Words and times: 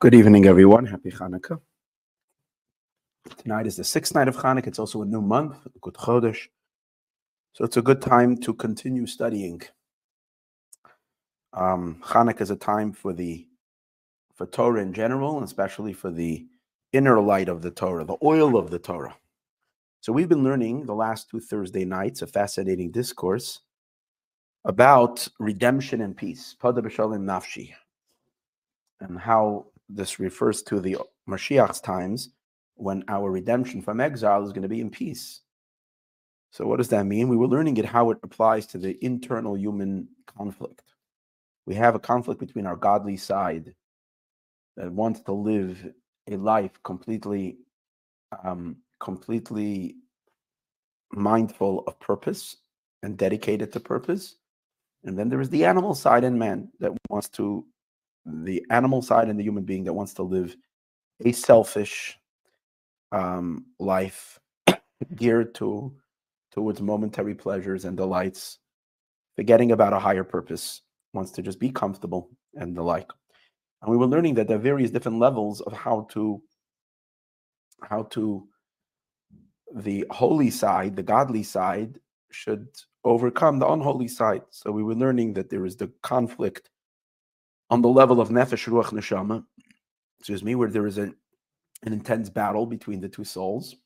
Good 0.00 0.14
evening, 0.14 0.46
everyone. 0.46 0.86
Happy 0.86 1.10
Hanukkah. 1.10 1.60
Tonight 3.38 3.66
is 3.66 3.76
the 3.76 3.84
sixth 3.84 4.14
night 4.14 4.28
of 4.28 4.36
Hanukkah. 4.36 4.68
It's 4.68 4.78
also 4.78 5.02
a 5.02 5.06
new 5.06 5.20
month, 5.22 5.56
Good 5.80 5.94
Chodesh. 5.94 6.48
So 7.52 7.64
it's 7.64 7.76
a 7.76 7.82
good 7.82 8.02
time 8.02 8.36
to 8.38 8.54
continue 8.54 9.06
studying. 9.06 9.62
Um, 11.52 12.02
Hanukkah 12.04 12.42
is 12.42 12.50
a 12.50 12.56
time 12.56 12.92
for 12.92 13.12
the 13.12 13.46
for 14.34 14.46
Torah 14.46 14.82
in 14.82 14.92
general, 14.92 15.36
and 15.36 15.44
especially 15.44 15.92
for 15.92 16.10
the 16.10 16.46
inner 16.92 17.20
light 17.20 17.48
of 17.48 17.62
the 17.62 17.70
Torah, 17.70 18.04
the 18.04 18.16
oil 18.22 18.56
of 18.56 18.70
the 18.70 18.78
Torah. 18.78 19.16
So 20.00 20.12
we've 20.12 20.28
been 20.28 20.44
learning 20.44 20.86
the 20.86 20.94
last 20.94 21.30
two 21.30 21.40
Thursday 21.40 21.84
nights 21.84 22.22
a 22.22 22.26
fascinating 22.26 22.90
discourse 22.90 23.60
about 24.64 25.26
redemption 25.38 26.00
and 26.00 26.16
peace, 26.16 26.56
Pada 26.60 26.78
B'Shalim 26.78 27.24
Nafshi, 27.24 27.72
and 29.00 29.18
how 29.18 29.66
this 29.88 30.18
refers 30.18 30.62
to 30.62 30.80
the 30.80 30.96
Mashiach's 31.28 31.80
times 31.80 32.30
when 32.76 33.04
our 33.08 33.30
redemption 33.30 33.82
from 33.82 34.00
exile 34.00 34.44
is 34.44 34.52
going 34.52 34.62
to 34.62 34.68
be 34.68 34.80
in 34.80 34.90
peace. 34.90 35.40
So, 36.50 36.66
what 36.66 36.78
does 36.78 36.88
that 36.88 37.06
mean? 37.06 37.28
We 37.28 37.36
were 37.36 37.48
learning 37.48 37.76
it 37.76 37.84
how 37.84 38.10
it 38.10 38.18
applies 38.22 38.66
to 38.68 38.78
the 38.78 38.96
internal 39.04 39.56
human 39.56 40.08
conflict. 40.26 40.82
We 41.66 41.74
have 41.74 41.94
a 41.94 42.00
conflict 42.00 42.40
between 42.40 42.66
our 42.66 42.76
godly 42.76 43.16
side 43.16 43.74
that 44.76 44.92
wants 44.92 45.20
to 45.20 45.32
live 45.32 45.92
a 46.28 46.36
life 46.36 46.82
completely, 46.82 47.58
um, 48.42 48.76
completely 49.00 49.96
mindful 51.12 51.84
of 51.86 51.98
purpose 52.00 52.56
and 53.02 53.16
dedicated 53.16 53.72
to 53.72 53.80
purpose. 53.80 54.36
And 55.04 55.18
then 55.18 55.28
there 55.28 55.40
is 55.40 55.50
the 55.50 55.64
animal 55.64 55.94
side 55.94 56.24
in 56.24 56.38
man 56.38 56.68
that 56.80 56.92
wants 57.10 57.28
to, 57.30 57.64
the 58.24 58.64
animal 58.70 59.02
side 59.02 59.28
in 59.28 59.36
the 59.36 59.42
human 59.42 59.64
being 59.64 59.84
that 59.84 59.92
wants 59.92 60.14
to 60.14 60.22
live 60.22 60.56
a 61.24 61.32
selfish 61.32 62.18
um, 63.12 63.66
life 63.78 64.38
geared 65.16 65.54
to 65.56 65.94
towards 66.52 66.80
momentary 66.80 67.34
pleasures 67.34 67.84
and 67.84 67.96
delights, 67.96 68.58
forgetting 69.36 69.72
about 69.72 69.92
a 69.92 69.98
higher 69.98 70.24
purpose, 70.24 70.82
wants 71.12 71.32
to 71.32 71.42
just 71.42 71.58
be 71.58 71.70
comfortable 71.70 72.30
and 72.54 72.76
the 72.76 72.82
like. 72.82 73.10
And 73.82 73.90
we 73.90 73.96
were 73.96 74.06
learning 74.06 74.34
that 74.34 74.48
there 74.48 74.56
are 74.56 74.60
various 74.60 74.90
different 74.90 75.18
levels 75.18 75.60
of 75.60 75.72
how 75.72 76.06
to 76.12 76.40
how 77.82 78.04
to 78.04 78.48
the 79.74 80.06
holy 80.10 80.50
side, 80.50 80.96
the 80.96 81.02
godly 81.02 81.42
side, 81.42 81.98
should 82.30 82.68
overcome 83.04 83.58
the 83.58 83.68
unholy 83.68 84.08
side. 84.08 84.42
So 84.50 84.72
we 84.72 84.82
were 84.82 84.94
learning 84.94 85.34
that 85.34 85.50
there 85.50 85.66
is 85.66 85.76
the 85.76 85.90
conflict 86.02 86.70
on 87.70 87.82
the 87.82 87.88
level 87.88 88.20
of 88.20 88.28
nefesh 88.28 88.68
ruach 88.68 88.92
neshama, 88.92 89.44
excuse 90.18 90.42
me, 90.42 90.54
where 90.54 90.70
there 90.70 90.86
is 90.86 90.98
a, 90.98 91.12
an 91.82 91.92
intense 91.92 92.30
battle 92.30 92.66
between 92.66 93.00
the 93.00 93.08
two 93.08 93.24
souls. 93.24 93.76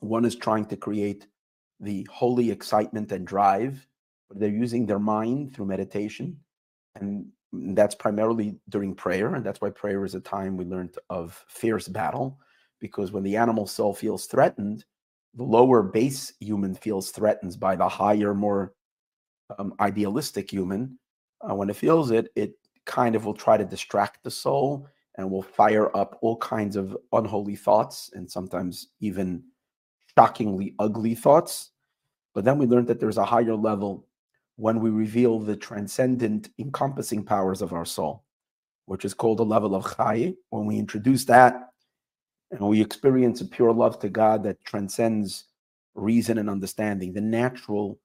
One 0.00 0.24
is 0.24 0.36
trying 0.36 0.66
to 0.66 0.76
create 0.76 1.26
the 1.80 2.06
holy 2.10 2.50
excitement 2.50 3.12
and 3.12 3.26
drive, 3.26 3.86
but 4.28 4.38
they're 4.38 4.48
using 4.48 4.86
their 4.86 4.98
mind 4.98 5.54
through 5.54 5.66
meditation, 5.66 6.38
and 6.94 7.26
that's 7.52 7.94
primarily 7.94 8.58
during 8.68 8.94
prayer, 8.94 9.34
and 9.34 9.44
that's 9.44 9.60
why 9.60 9.70
prayer 9.70 10.04
is 10.04 10.14
a 10.14 10.20
time 10.20 10.56
we 10.56 10.64
learned 10.64 10.96
of 11.10 11.44
fierce 11.48 11.88
battle, 11.88 12.38
because 12.80 13.12
when 13.12 13.22
the 13.22 13.36
animal 13.36 13.66
soul 13.66 13.94
feels 13.94 14.26
threatened, 14.26 14.84
the 15.36 15.42
lower 15.42 15.82
base 15.82 16.32
human 16.40 16.74
feels 16.74 17.10
threatened 17.10 17.60
by 17.60 17.76
the 17.76 17.88
higher, 17.88 18.34
more 18.34 18.72
um, 19.58 19.74
idealistic 19.80 20.50
human. 20.50 20.98
Uh, 21.40 21.54
when 21.54 21.68
it 21.70 21.76
feels 21.76 22.10
it, 22.10 22.30
it 22.34 22.54
kind 22.86 23.14
of 23.14 23.24
will 23.24 23.34
try 23.34 23.56
to 23.56 23.64
distract 23.64 24.24
the 24.24 24.30
soul 24.30 24.88
and 25.16 25.30
will 25.30 25.42
fire 25.42 25.94
up 25.96 26.18
all 26.22 26.36
kinds 26.38 26.76
of 26.76 26.96
unholy 27.12 27.56
thoughts 27.56 28.10
and 28.14 28.30
sometimes 28.30 28.88
even 29.00 29.42
shockingly 30.16 30.74
ugly 30.78 31.14
thoughts. 31.14 31.70
But 32.34 32.44
then 32.44 32.58
we 32.58 32.66
learned 32.66 32.86
that 32.88 33.00
there's 33.00 33.18
a 33.18 33.24
higher 33.24 33.54
level 33.54 34.06
when 34.56 34.80
we 34.80 34.88
reveal 34.88 35.38
the 35.38 35.56
transcendent 35.56 36.48
encompassing 36.58 37.22
powers 37.22 37.60
of 37.60 37.74
our 37.74 37.84
soul, 37.84 38.24
which 38.86 39.04
is 39.04 39.12
called 39.12 39.38
the 39.38 39.44
level 39.44 39.74
of 39.74 39.96
Chai. 39.96 40.34
When 40.48 40.64
we 40.64 40.78
introduce 40.78 41.26
that, 41.26 41.70
and 42.50 42.60
we 42.60 42.80
experience 42.80 43.40
a 43.40 43.46
pure 43.46 43.72
love 43.72 43.98
to 44.00 44.08
God 44.08 44.42
that 44.44 44.62
transcends 44.64 45.44
reason 45.94 46.38
and 46.38 46.48
understanding, 46.48 47.12
the 47.12 47.20
natural 47.20 47.98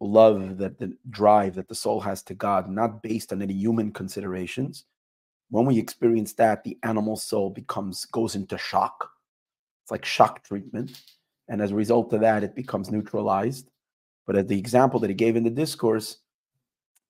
love 0.00 0.58
that 0.58 0.78
the 0.78 0.96
drive 1.10 1.54
that 1.56 1.68
the 1.68 1.74
soul 1.74 2.00
has 2.00 2.22
to 2.24 2.34
God, 2.34 2.70
not 2.70 3.02
based 3.02 3.32
on 3.32 3.42
any 3.42 3.54
human 3.54 3.92
considerations. 3.92 4.84
When 5.50 5.66
we 5.66 5.78
experience 5.78 6.34
that, 6.34 6.62
the 6.62 6.78
animal 6.82 7.16
soul 7.16 7.50
becomes 7.50 8.04
goes 8.04 8.36
into 8.36 8.58
shock. 8.58 9.10
It's 9.82 9.90
like 9.90 10.04
shock 10.04 10.44
treatment. 10.44 11.00
And 11.48 11.60
as 11.62 11.70
a 11.70 11.74
result 11.74 12.12
of 12.12 12.20
that, 12.20 12.44
it 12.44 12.54
becomes 12.54 12.90
neutralized. 12.90 13.70
But 14.26 14.36
as 14.36 14.46
the 14.46 14.58
example 14.58 15.00
that 15.00 15.08
he 15.08 15.14
gave 15.14 15.36
in 15.36 15.44
the 15.44 15.50
discourse, 15.50 16.18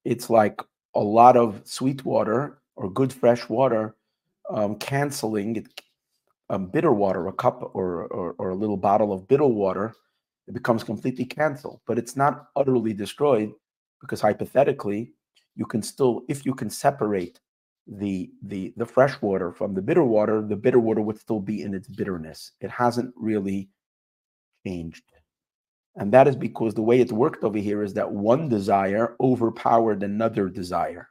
it's 0.04 0.31
like 0.31 0.62
a 0.94 1.00
lot 1.00 1.37
of 1.37 1.60
sweet 1.65 2.04
water 2.04 2.60
or 2.77 2.88
good 2.91 3.12
fresh 3.12 3.48
water 3.48 3.97
um, 4.48 4.77
canceling 4.77 5.56
it 5.56 5.66
um, 6.50 6.66
bitter 6.66 6.92
water, 6.92 7.28
a 7.28 7.32
cup 7.32 7.70
or, 7.75 8.04
or, 8.06 8.34
or 8.38 8.50
a 8.50 8.54
little 8.54 8.76
bottle 8.76 9.12
of 9.12 9.28
bitter 9.28 9.47
water, 9.47 9.94
it 10.47 10.54
becomes 10.54 10.82
completely 10.82 11.25
canceled. 11.25 11.81
But 11.86 11.98
it's 11.98 12.16
not 12.16 12.48
utterly 12.56 12.92
destroyed 12.92 13.53
because 14.00 14.20
hypothetically, 14.20 15.12
you 15.56 15.66
can 15.66 15.82
still, 15.82 16.22
if 16.28 16.47
you 16.47 16.54
can 16.54 16.70
separate 16.70 17.41
the 17.91 18.31
the 18.42 18.75
the 18.76 18.84
fresh 18.84 19.20
water 19.22 19.50
from 19.50 19.75
the 19.75 19.81
bitter 19.81 20.04
water, 20.04 20.42
the 20.42 20.56
bitter 20.56 20.78
water 20.78 21.00
would 21.00 21.19
still 21.19 21.41
be 21.41 21.62
in 21.62 21.75
its 21.75 21.88
bitterness. 21.88 22.53
It 22.60 22.70
hasn't 22.70 23.15
really 23.16 23.70
changed. 24.66 25.04
And 25.97 26.12
that 26.12 26.28
is 26.28 26.36
because 26.36 26.75
the 26.75 26.82
way 26.82 27.00
it's 27.00 27.12
worked 27.12 27.42
over 27.42 27.59
here 27.59 27.82
is 27.82 27.94
that 27.94 28.10
one 28.10 28.48
desire 28.48 29.16
overpowered 29.20 30.03
another 30.03 30.48
desire. 30.48 31.09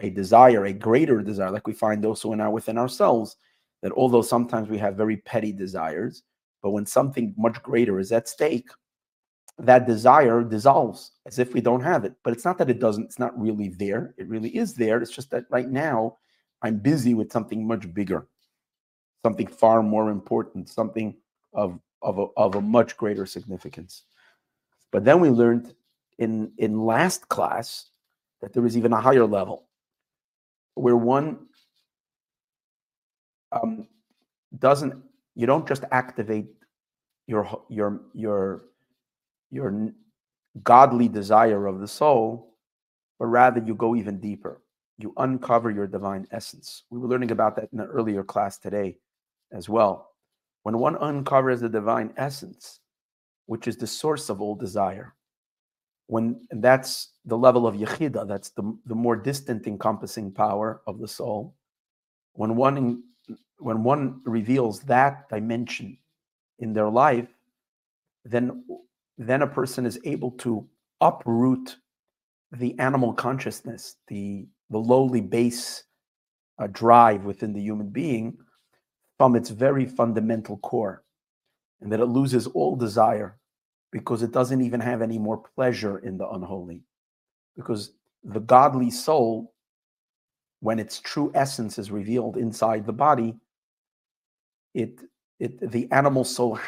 A 0.00 0.10
desire, 0.10 0.66
a 0.66 0.72
greater 0.72 1.22
desire, 1.22 1.50
like 1.50 1.66
we 1.66 1.72
find 1.72 2.04
also 2.04 2.32
in 2.32 2.40
our 2.40 2.50
within 2.50 2.78
ourselves, 2.78 3.36
that 3.82 3.92
although 3.92 4.22
sometimes 4.22 4.68
we 4.68 4.78
have 4.78 4.96
very 4.96 5.18
petty 5.18 5.52
desires, 5.52 6.22
but 6.62 6.70
when 6.70 6.86
something 6.86 7.34
much 7.36 7.62
greater 7.62 7.98
is 7.98 8.12
at 8.12 8.28
stake, 8.28 8.68
that 9.58 9.86
desire 9.86 10.42
dissolves 10.42 11.12
as 11.26 11.38
if 11.38 11.54
we 11.54 11.60
don't 11.60 11.80
have 11.80 12.04
it. 12.04 12.14
But 12.22 12.32
it's 12.32 12.44
not 12.44 12.58
that 12.58 12.70
it 12.70 12.80
doesn't, 12.80 13.04
it's 13.04 13.18
not 13.18 13.38
really 13.38 13.68
there. 13.68 14.14
It 14.18 14.28
really 14.28 14.54
is 14.56 14.74
there. 14.74 15.00
It's 15.00 15.10
just 15.10 15.30
that 15.30 15.44
right 15.50 15.68
now 15.68 16.18
I'm 16.62 16.78
busy 16.78 17.14
with 17.14 17.32
something 17.32 17.66
much 17.66 17.92
bigger, 17.94 18.26
something 19.24 19.46
far 19.46 19.82
more 19.82 20.10
important, 20.10 20.68
something 20.68 21.16
of, 21.52 21.78
of, 22.02 22.18
a, 22.18 22.26
of 22.36 22.56
a 22.56 22.60
much 22.60 22.96
greater 22.96 23.24
significance. 23.24 24.04
But 24.92 25.04
then 25.04 25.20
we 25.20 25.30
learned 25.30 25.74
in, 26.18 26.52
in 26.58 26.84
last 26.84 27.28
class 27.28 27.90
that 28.40 28.52
there 28.52 28.66
is 28.66 28.76
even 28.76 28.92
a 28.92 29.00
higher 29.00 29.26
level 29.26 29.68
where 30.74 30.96
one 30.96 31.46
um, 33.52 33.86
doesn't 34.58 34.94
you 35.34 35.46
don't 35.46 35.66
just 35.66 35.84
activate 35.92 36.46
your 37.26 37.62
your 37.68 38.00
your 38.14 38.64
your 39.50 39.90
godly 40.62 41.08
desire 41.08 41.66
of 41.66 41.80
the 41.80 41.88
soul, 41.88 42.54
but 43.18 43.26
rather 43.26 43.60
you 43.60 43.74
go 43.74 43.94
even 43.94 44.18
deeper. 44.18 44.62
You 44.98 45.12
uncover 45.18 45.70
your 45.70 45.86
divine 45.86 46.26
essence. 46.30 46.84
We 46.90 46.98
were 46.98 47.08
learning 47.08 47.30
about 47.30 47.56
that 47.56 47.68
in 47.72 47.80
an 47.80 47.86
earlier 47.86 48.24
class 48.24 48.58
today 48.58 48.96
as 49.52 49.68
well. 49.68 50.12
When 50.62 50.78
one 50.78 50.96
uncovers 50.96 51.60
the 51.60 51.68
divine 51.68 52.12
essence, 52.16 52.80
which 53.44 53.68
is 53.68 53.76
the 53.76 53.86
source 53.86 54.30
of 54.30 54.40
all 54.40 54.54
desire, 54.54 55.14
when 56.06 56.46
that's 56.50 57.10
the 57.24 57.36
level 57.36 57.66
of 57.66 57.74
yechida, 57.74 58.26
that's 58.26 58.50
the, 58.50 58.76
the 58.86 58.94
more 58.94 59.16
distant 59.16 59.66
encompassing 59.66 60.32
power 60.32 60.80
of 60.86 60.98
the 60.98 61.08
soul. 61.08 61.54
When 62.32 62.56
one 62.56 63.02
when 63.58 63.82
one 63.82 64.20
reveals 64.24 64.80
that 64.80 65.28
dimension 65.28 65.98
in 66.58 66.72
their 66.72 66.88
life, 66.88 67.28
then 68.24 68.64
then 69.18 69.42
a 69.42 69.46
person 69.46 69.86
is 69.86 69.98
able 70.04 70.30
to 70.32 70.66
uproot 71.00 71.76
the 72.52 72.78
animal 72.78 73.12
consciousness, 73.12 73.96
the 74.08 74.46
the 74.70 74.78
lowly 74.78 75.20
base 75.20 75.84
uh, 76.58 76.66
drive 76.72 77.24
within 77.24 77.52
the 77.52 77.60
human 77.60 77.88
being 77.88 78.36
from 79.18 79.36
its 79.36 79.50
very 79.50 79.86
fundamental 79.86 80.58
core, 80.58 81.04
and 81.80 81.90
that 81.90 82.00
it 82.00 82.06
loses 82.06 82.46
all 82.48 82.76
desire 82.76 83.38
because 83.92 84.22
it 84.22 84.32
doesn't 84.32 84.60
even 84.60 84.80
have 84.80 85.00
any 85.00 85.18
more 85.18 85.38
pleasure 85.54 85.98
in 85.98 86.18
the 86.18 86.28
unholy, 86.30 86.82
because 87.56 87.92
the 88.24 88.40
godly 88.40 88.90
soul, 88.90 89.54
when 90.60 90.78
its 90.78 91.00
true 91.00 91.30
essence 91.34 91.78
is 91.78 91.90
revealed 91.90 92.36
inside 92.36 92.84
the 92.84 92.92
body, 92.92 93.34
it 94.76 95.00
it 95.40 95.72
the 95.72 95.88
animal 95.92 96.24
soul 96.24 96.60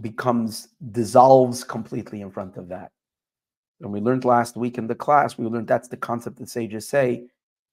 becomes 0.00 0.68
dissolves 0.92 1.64
completely 1.64 2.20
in 2.22 2.30
front 2.30 2.56
of 2.56 2.68
that 2.68 2.92
And 3.80 3.92
we 3.92 4.00
learned 4.00 4.24
last 4.24 4.56
week 4.56 4.78
in 4.78 4.88
the 4.88 4.94
class, 4.94 5.38
we 5.38 5.46
learned 5.46 5.68
that's 5.68 5.88
the 5.88 5.96
concept 5.96 6.38
that 6.38 6.48
sages 6.48 6.88
say 6.88 7.28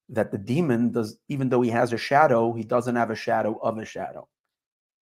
that 0.09 0.31
the 0.31 0.37
demon 0.37 0.91
does, 0.91 1.17
even 1.29 1.49
though 1.49 1.61
he 1.61 1.71
has 1.71 1.93
a 1.93 1.97
shadow, 1.97 2.53
he 2.53 2.63
doesn't 2.63 2.95
have 2.95 3.11
a 3.11 3.15
shadow 3.15 3.59
of 3.63 3.79
a 3.79 3.85
shadow, 3.85 4.27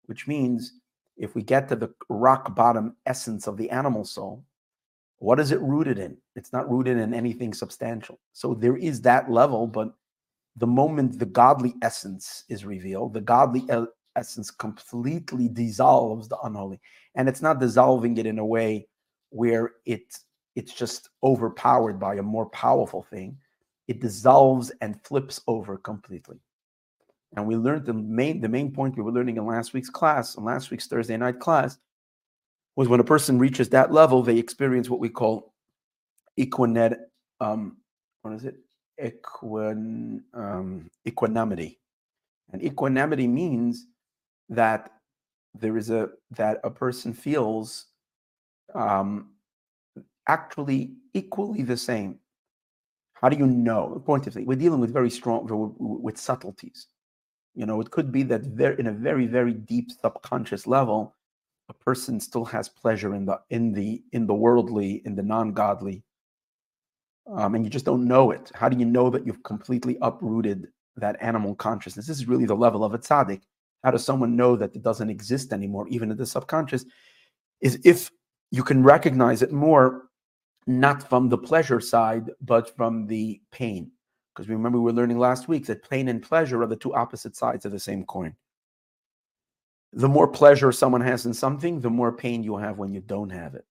which 0.06 0.28
means 0.28 0.74
if 1.18 1.36
we 1.36 1.44
get 1.44 1.70
to 1.70 1.76
the 1.78 1.94
rock 2.10 2.56
bottom 2.56 2.96
essence 3.06 3.48
of 3.48 3.58
the 3.58 3.70
animal 3.72 4.06
soul, 4.06 4.46
what 5.20 5.40
is 5.40 5.52
it 5.52 5.62
rooted 5.62 6.00
in? 6.00 6.18
It's 6.36 6.54
not 6.54 6.72
rooted 6.72 6.98
in 6.98 7.14
anything 7.14 7.54
substantial. 7.54 8.20
So 8.34 8.56
there 8.56 8.78
is 8.78 9.02
that 9.02 9.32
level, 9.32 9.68
but 9.68 9.96
the 10.58 10.68
moment 10.68 11.20
the 11.20 11.26
godly 11.26 11.76
essence 11.82 12.44
is 12.50 12.66
revealed, 12.66 13.14
the 13.14 13.22
godly 13.22 13.68
essence 14.16 14.52
completely 14.52 15.48
dissolves 15.48 16.28
the 16.28 16.38
unholy. 16.42 16.80
And 17.16 17.28
it's 17.28 17.42
not 17.42 17.60
dissolving 17.60 18.18
it 18.18 18.26
in 18.26 18.40
a 18.40 18.46
way 18.46 18.88
where 19.30 19.72
it 19.86 20.18
it's 20.56 20.74
just 20.74 21.10
overpowered 21.24 22.00
by 22.00 22.16
a 22.16 22.24
more 22.24 22.46
powerful 22.50 23.02
thing. 23.02 23.38
It 23.88 24.00
dissolves 24.00 24.72
and 24.82 25.04
flips 25.04 25.42
over 25.48 25.78
completely. 25.78 26.40
And 27.36 27.48
we 27.48 27.56
learned 27.56 27.86
the 27.86 27.94
main 27.94 28.40
the 28.40 28.50
main 28.50 28.72
point 28.72 28.96
we 28.96 29.04
were 29.04 29.12
learning 29.12 29.38
in 29.38 29.48
last 29.48 29.74
week's 29.74 29.90
class, 29.90 30.36
in 30.36 30.44
last 30.44 30.70
week's 30.70 30.88
Thursday 30.88 31.18
night 31.18 31.40
class, 31.40 31.80
was 32.76 32.88
when 32.88 33.00
a 33.00 33.04
person 33.04 33.40
reaches 33.40 33.70
that 33.70 33.92
level, 33.92 34.22
they 34.22 34.38
experience 34.38 34.90
what 34.90 35.00
we 35.00 35.10
call 35.10 35.54
equinet, 36.40 36.96
um, 37.40 37.78
what 38.22 38.34
is 38.34 38.46
it? 38.46 38.56
Equin, 39.02 40.22
um, 40.34 40.90
equanimity. 41.08 41.80
And 42.52 42.64
equanimity 42.64 43.28
means 43.28 43.88
that 44.50 44.92
there 45.56 45.78
is 45.78 45.90
a 45.90 46.10
that 46.32 46.60
a 46.64 46.70
person 46.70 47.14
feels 47.14 47.88
um, 48.74 49.30
actually 50.28 50.94
equally 51.14 51.64
the 51.64 51.78
same. 51.78 52.20
How 53.14 53.30
do 53.30 53.38
you 53.38 53.48
know? 53.48 54.02
Point 54.06 54.28
of 54.28 54.36
we're 54.36 54.58
dealing 54.58 54.80
with 54.80 54.92
very 54.92 55.10
strong 55.10 55.48
with 55.80 56.18
subtleties. 56.18 56.88
You 57.56 57.66
know, 57.66 57.80
it 57.82 57.92
could 57.92 58.12
be 58.12 58.24
that 58.24 58.58
there 58.58 58.74
in 58.74 58.88
a 58.88 58.92
very 58.92 59.28
very 59.28 59.54
deep 59.54 59.92
subconscious 59.92 60.68
level, 60.68 61.16
a 61.70 61.74
person 61.74 62.20
still 62.20 62.46
has 62.46 62.68
pleasure 62.68 63.16
in 63.16 63.26
the 63.26 63.40
in 63.50 63.74
the 63.74 64.04
in 64.12 64.28
the 64.28 64.34
worldly 64.34 65.02
in 65.06 65.16
the 65.16 65.24
non-godly 65.24 66.04
um, 67.28 67.56
and 67.56 67.64
you 67.64 67.70
just 67.70 67.86
don't 67.86 68.06
know 68.06 68.32
it. 68.32 68.52
How 68.54 68.70
do 68.70 68.78
you 68.78 68.86
know 68.86 69.10
that 69.10 69.26
you've 69.26 69.44
completely 69.44 69.98
uprooted 70.02 70.68
that 70.98 71.18
animal 71.22 71.56
consciousness? 71.56 72.08
This 72.08 72.18
is 72.18 72.28
really 72.28 72.46
the 72.46 72.56
level 72.56 72.84
of 72.84 72.94
a 72.94 73.00
tzaddik. 73.00 73.42
How 73.84 73.92
does 73.92 74.06
someone 74.06 74.36
know 74.36 74.56
that 74.56 74.76
it 74.76 74.84
doesn't 74.84 75.10
exist 75.10 75.54
anymore 75.54 75.88
even 75.90 76.12
in 76.12 76.18
the 76.18 76.26
subconscious? 76.26 76.86
Is 77.62 77.80
if 77.84 78.10
you 78.52 78.64
can 78.64 78.84
recognize 78.84 79.42
it 79.42 79.52
more 79.52 80.06
not 80.68 81.08
from 81.10 81.30
the 81.30 81.38
pleasure 81.38 81.80
side 81.80 82.30
but 82.42 82.76
from 82.76 83.08
the 83.08 83.42
pain. 83.52 83.92
Because 84.34 84.50
remember 84.50 84.80
we 84.80 84.86
were 84.86 84.94
learning 84.94 85.20
last 85.20 85.48
week 85.48 85.66
that 85.68 85.88
pain 85.90 86.08
and 86.08 86.22
pleasure 86.22 86.62
are 86.62 86.68
the 86.68 86.76
two 86.76 86.94
opposite 86.94 87.36
sides 87.36 87.66
of 87.66 87.72
the 87.72 87.80
same 87.80 88.04
coin. 88.06 88.36
The 89.94 90.10
more 90.10 90.28
pleasure 90.28 90.72
someone 90.72 91.02
has 91.02 91.26
in 91.26 91.34
something, 91.34 91.80
the 91.80 91.90
more 91.90 92.12
pain 92.12 92.44
you 92.44 92.58
have 92.58 92.80
when 92.80 92.94
you 92.94 93.00
don't 93.00 93.30
have 93.30 93.54
it. 93.54 93.66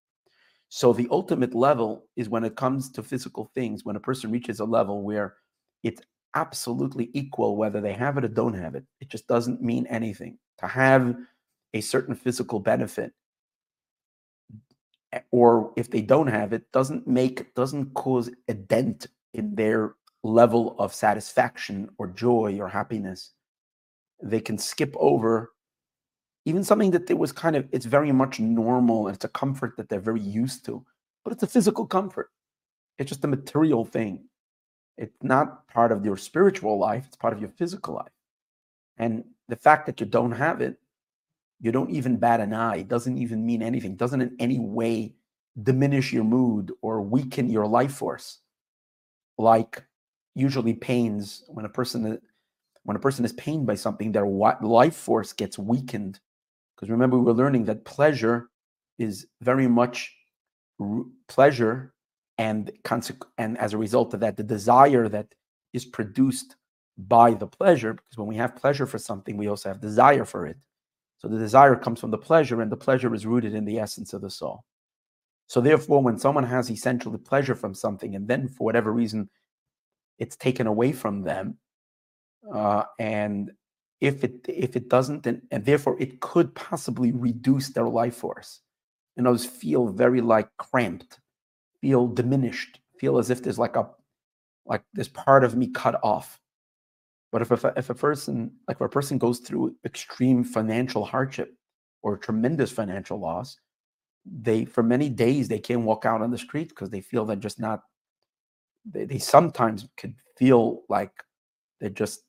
So 0.74 0.94
the 0.94 1.06
ultimate 1.10 1.54
level 1.54 2.06
is 2.16 2.30
when 2.30 2.44
it 2.44 2.56
comes 2.56 2.90
to 2.92 3.02
physical 3.02 3.50
things, 3.54 3.84
when 3.84 3.96
a 3.96 4.00
person 4.00 4.30
reaches 4.30 4.58
a 4.58 4.64
level 4.64 5.02
where 5.02 5.34
it's 5.82 6.00
absolutely 6.34 7.10
equal 7.12 7.58
whether 7.58 7.82
they 7.82 7.92
have 7.92 8.16
it 8.16 8.24
or 8.24 8.28
don't 8.28 8.54
have 8.54 8.74
it. 8.74 8.82
It 8.98 9.10
just 9.10 9.28
doesn't 9.28 9.60
mean 9.60 9.86
anything. 9.88 10.38
To 10.60 10.66
have 10.66 11.14
a 11.74 11.82
certain 11.82 12.14
physical 12.14 12.58
benefit 12.58 13.12
or 15.30 15.74
if 15.76 15.90
they 15.90 16.00
don't 16.00 16.28
have 16.28 16.54
it 16.54 16.72
doesn't 16.72 17.06
make 17.06 17.52
doesn't 17.54 17.92
cause 17.92 18.30
a 18.48 18.54
dent 18.54 19.08
in 19.34 19.54
their 19.54 19.96
level 20.22 20.74
of 20.78 20.94
satisfaction 20.94 21.90
or 21.98 22.06
joy 22.06 22.56
or 22.58 22.66
happiness. 22.66 23.32
They 24.22 24.40
can 24.40 24.56
skip 24.56 24.94
over 24.96 25.52
even 26.44 26.64
something 26.64 26.90
that 26.90 27.10
it 27.10 27.18
was 27.18 27.32
kind 27.32 27.56
of 27.56 27.68
it's 27.72 27.86
very 27.86 28.12
much 28.12 28.40
normal 28.40 29.06
and 29.06 29.14
it's 29.14 29.24
a 29.24 29.28
comfort 29.28 29.76
that 29.76 29.88
they're 29.88 30.00
very 30.00 30.20
used 30.20 30.64
to 30.64 30.84
but 31.24 31.32
it's 31.32 31.44
a 31.44 31.46
physical 31.46 31.86
comfort. 31.86 32.30
It's 32.98 33.08
just 33.08 33.24
a 33.24 33.28
material 33.28 33.84
thing. 33.84 34.24
It's 34.98 35.16
not 35.22 35.68
part 35.68 35.92
of 35.92 36.04
your 36.04 36.16
spiritual 36.16 36.78
life 36.78 37.04
it's 37.06 37.16
part 37.16 37.32
of 37.32 37.40
your 37.40 37.50
physical 37.50 37.94
life. 37.94 38.12
And 38.98 39.24
the 39.48 39.56
fact 39.56 39.86
that 39.86 40.00
you 40.00 40.06
don't 40.06 40.32
have 40.32 40.60
it 40.60 40.78
you 41.60 41.70
don't 41.70 41.90
even 41.90 42.16
bat 42.16 42.40
an 42.40 42.52
eye 42.52 42.78
it 42.78 42.88
doesn't 42.88 43.18
even 43.18 43.46
mean 43.46 43.62
anything 43.62 43.92
it 43.92 43.98
doesn't 43.98 44.20
in 44.20 44.36
any 44.38 44.58
way 44.58 45.14
diminish 45.62 46.12
your 46.12 46.24
mood 46.24 46.72
or 46.82 47.02
weaken 47.02 47.50
your 47.50 47.66
life 47.66 47.92
force. 47.92 48.38
Like 49.38 49.84
usually 50.34 50.74
pains 50.74 51.44
when 51.48 51.64
a 51.64 51.68
person 51.68 52.18
when 52.84 52.96
a 52.96 53.00
person 53.00 53.24
is 53.24 53.32
pained 53.34 53.66
by 53.66 53.76
something 53.76 54.10
their 54.10 54.26
life 54.26 54.96
force 54.96 55.32
gets 55.32 55.58
weakened 55.58 56.18
because 56.82 56.90
remember, 56.90 57.16
we 57.16 57.22
were 57.22 57.32
learning 57.32 57.66
that 57.66 57.84
pleasure 57.84 58.48
is 58.98 59.28
very 59.40 59.68
much 59.68 60.12
r- 60.80 61.04
pleasure, 61.28 61.94
and, 62.38 62.72
and 63.38 63.56
as 63.56 63.72
a 63.72 63.78
result 63.78 64.12
of 64.14 64.18
that, 64.18 64.36
the 64.36 64.42
desire 64.42 65.08
that 65.08 65.28
is 65.72 65.84
produced 65.84 66.56
by 66.98 67.34
the 67.34 67.46
pleasure, 67.46 67.92
because 67.94 68.18
when 68.18 68.26
we 68.26 68.34
have 68.34 68.56
pleasure 68.56 68.84
for 68.84 68.98
something, 68.98 69.36
we 69.36 69.46
also 69.46 69.68
have 69.68 69.80
desire 69.80 70.24
for 70.24 70.44
it. 70.44 70.56
So 71.18 71.28
the 71.28 71.38
desire 71.38 71.76
comes 71.76 72.00
from 72.00 72.10
the 72.10 72.18
pleasure, 72.18 72.60
and 72.62 72.72
the 72.72 72.76
pleasure 72.76 73.14
is 73.14 73.26
rooted 73.26 73.54
in 73.54 73.64
the 73.64 73.78
essence 73.78 74.12
of 74.12 74.20
the 74.20 74.30
soul. 74.30 74.64
So 75.46 75.60
therefore, 75.60 76.02
when 76.02 76.18
someone 76.18 76.42
has 76.42 76.68
essentially 76.68 77.18
pleasure 77.18 77.54
from 77.54 77.74
something, 77.74 78.16
and 78.16 78.26
then 78.26 78.48
for 78.48 78.64
whatever 78.64 78.92
reason, 78.92 79.30
it's 80.18 80.36
taken 80.36 80.66
away 80.66 80.90
from 80.90 81.22
them, 81.22 81.58
uh, 82.52 82.82
and 82.98 83.52
if 84.02 84.24
it 84.24 84.44
if 84.48 84.74
it 84.74 84.88
doesn't 84.88 85.26
and, 85.28 85.40
and 85.52 85.64
therefore 85.64 85.96
it 86.00 86.20
could 86.20 86.52
possibly 86.56 87.12
reduce 87.12 87.68
their 87.68 87.88
life 87.88 88.16
force. 88.16 88.60
And 89.16 89.26
those 89.26 89.44
feel 89.44 89.88
very 89.88 90.20
like 90.20 90.48
cramped 90.58 91.20
feel 91.80 92.08
diminished 92.08 92.80
feel 92.98 93.18
as 93.18 93.30
if 93.30 93.42
there's 93.42 93.58
like 93.58 93.76
a 93.76 93.88
like 94.66 94.82
this 94.92 95.08
part 95.08 95.44
of 95.44 95.56
me 95.56 95.68
cut 95.68 95.98
off. 96.02 96.40
But 97.30 97.42
if 97.42 97.50
a, 97.50 97.72
if 97.76 97.90
a 97.90 97.94
person 97.94 98.52
like 98.66 98.78
if 98.78 98.80
a 98.80 98.88
person 98.88 99.18
goes 99.18 99.38
through 99.38 99.76
extreme 99.84 100.42
financial 100.42 101.04
hardship 101.04 101.54
or 102.02 102.18
tremendous 102.18 102.72
financial 102.72 103.20
loss 103.20 103.56
they 104.24 104.64
for 104.64 104.82
many 104.82 105.08
days 105.08 105.46
they 105.48 105.58
can't 105.58 105.82
walk 105.82 106.04
out 106.04 106.22
on 106.22 106.30
the 106.30 106.38
street 106.38 106.68
because 106.68 106.90
they 106.90 107.00
feel 107.00 107.24
they're 107.24 107.36
just 107.36 107.60
not 107.60 107.82
they, 108.84 109.04
they 109.04 109.18
sometimes 109.18 109.88
can 109.96 110.14
feel 110.36 110.82
like 110.88 111.12
they're 111.80 111.90
just 111.90 112.22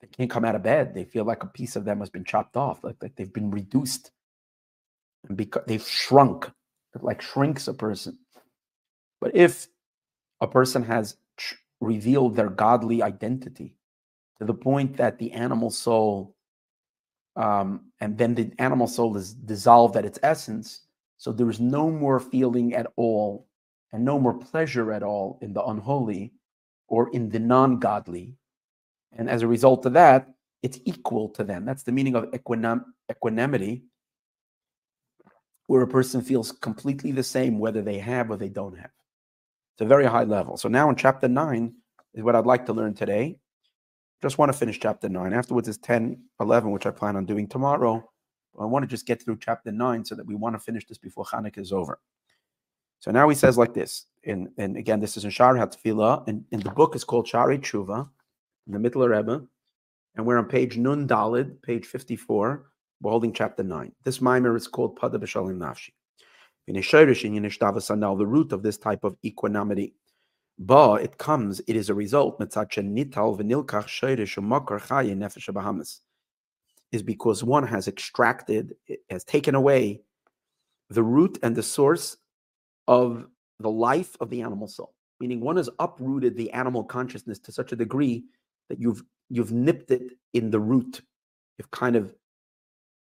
they 0.00 0.06
can't 0.08 0.30
come 0.30 0.44
out 0.44 0.54
of 0.54 0.62
bed. 0.62 0.94
They 0.94 1.04
feel 1.04 1.24
like 1.24 1.42
a 1.42 1.48
piece 1.48 1.76
of 1.76 1.84
them 1.84 2.00
has 2.00 2.10
been 2.10 2.24
chopped 2.24 2.56
off, 2.56 2.84
like, 2.84 2.96
like 3.00 3.16
they've 3.16 3.32
been 3.32 3.50
reduced. 3.50 4.10
And 5.28 5.36
because 5.36 5.62
they've 5.66 5.86
shrunk, 5.86 6.50
it 6.94 7.02
like 7.02 7.22
shrinks 7.22 7.68
a 7.68 7.74
person. 7.74 8.18
But 9.20 9.34
if 9.34 9.68
a 10.40 10.46
person 10.46 10.82
has 10.84 11.16
revealed 11.80 12.36
their 12.36 12.50
godly 12.50 13.02
identity 13.02 13.74
to 14.38 14.44
the 14.44 14.54
point 14.54 14.96
that 14.98 15.18
the 15.18 15.32
animal 15.32 15.70
soul, 15.70 16.34
um, 17.36 17.86
and 18.00 18.16
then 18.18 18.34
the 18.34 18.52
animal 18.58 18.86
soul 18.86 19.16
is 19.16 19.34
dissolved 19.34 19.96
at 19.96 20.04
its 20.04 20.18
essence, 20.22 20.86
so 21.16 21.32
there 21.32 21.50
is 21.50 21.60
no 21.60 21.90
more 21.90 22.20
feeling 22.20 22.74
at 22.74 22.86
all 22.96 23.46
and 23.92 24.04
no 24.04 24.18
more 24.18 24.34
pleasure 24.34 24.92
at 24.92 25.02
all 25.02 25.38
in 25.40 25.54
the 25.54 25.64
unholy 25.64 26.32
or 26.88 27.10
in 27.14 27.30
the 27.30 27.38
non 27.38 27.78
godly 27.78 28.34
and 29.16 29.28
as 29.28 29.42
a 29.42 29.46
result 29.46 29.86
of 29.86 29.94
that, 29.94 30.28
it's 30.62 30.78
equal 30.84 31.28
to 31.30 31.44
them. 31.44 31.64
That's 31.64 31.82
the 31.82 31.92
meaning 31.92 32.14
of 32.14 32.24
equanim- 32.30 32.84
equanimity, 33.10 33.84
where 35.66 35.82
a 35.82 35.88
person 35.88 36.22
feels 36.22 36.52
completely 36.52 37.12
the 37.12 37.22
same 37.22 37.58
whether 37.58 37.82
they 37.82 37.98
have 37.98 38.30
or 38.30 38.36
they 38.36 38.48
don't 38.48 38.76
have. 38.76 38.90
It's 39.74 39.82
a 39.82 39.86
very 39.86 40.06
high 40.06 40.24
level. 40.24 40.56
So 40.56 40.68
now 40.68 40.88
in 40.88 40.96
chapter 40.96 41.28
9 41.28 41.74
is 42.14 42.22
what 42.22 42.34
I'd 42.34 42.46
like 42.46 42.66
to 42.66 42.72
learn 42.72 42.94
today. 42.94 43.38
Just 44.22 44.38
want 44.38 44.50
to 44.50 44.58
finish 44.58 44.80
chapter 44.80 45.08
9. 45.08 45.32
Afterwards 45.34 45.68
is 45.68 45.78
10, 45.78 46.22
11, 46.40 46.70
which 46.70 46.86
I 46.86 46.90
plan 46.90 47.16
on 47.16 47.26
doing 47.26 47.46
tomorrow. 47.46 48.08
I 48.58 48.64
want 48.64 48.84
to 48.84 48.86
just 48.86 49.06
get 49.06 49.22
through 49.22 49.38
chapter 49.38 49.70
9 49.70 50.04
so 50.04 50.14
that 50.14 50.26
we 50.26 50.34
want 50.34 50.54
to 50.54 50.58
finish 50.58 50.86
this 50.86 50.96
before 50.96 51.26
Hanukkah 51.26 51.58
is 51.58 51.72
over. 51.72 52.00
So 53.00 53.10
now 53.10 53.28
he 53.28 53.34
says 53.34 53.58
like 53.58 53.74
this, 53.74 54.06
and, 54.24 54.48
and 54.56 54.78
again, 54.78 55.00
this 55.00 55.18
is 55.18 55.24
in 55.26 55.30
Shari 55.30 55.60
Hatfilah, 55.60 56.26
and, 56.26 56.44
and 56.50 56.62
the 56.62 56.70
book 56.70 56.96
is 56.96 57.04
called 57.04 57.28
Shari 57.28 57.58
Tshuva 57.58 58.08
the 58.66 58.78
Mittler 58.78 59.16
Rebbe, 59.16 59.46
and 60.16 60.26
we're 60.26 60.38
on 60.38 60.46
page 60.46 60.76
Nun 60.76 61.06
Dalid, 61.06 61.62
page 61.62 61.86
54. 61.86 62.66
We're 63.00 63.10
holding 63.10 63.32
chapter 63.32 63.62
9. 63.62 63.92
This 64.02 64.20
mimer 64.20 64.56
is 64.56 64.66
called 64.66 64.98
Pada 64.98 65.16
B'Shalim 65.16 65.58
Nafshi. 65.58 65.90
The 66.66 68.26
root 68.26 68.52
of 68.52 68.62
this 68.62 68.76
type 68.76 69.04
of 69.04 69.16
equanimity. 69.24 69.94
Ba, 70.58 70.94
it 70.94 71.16
comes, 71.18 71.60
it 71.68 71.76
is 71.76 71.90
a 71.90 71.94
result, 71.94 72.42
is 76.92 77.02
because 77.02 77.44
one 77.44 77.66
has 77.66 77.88
extracted, 77.88 78.74
has 79.10 79.24
taken 79.24 79.54
away 79.54 80.00
the 80.88 81.02
root 81.02 81.38
and 81.42 81.54
the 81.54 81.62
source 81.62 82.16
of 82.88 83.26
the 83.60 83.70
life 83.70 84.16
of 84.20 84.30
the 84.30 84.40
animal 84.42 84.66
soul, 84.66 84.94
meaning 85.20 85.40
one 85.40 85.56
has 85.56 85.68
uprooted 85.78 86.36
the 86.36 86.50
animal 86.52 86.82
consciousness 86.82 87.38
to 87.38 87.52
such 87.52 87.70
a 87.72 87.76
degree 87.76 88.24
that 88.68 88.80
you've 88.80 89.02
you've 89.28 89.52
nipped 89.52 89.90
it 89.90 90.12
in 90.34 90.50
the 90.50 90.60
root. 90.60 91.02
You've 91.58 91.70
kind 91.70 91.96
of 91.96 92.14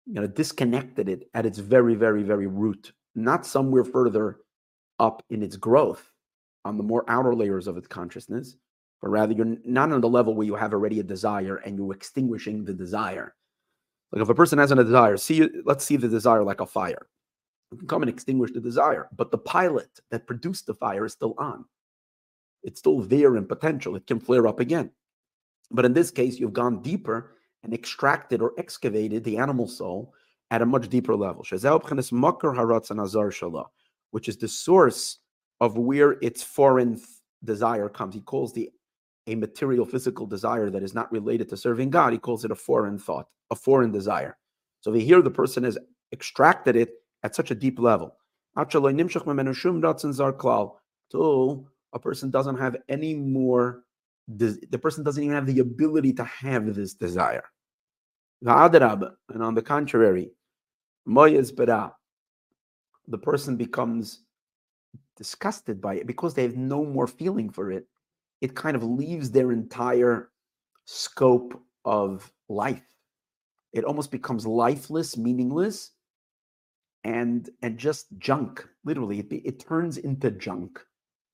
you 0.06 0.14
know 0.14 0.28
disconnected 0.28 1.10
it 1.10 1.30
at 1.34 1.46
its 1.46 1.60
very, 1.60 1.96
very, 1.96 2.24
very 2.24 2.48
root, 2.48 2.94
not 3.16 3.46
somewhere 3.46 3.84
further 3.84 4.38
up 5.00 5.24
in 5.30 5.44
its 5.44 5.58
growth 5.58 6.12
on 6.64 6.78
the 6.78 6.84
more 6.84 7.04
outer 7.08 7.36
layers 7.36 7.68
of 7.68 7.78
its 7.78 7.88
consciousness, 7.88 8.56
but 9.02 9.10
rather 9.10 9.34
you're 9.34 9.58
not 9.66 9.92
on 9.92 10.02
the 10.02 10.10
level 10.10 10.34
where 10.34 10.48
you 10.48 10.56
have 10.56 10.74
already 10.74 11.00
a 11.00 11.04
desire 11.04 11.58
and 11.58 11.78
you're 11.78 11.94
extinguishing 11.94 12.64
the 12.64 12.74
desire. 12.74 13.36
Like 14.12 14.22
if 14.22 14.30
a 14.30 14.36
person 14.36 14.60
has 14.60 14.72
a 14.72 14.76
desire, 14.76 15.18
see 15.18 15.50
let's 15.66 15.86
see 15.86 15.98
the 15.98 16.08
desire 16.08 16.44
like 16.44 16.62
a 16.62 16.66
fire. 16.66 17.08
You 17.72 17.80
can 17.80 17.88
come 17.88 18.04
and 18.04 18.10
extinguish 18.10 18.52
the 18.52 18.62
desire, 18.62 19.10
but 19.16 19.32
the 19.32 19.38
pilot 19.38 19.90
that 20.12 20.28
produced 20.28 20.68
the 20.68 20.74
fire 20.74 21.06
is 21.06 21.14
still 21.14 21.36
on. 21.38 21.66
It's 22.64 22.80
still 22.80 23.02
there 23.02 23.36
in 23.38 23.46
potential. 23.46 23.96
It 23.96 24.08
can 24.08 24.20
flare 24.20 24.48
up 24.48 24.60
again. 24.60 24.92
But 25.72 25.86
in 25.86 25.94
this 25.94 26.12
case, 26.12 26.40
you've 26.40 26.54
gone 26.54 26.82
deeper 26.82 27.38
and 27.64 27.74
extracted 27.74 28.42
or 28.42 28.54
excavated 28.58 29.24
the 29.24 29.38
animal 29.38 29.68
soul 29.68 30.14
at 30.52 30.62
a 30.62 30.66
much 30.66 30.90
deeper 30.90 31.16
level, 31.16 31.44
which 34.12 34.30
is 34.30 34.38
the 34.38 34.48
source 34.48 35.20
of 35.62 35.78
where 35.78 36.12
its 36.22 36.44
foreign 36.44 37.02
desire 37.44 37.90
comes. 37.90 38.14
He 38.14 38.22
calls 38.22 38.54
the 38.54 38.70
a 39.28 39.36
material 39.36 39.86
physical 39.86 40.28
desire 40.28 40.70
that 40.70 40.84
is 40.84 40.94
not 40.94 41.12
related 41.12 41.50
to 41.50 41.58
serving 41.58 41.90
God. 41.90 42.14
He 42.14 42.20
calls 42.20 42.46
it 42.46 42.52
a 42.52 42.56
foreign 42.56 43.00
thought, 43.00 43.28
a 43.50 43.56
foreign 43.56 43.92
desire. 43.92 44.38
So 44.82 44.94
here 44.94 45.24
the 45.24 45.32
person 45.32 45.64
has 45.64 45.80
extracted 46.14 46.76
it 46.76 46.94
at 47.24 47.36
such 47.36 47.50
a 47.50 47.56
deep 47.56 47.80
level. 47.80 48.16
Till 48.56 48.86
a 51.94 52.00
person 52.00 52.30
doesn't 52.30 52.58
have 52.58 52.78
any 52.88 53.16
more, 53.16 53.84
the 54.28 54.80
person 54.80 55.04
doesn't 55.04 55.24
even 55.24 55.36
have 55.36 55.46
the 55.48 55.60
ability 55.60 56.14
to 56.14 56.24
have 56.24 56.74
this 56.76 56.94
desire. 56.94 57.44
And 58.42 59.44
on 59.44 59.56
the 59.56 59.62
contrary, 59.62 60.32
the 63.08 63.18
person 63.18 63.56
becomes 63.58 64.24
disgusted 65.18 65.82
by 65.82 65.96
it 65.96 66.08
because 66.08 66.34
they 66.34 66.44
have 66.44 66.58
no 66.58 66.84
more 66.84 67.08
feeling 67.08 67.50
for 67.50 67.72
it. 67.72 67.88
It 68.42 68.56
kind 68.56 68.76
of 68.76 68.84
leaves 68.84 69.32
their 69.32 69.52
entire 69.52 70.32
scope 70.86 71.62
of 71.86 72.32
life. 72.50 72.84
It 73.74 73.86
almost 73.86 74.12
becomes 74.12 74.46
lifeless, 74.48 75.18
meaningless, 75.18 75.92
and 77.04 77.50
and 77.62 77.78
just 77.78 78.08
junk. 78.18 78.68
Literally, 78.84 79.20
it, 79.20 79.32
it 79.32 79.60
turns 79.60 79.98
into 79.98 80.32
junk. 80.32 80.80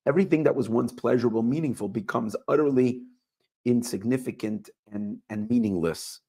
Everything 0.06 0.42
that 0.44 0.56
was 0.56 0.68
once 0.68 0.92
pleasurable, 0.92 1.42
meaningful, 1.42 1.88
becomes 1.88 2.36
utterly 2.48 3.02
insignificant 3.64 4.68
and 4.90 5.18
and 5.30 5.48
meaningless, 5.48 6.20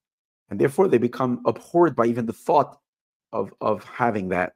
and 0.49 0.59
therefore 0.59 0.87
they 0.87 0.99
become 0.99 1.41
abhorred 1.45 1.95
by 1.95 2.05
even 2.05 2.25
the 2.25 2.33
thought 2.33 2.79
of 3.31 3.53
of 3.61 3.83
having 3.85 4.29
that. 4.29 4.53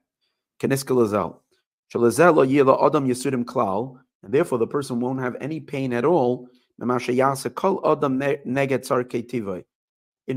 And 4.24 4.34
therefore, 4.34 4.58
the 4.58 4.68
person 4.68 5.00
won't 5.00 5.20
have 5.20 5.36
any 5.40 5.60
pain 5.60 5.94
at 5.94 6.06
all. 6.06 6.48
In 6.80 6.88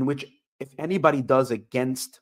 which, 0.05 0.25
if 0.59 0.69
anybody 0.77 1.21
does 1.21 1.51
against 1.51 2.21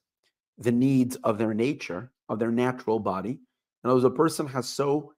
the 0.58 0.72
needs 0.72 1.16
of 1.18 1.38
their 1.38 1.54
nature, 1.54 2.12
of 2.28 2.40
their 2.40 2.52
natural 2.52 3.00
body, 3.00 3.40
and 3.84 3.94
as 3.94 4.04
a 4.04 4.10
person 4.10 4.48
has 4.48 4.68
so, 4.68 5.14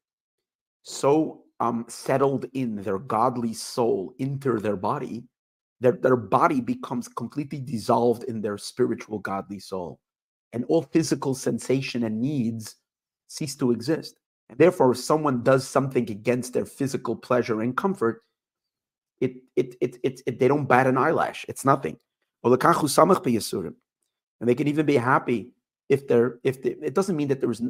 so 0.84 1.44
um, 1.60 1.86
settled 1.88 2.46
in 2.54 2.76
their 2.76 3.00
godly 3.00 3.54
soul 3.54 4.14
into 4.18 4.60
their 4.60 4.76
body, 4.76 5.24
that 5.80 6.02
their 6.02 6.16
body 6.16 6.62
becomes 6.62 7.08
completely 7.08 7.60
dissolved 7.60 8.24
in 8.24 8.42
their 8.42 8.58
spiritual 8.58 9.20
godly 9.20 9.60
soul. 9.60 10.00
And 10.54 10.66
all 10.68 10.82
physical 10.82 11.34
sensation 11.34 12.04
and 12.04 12.20
needs 12.20 12.76
cease 13.28 13.56
to 13.58 13.72
exist. 13.72 14.20
And 14.50 14.58
therefore, 14.58 14.92
if 14.92 14.98
someone 14.98 15.44
does 15.44 15.68
something 15.68 16.10
against 16.12 16.54
their 16.54 16.66
physical 16.66 17.16
pleasure 17.16 17.62
and 17.62 17.78
comfort, 17.78 18.24
it, 19.22 19.36
it, 19.56 19.76
it, 19.80 19.98
it, 20.04 20.22
it 20.26 20.40
they 20.40 20.48
don't 20.48 20.68
bat 20.68 20.88
an 20.88 20.98
eyelash. 20.98 21.46
It's 21.48 21.64
nothing. 21.64 21.98
And 22.44 24.50
they 24.50 24.56
can 24.56 24.68
even 24.68 24.86
be 24.86 24.98
happy 24.98 25.52
if 25.88 26.08
they're 26.08 26.40
if 26.44 26.64
they, 26.64 26.72
it 26.82 26.96
doesn't 26.96 27.16
mean 27.16 27.28
that 27.28 27.40
there's 27.40 27.62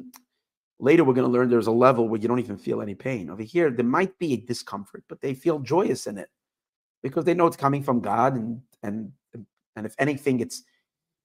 later 0.82 1.04
we're 1.04 1.14
going 1.14 1.28
to 1.28 1.32
learn 1.32 1.50
there's 1.50 1.68
a 1.68 1.72
level 1.72 2.10
where 2.10 2.20
you 2.20 2.28
don't 2.28 2.40
even 2.40 2.58
feel 2.58 2.82
any 2.82 2.96
pain. 2.96 3.30
Over 3.30 3.44
here, 3.44 3.70
there 3.70 3.86
might 3.86 4.18
be 4.20 4.34
a 4.34 4.38
discomfort, 4.38 5.04
but 5.08 5.22
they 5.22 5.34
feel 5.34 5.60
joyous 5.60 6.08
in 6.08 6.18
it 6.18 6.30
because 7.04 7.24
they 7.24 7.34
know 7.34 7.48
it's 7.48 7.56
coming 7.56 7.84
from 7.84 8.02
God 8.02 8.36
and 8.36 8.62
and 8.84 9.12
and 9.76 9.86
if 9.86 9.96
anything, 10.00 10.40
it's 10.40 10.64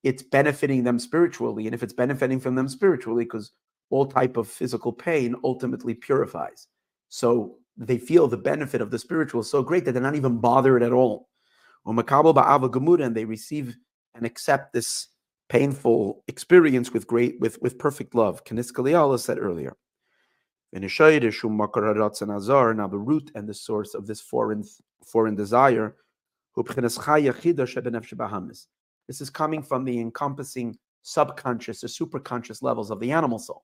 it's 0.03 0.23
benefiting 0.23 0.85
them 0.85 0.99
spiritually. 0.99 1.67
And 1.67 1.75
if 1.75 1.83
it's 1.83 1.93
benefiting 1.93 2.39
from 2.39 2.55
them 2.55 2.69
spiritually, 2.69 3.25
because 3.25 3.53
all 3.91 4.07
type 4.07 4.37
of 4.37 4.49
physical 4.49 4.93
pain 4.93 5.35
ultimately 5.43 5.95
purifies. 5.95 6.69
So 7.09 7.57
they 7.77 7.99
feel 7.99 8.29
the 8.29 8.37
benefit 8.37 8.81
of 8.81 8.91
the 8.91 8.99
spiritual 8.99 9.43
so 9.43 9.63
great 9.63 9.85
that 9.85 9.93
they're 9.93 10.03
not 10.03 10.15
even 10.15 10.39
bothered 10.39 10.83
at 10.83 10.93
all. 10.93 11.29
And 11.85 11.99
they 11.99 13.25
receive 13.25 13.77
and 14.15 14.27
accept 14.27 14.73
this 14.73 15.09
painful 15.49 16.23
experience 16.29 16.93
with 16.93 17.07
great 17.07 17.41
with, 17.41 17.61
with 17.62 17.79
perfect 17.79 18.15
love. 18.15 18.45
Kaniskaliala 18.45 19.19
said 19.19 19.38
earlier. 19.38 19.75
Now 20.73 20.81
the 20.81 20.88
root 22.99 23.31
and 23.35 23.49
the 23.49 23.55
source 23.55 23.95
of 23.95 24.07
this 24.07 24.21
foreign 24.21 24.65
foreign 25.05 25.37
desire. 25.37 25.97
This 29.09 29.21
is 29.21 29.31
coming 29.31 29.62
from 29.62 29.85
the 29.85 30.00
encompassing 30.00 30.76
subconscious 31.03 31.85
or 31.85 31.87
superconscious 31.87 32.62
levels 32.62 32.91
of 32.91 32.99
the 32.99 33.12
animal 33.12 33.38
soul. 33.38 33.62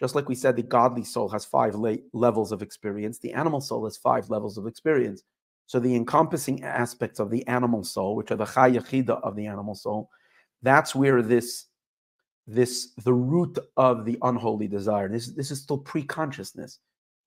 Just 0.00 0.14
like 0.14 0.28
we 0.28 0.34
said, 0.34 0.56
the 0.56 0.62
godly 0.62 1.04
soul 1.04 1.28
has 1.28 1.44
five 1.44 1.74
le- 1.74 1.98
levels 2.12 2.52
of 2.52 2.62
experience, 2.62 3.18
the 3.18 3.32
animal 3.32 3.60
soul 3.60 3.84
has 3.84 3.96
five 3.96 4.30
levels 4.30 4.56
of 4.56 4.66
experience. 4.66 5.22
So 5.66 5.78
the 5.78 5.94
encompassing 5.94 6.64
aspects 6.64 7.20
of 7.20 7.30
the 7.30 7.46
animal 7.46 7.84
soul, 7.84 8.16
which 8.16 8.30
are 8.30 8.36
the 8.36 8.46
chayachida 8.46 9.20
of 9.22 9.36
the 9.36 9.46
animal 9.46 9.74
soul, 9.74 10.08
that's 10.62 10.94
where 10.94 11.22
this 11.22 11.66
this 12.46 12.92
the 13.04 13.12
root 13.12 13.58
of 13.76 14.04
the 14.04 14.18
unholy 14.22 14.68
desire. 14.68 15.08
This 15.08 15.28
this 15.28 15.50
is 15.50 15.60
still 15.60 15.78
pre-consciousness. 15.78 16.78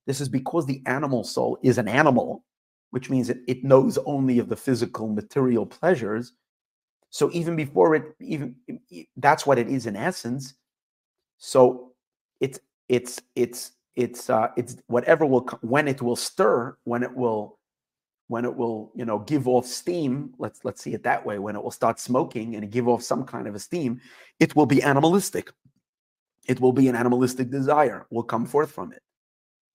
This 0.07 0.19
is 0.19 0.29
because 0.29 0.65
the 0.65 0.81
animal 0.85 1.23
soul 1.23 1.59
is 1.61 1.77
an 1.77 1.87
animal, 1.87 2.43
which 2.89 3.09
means 3.09 3.29
it, 3.29 3.41
it 3.47 3.63
knows 3.63 3.99
only 4.05 4.39
of 4.39 4.49
the 4.49 4.55
physical 4.55 5.07
material 5.07 5.65
pleasures. 5.65 6.33
So 7.11 7.29
even 7.33 7.55
before 7.55 7.95
it 7.95 8.15
even 8.19 8.55
that's 9.17 9.45
what 9.45 9.59
it 9.59 9.69
is 9.69 9.85
in 9.85 9.95
essence. 9.95 10.55
So 11.37 11.93
it's 12.39 12.59
it's 12.89 13.21
it's 13.35 13.71
it's 13.95 14.29
uh, 14.29 14.47
it's 14.57 14.77
whatever 14.87 15.25
will 15.25 15.47
when 15.61 15.87
it 15.87 16.01
will 16.01 16.15
stir 16.15 16.77
when 16.83 17.03
it 17.03 17.13
will 17.13 17.59
when 18.31 18.45
it 18.45 18.55
will 18.55 18.91
you 18.95 19.03
know 19.03 19.19
give 19.19 19.45
off 19.45 19.65
steam 19.65 20.33
let's 20.37 20.63
let's 20.63 20.81
see 20.81 20.93
it 20.93 21.03
that 21.03 21.25
way 21.25 21.37
when 21.37 21.53
it 21.57 21.61
will 21.61 21.77
start 21.81 21.99
smoking 21.99 22.55
and 22.55 22.71
give 22.71 22.87
off 22.87 23.03
some 23.03 23.25
kind 23.25 23.45
of 23.45 23.53
a 23.55 23.59
steam 23.59 23.99
it 24.39 24.55
will 24.55 24.65
be 24.65 24.81
animalistic. 24.81 25.51
It 26.47 26.59
will 26.59 26.73
be 26.73 26.87
an 26.87 26.95
animalistic 26.95 27.51
desire 27.51 28.07
will 28.09 28.23
come 28.23 28.45
forth 28.45 28.71
from 28.71 28.91
it. 28.93 29.03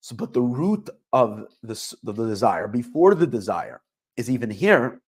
So 0.00 0.16
but 0.16 0.32
the 0.32 0.42
root 0.42 0.88
of 1.12 1.46
the, 1.62 1.76
the 2.02 2.12
desire 2.12 2.66
before 2.66 3.14
the 3.14 3.26
desire 3.26 3.82
is 4.16 4.30
even 4.30 4.50
here 4.50 5.00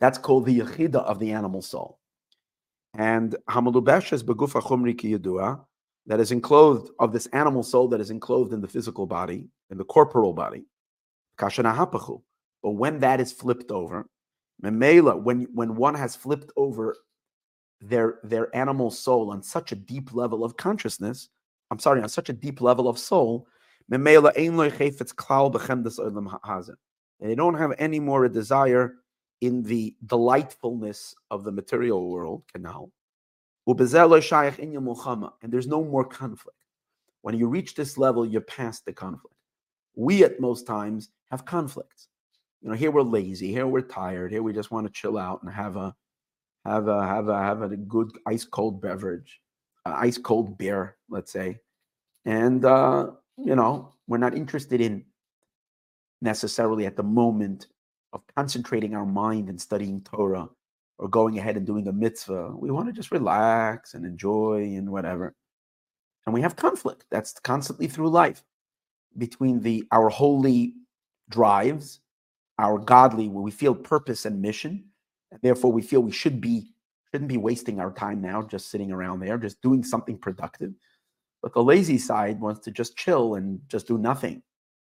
that's 0.00 0.18
called 0.18 0.46
the 0.46 0.58
yechida 0.60 0.96
of 0.96 1.18
the 1.18 1.30
animal 1.30 1.62
soul. 1.62 1.98
And 2.94 3.36
hamalubeshes 3.48 4.22
begufa 4.24 4.60
chumri 4.62 4.96
ki 4.98 5.16
that 6.06 6.20
is 6.20 6.32
enclosed 6.32 6.90
of 6.98 7.12
this 7.12 7.26
animal 7.26 7.62
soul 7.62 7.86
that 7.88 8.00
is 8.00 8.10
enclosed 8.10 8.52
in 8.52 8.60
the 8.60 8.68
physical 8.68 9.06
body, 9.06 9.48
in 9.70 9.78
the 9.78 9.84
corporal 9.84 10.32
body. 10.32 10.64
But 11.36 12.70
when 12.70 12.98
that 13.00 13.20
is 13.20 13.32
flipped 13.32 13.70
over, 13.70 14.08
when 14.60 15.46
when 15.52 15.76
one 15.76 15.94
has 15.94 16.16
flipped 16.16 16.52
over 16.56 16.96
their 17.80 18.20
their 18.22 18.54
animal 18.56 18.90
soul 18.90 19.30
on 19.30 19.42
such 19.42 19.72
a 19.72 19.76
deep 19.76 20.14
level 20.14 20.44
of 20.44 20.56
consciousness, 20.56 21.28
I'm 21.70 21.78
sorry, 21.78 22.00
on 22.02 22.08
such 22.08 22.28
a 22.30 22.32
deep 22.32 22.60
level 22.60 22.88
of 22.88 22.98
soul, 22.98 23.46
they 23.88 23.98
don't 27.34 27.54
have 27.54 27.72
any 27.78 28.00
more 28.00 28.24
a 28.24 28.28
desire 28.28 28.94
in 29.40 29.62
the 29.62 29.94
delightfulness 30.06 31.14
of 31.30 31.44
the 31.44 31.52
material 31.52 32.08
world, 32.08 32.44
canal, 32.52 32.90
and 33.66 35.52
there's 35.52 35.66
no 35.66 35.84
more 35.84 36.04
conflict. 36.04 36.58
When 37.22 37.36
you 37.38 37.48
reach 37.48 37.74
this 37.74 37.98
level, 37.98 38.24
you're 38.24 38.40
past 38.40 38.84
the 38.86 38.92
conflict. 38.92 39.36
We 39.96 40.24
at 40.24 40.40
most 40.40 40.66
times 40.66 41.10
have 41.30 41.44
conflicts. 41.44 42.08
You 42.62 42.70
know, 42.70 42.76
here 42.76 42.90
we're 42.90 43.02
lazy, 43.02 43.52
here 43.52 43.66
we're 43.66 43.82
tired, 43.82 44.32
here 44.32 44.42
we 44.42 44.52
just 44.52 44.70
want 44.70 44.86
to 44.86 44.92
chill 44.92 45.18
out 45.18 45.42
and 45.42 45.52
have 45.52 45.76
a 45.76 45.94
have 46.64 46.88
a 46.88 47.06
have 47.06 47.28
a 47.28 47.38
have 47.38 47.62
a 47.62 47.76
good 47.76 48.10
ice 48.26 48.44
cold 48.44 48.80
beverage, 48.80 49.40
ice 49.84 50.18
cold 50.18 50.56
beer, 50.56 50.96
let's 51.10 51.30
say. 51.30 51.58
And 52.24 52.64
uh, 52.64 53.10
you 53.36 53.54
know, 53.54 53.92
we're 54.06 54.18
not 54.18 54.34
interested 54.34 54.80
in 54.80 55.04
necessarily 56.22 56.86
at 56.86 56.96
the 56.96 57.02
moment 57.02 57.66
of 58.12 58.22
concentrating 58.34 58.94
our 58.94 59.04
mind 59.04 59.48
and 59.48 59.60
studying 59.60 60.00
Torah 60.02 60.48
or 60.98 61.08
going 61.08 61.38
ahead 61.38 61.56
and 61.56 61.66
doing 61.66 61.88
a 61.88 61.92
mitzvah. 61.92 62.54
We 62.56 62.70
want 62.70 62.86
to 62.86 62.92
just 62.92 63.10
relax 63.10 63.94
and 63.94 64.06
enjoy 64.06 64.74
and 64.76 64.90
whatever. 64.90 65.34
And 66.24 66.32
we 66.32 66.40
have 66.40 66.56
conflict. 66.56 67.04
That's 67.10 67.32
constantly 67.40 67.88
through 67.88 68.08
life 68.08 68.42
between 69.18 69.60
the 69.60 69.84
our 69.92 70.08
holy 70.08 70.74
drives, 71.28 72.00
our 72.58 72.78
godly, 72.78 73.28
we 73.28 73.50
feel 73.50 73.74
purpose 73.74 74.24
and 74.24 74.40
mission, 74.40 74.84
and 75.30 75.40
therefore 75.42 75.72
we 75.72 75.82
feel 75.82 76.00
we 76.00 76.12
should 76.12 76.40
be 76.40 76.70
shouldn't 77.10 77.28
be 77.28 77.36
wasting 77.36 77.78
our 77.78 77.92
time 77.92 78.20
now 78.20 78.42
just 78.42 78.70
sitting 78.70 78.90
around 78.90 79.20
there, 79.20 79.38
just 79.38 79.62
doing 79.62 79.84
something 79.84 80.18
productive. 80.18 80.72
But 81.42 81.54
the 81.54 81.62
lazy 81.62 81.98
side 81.98 82.40
wants 82.40 82.60
to 82.64 82.72
just 82.72 82.96
chill 82.96 83.36
and 83.36 83.60
just 83.68 83.86
do 83.86 83.98
nothing, 83.98 84.42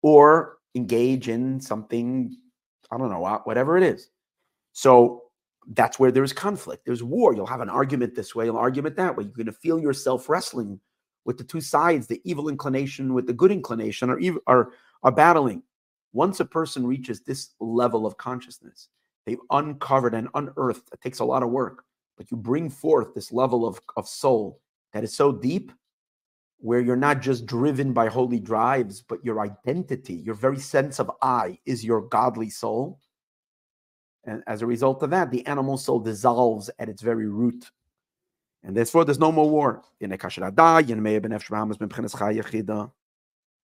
or 0.03 0.59
engage 0.75 1.29
in 1.29 1.61
something, 1.61 2.37
I 2.91 2.99
don't 2.99 3.11
know, 3.11 3.25
uh, 3.25 3.39
whatever 3.41 3.77
it 3.77 3.83
is. 3.83 4.09
So 4.73 5.25
that's 5.75 5.99
where 5.99 6.11
there's 6.11 6.33
conflict. 6.33 6.85
There's 6.85 7.03
war. 7.03 7.35
You'll 7.35 7.47
have 7.47 7.61
an 7.61 7.69
argument 7.69 8.15
this 8.15 8.35
way, 8.35 8.49
an 8.49 8.57
argument 8.57 8.97
that 8.97 9.17
way. 9.17 9.25
You're 9.25 9.33
going 9.33 9.47
to 9.47 9.53
feel 9.53 9.81
yourself 9.81 10.29
wrestling 10.29 10.81
with 11.25 11.39
the 11.39 11.45
two 11.45 11.61
sides, 11.61 12.07
the 12.07 12.21
evil 12.25 12.49
inclination 12.49 13.15
with 13.15 13.27
the 13.27 13.33
good 13.33 13.53
inclination, 13.53 14.11
are, 14.11 14.21
are, 14.47 14.73
are 15.03 15.13
battling. 15.13 15.63
Once 16.13 16.41
a 16.41 16.45
person 16.45 16.87
reaches 16.87 17.21
this 17.21 17.51
level 17.61 18.07
of 18.07 18.17
consciousness, 18.17 18.89
they've 19.27 19.41
uncovered 19.51 20.15
and 20.15 20.29
unearthed. 20.35 20.89
It 20.93 21.01
takes 21.01 21.21
a 21.21 21.25
lot 21.25 21.43
of 21.43 21.51
work, 21.51 21.85
but 22.17 22.31
you 22.31 22.37
bring 22.37 22.69
forth 22.69 23.15
this 23.15 23.33
level 23.33 23.67
of, 23.67 23.81
of 23.97 24.09
soul 24.09 24.61
that 24.93 25.05
is 25.05 25.15
so 25.15 25.33
deep 25.33 25.73
where 26.59 26.81
you're 26.81 26.97
not 26.97 27.21
just 27.21 27.45
driven 27.45 27.93
by 27.93 28.09
holy 28.09 28.39
drives, 28.39 29.03
but 29.03 29.25
your 29.25 29.41
identity, 29.41 30.15
your 30.15 30.37
very 30.37 30.61
sense 30.61 31.01
of 31.01 31.11
I 31.21 31.59
is 31.67 31.85
your 31.85 32.03
godly 32.03 32.51
soul. 32.51 33.01
And 34.25 34.45
as 34.47 34.63
a 34.63 34.67
result 34.67 35.03
of 35.03 35.11
that, 35.11 35.33
the 35.33 35.45
animal 35.47 35.77
soul 35.77 35.99
dissolves 35.99 36.71
at 36.79 36.89
its 36.89 37.03
very 37.03 37.27
root. 37.27 37.69
And 38.63 38.77
therefore, 38.77 39.05
there's 39.05 39.19
no 39.19 39.33
more 39.33 39.51
war. 39.51 39.83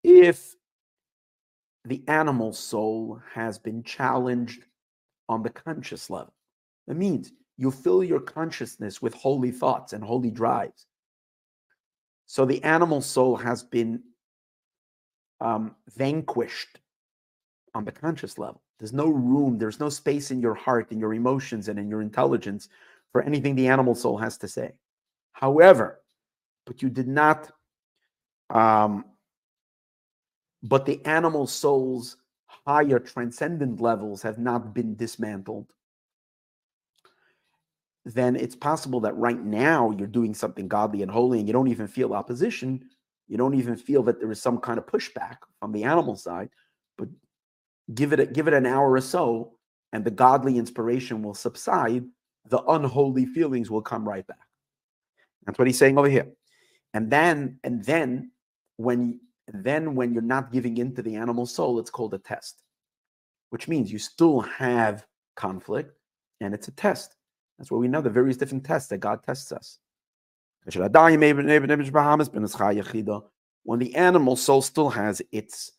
If 0.02 0.55
the 1.88 2.02
animal 2.08 2.52
soul 2.52 3.20
has 3.32 3.58
been 3.58 3.82
challenged 3.82 4.64
on 5.28 5.42
the 5.42 5.50
conscious 5.50 6.10
level, 6.10 6.34
that 6.86 6.96
means 6.96 7.32
you 7.56 7.70
fill 7.70 8.04
your 8.04 8.20
consciousness 8.20 9.00
with 9.00 9.14
holy 9.14 9.50
thoughts 9.50 9.92
and 9.92 10.04
holy 10.04 10.30
drives. 10.30 10.86
So 12.26 12.44
the 12.44 12.62
animal 12.64 13.00
soul 13.00 13.36
has 13.36 13.62
been 13.62 14.02
um, 15.40 15.74
vanquished 15.96 16.80
on 17.74 17.84
the 17.84 17.92
conscious 17.92 18.38
level. 18.38 18.62
There's 18.78 18.92
no 18.92 19.08
room, 19.08 19.58
there's 19.58 19.80
no 19.80 19.88
space 19.88 20.30
in 20.30 20.40
your 20.40 20.54
heart, 20.54 20.92
in 20.92 20.98
your 20.98 21.14
emotions, 21.14 21.68
and 21.68 21.78
in 21.78 21.88
your 21.88 22.02
intelligence 22.02 22.68
for 23.12 23.22
anything 23.22 23.54
the 23.54 23.68
animal 23.68 23.94
soul 23.94 24.18
has 24.18 24.36
to 24.38 24.48
say. 24.48 24.72
However, 25.32 26.00
but 26.66 26.82
you 26.82 26.90
did 26.90 27.08
not, 27.08 27.50
um, 28.50 29.04
but 30.68 30.86
the 30.86 31.04
animal 31.04 31.46
soul's 31.46 32.16
higher 32.66 32.98
transcendent 32.98 33.80
levels 33.80 34.22
have 34.22 34.38
not 34.38 34.74
been 34.74 34.96
dismantled 34.96 35.66
then 38.06 38.36
it's 38.36 38.54
possible 38.54 39.00
that 39.00 39.16
right 39.16 39.42
now 39.42 39.90
you're 39.90 40.06
doing 40.06 40.32
something 40.32 40.68
godly 40.68 41.02
and 41.02 41.10
holy 41.10 41.40
and 41.40 41.48
you 41.48 41.52
don't 41.52 41.66
even 41.66 41.88
feel 41.88 42.14
opposition. 42.14 42.88
You 43.26 43.36
don't 43.36 43.54
even 43.54 43.76
feel 43.76 44.04
that 44.04 44.20
there 44.20 44.30
is 44.30 44.40
some 44.40 44.58
kind 44.58 44.78
of 44.78 44.86
pushback 44.86 45.38
from 45.58 45.72
the 45.72 45.82
animal 45.82 46.14
side. 46.14 46.48
But 46.96 47.08
give 47.92 48.12
it 48.12 48.20
a, 48.20 48.26
give 48.26 48.46
it 48.46 48.54
an 48.54 48.64
hour 48.64 48.92
or 48.92 49.00
so, 49.00 49.54
and 49.92 50.04
the 50.04 50.10
godly 50.12 50.56
inspiration 50.56 51.20
will 51.20 51.34
subside. 51.34 52.04
The 52.48 52.62
unholy 52.62 53.26
feelings 53.26 53.72
will 53.72 53.82
come 53.82 54.08
right 54.08 54.24
back. 54.24 54.38
That's 55.44 55.58
what 55.58 55.66
he's 55.66 55.78
saying 55.78 55.98
over 55.98 56.08
here. 56.08 56.28
And 56.94 57.10
then, 57.10 57.58
and 57.64 57.84
then 57.84 58.30
when 58.76 59.18
then 59.52 59.94
when 59.94 60.12
you're 60.12 60.22
not 60.22 60.52
giving 60.52 60.78
in 60.78 60.94
to 60.94 61.02
the 61.02 61.14
animal 61.14 61.46
soul, 61.46 61.78
it's 61.78 61.90
called 61.90 62.14
a 62.14 62.18
test, 62.18 62.62
which 63.50 63.68
means 63.68 63.92
you 63.92 63.98
still 63.98 64.40
have 64.40 65.06
conflict 65.36 65.98
and 66.40 66.52
it's 66.52 66.68
a 66.68 66.72
test. 66.72 67.16
That's 67.58 67.70
where 67.70 67.80
we 67.80 67.88
know 67.88 68.00
the 68.00 68.10
various 68.10 68.36
different 68.36 68.64
tests 68.64 68.88
that 68.90 68.98
God 68.98 69.22
tests 69.22 69.52
us. 69.52 69.78
When 73.62 73.78
the 73.78 73.94
animal 73.94 74.36
soul 74.36 74.62
still 74.62 74.90
has 74.90 75.22
its 75.32 75.72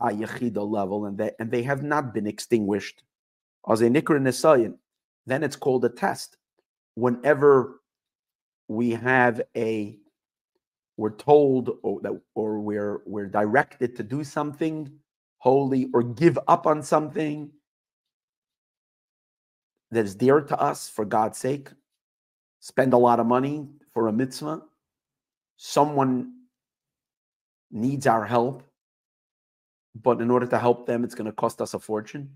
ayachida 0.00 0.70
level 0.70 1.06
and 1.06 1.16
they, 1.16 1.30
and 1.38 1.50
they 1.50 1.62
have 1.62 1.82
not 1.82 2.12
been 2.14 2.26
extinguished, 2.26 3.02
then 3.66 5.42
it's 5.42 5.56
called 5.56 5.84
a 5.84 5.88
test. 5.88 6.36
Whenever 6.94 7.80
we 8.68 8.90
have 8.90 9.40
a 9.56 9.98
we're 10.96 11.16
told 11.16 11.78
or 11.82 12.00
that 12.02 12.20
or 12.34 12.60
we're 12.60 13.02
we're 13.06 13.26
directed 13.26 13.96
to 13.96 14.02
do 14.02 14.22
something 14.22 14.90
holy 15.38 15.88
or 15.92 16.02
give 16.02 16.38
up 16.48 16.66
on 16.66 16.82
something 16.82 17.50
that 19.90 20.04
is 20.04 20.14
dear 20.14 20.40
to 20.40 20.58
us 20.60 20.88
for 20.88 21.04
God's 21.04 21.38
sake, 21.38 21.68
spend 22.60 22.92
a 22.92 22.98
lot 22.98 23.20
of 23.20 23.26
money 23.26 23.68
for 23.92 24.08
a 24.08 24.12
mitzvah, 24.12 24.62
someone 25.56 26.32
needs 27.70 28.06
our 28.06 28.24
help, 28.24 28.62
but 30.00 30.20
in 30.20 30.30
order 30.30 30.46
to 30.46 30.58
help 30.58 30.86
them, 30.86 31.04
it's 31.04 31.14
going 31.14 31.26
to 31.26 31.32
cost 31.32 31.60
us 31.60 31.74
a 31.74 31.78
fortune. 31.78 32.30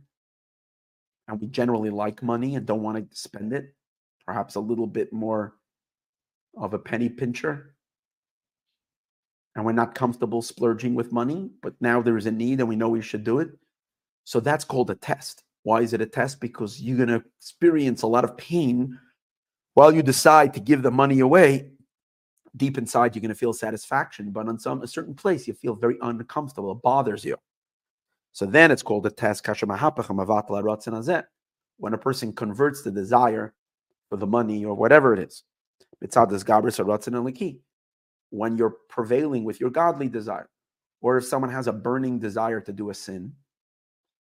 And 1.27 1.41
we 1.41 1.47
generally 1.47 1.91
like 1.91 2.23
money 2.23 2.55
and 2.55 2.67
don't 2.67 2.83
want 2.83 3.11
to 3.11 3.17
spend 3.17 3.53
it, 3.53 3.75
perhaps 4.27 4.55
a 4.55 4.61
little 4.61 4.87
bit 4.87 5.13
more 5.13 5.55
of 6.57 6.75
a 6.75 6.79
penny 6.79 7.09
pincher. 7.09 7.75
And 9.59 9.67
we're 9.67 9.73
not 9.73 9.97
comfortable 9.97 10.41
splurging 10.41 10.95
with 10.95 11.11
money, 11.11 11.51
but 11.63 11.75
now 11.81 12.01
there 12.01 12.17
is 12.17 12.27
a 12.27 12.31
need 12.31 12.61
and 12.61 12.69
we 12.69 12.77
know 12.77 12.89
we 12.89 13.03
should 13.03 13.25
do 13.25 13.41
it. 13.41 13.49
So 14.23 14.39
that's 14.39 14.65
called 14.65 14.89
a 14.89 14.95
test. 14.95 15.43
Why 15.65 15.81
is 15.81 15.93
it 15.93 16.01
a 16.01 16.07
test? 16.07 16.41
Because 16.41 16.81
you're 16.81 16.97
going 16.97 17.09
to 17.09 17.25
experience 17.41 18.03
a 18.03 18.07
lot 18.07 18.23
of 18.23 18.37
pain 18.37 18.97
while 19.75 19.93
you 19.93 20.01
decide 20.01 20.55
to 20.55 20.61
give 20.61 20.83
the 20.83 20.93
money 20.93 21.19
away. 21.19 21.73
Deep 22.57 22.79
inside, 22.79 23.17
you're 23.17 23.21
going 23.21 23.31
to 23.31 23.35
feel 23.35 23.53
satisfaction, 23.53 24.31
but 24.31 24.49
on 24.49 24.61
some 24.61 24.81
a 24.83 24.87
certain 24.87 25.15
place, 25.15 25.49
you 25.49 25.55
feel 25.55 25.75
very 25.75 25.99
uncomfortable. 26.03 26.71
It 26.71 26.81
bothers 26.81 27.25
you. 27.25 27.37
So 28.31 28.47
then 28.47 28.71
it's 28.71 28.85
called 28.85 29.07
a 29.07 29.11
test. 29.11 29.45
When 31.79 31.95
a 31.95 31.99
person 31.99 32.33
converts 32.33 32.83
the 32.83 32.93
desire 32.93 33.55
for 34.09 34.17
the 34.19 34.27
money 34.29 34.65
or 34.65 34.75
whatever 34.75 35.15
it 35.15 35.19
is, 35.19 35.43
when 38.31 38.57
you're 38.57 38.77
prevailing 38.89 39.45
with 39.45 39.61
your 39.61 39.71
godly 39.71 40.09
desire, 40.09 40.49
or 41.01 41.17
if 41.17 41.25
someone 41.25 41.51
has 41.51 41.67
a 41.67 41.73
burning 41.73 42.19
desire 42.19 42.61
to 42.61 42.73
do 42.73 42.91
a 42.91 42.95
sin, 42.95 43.33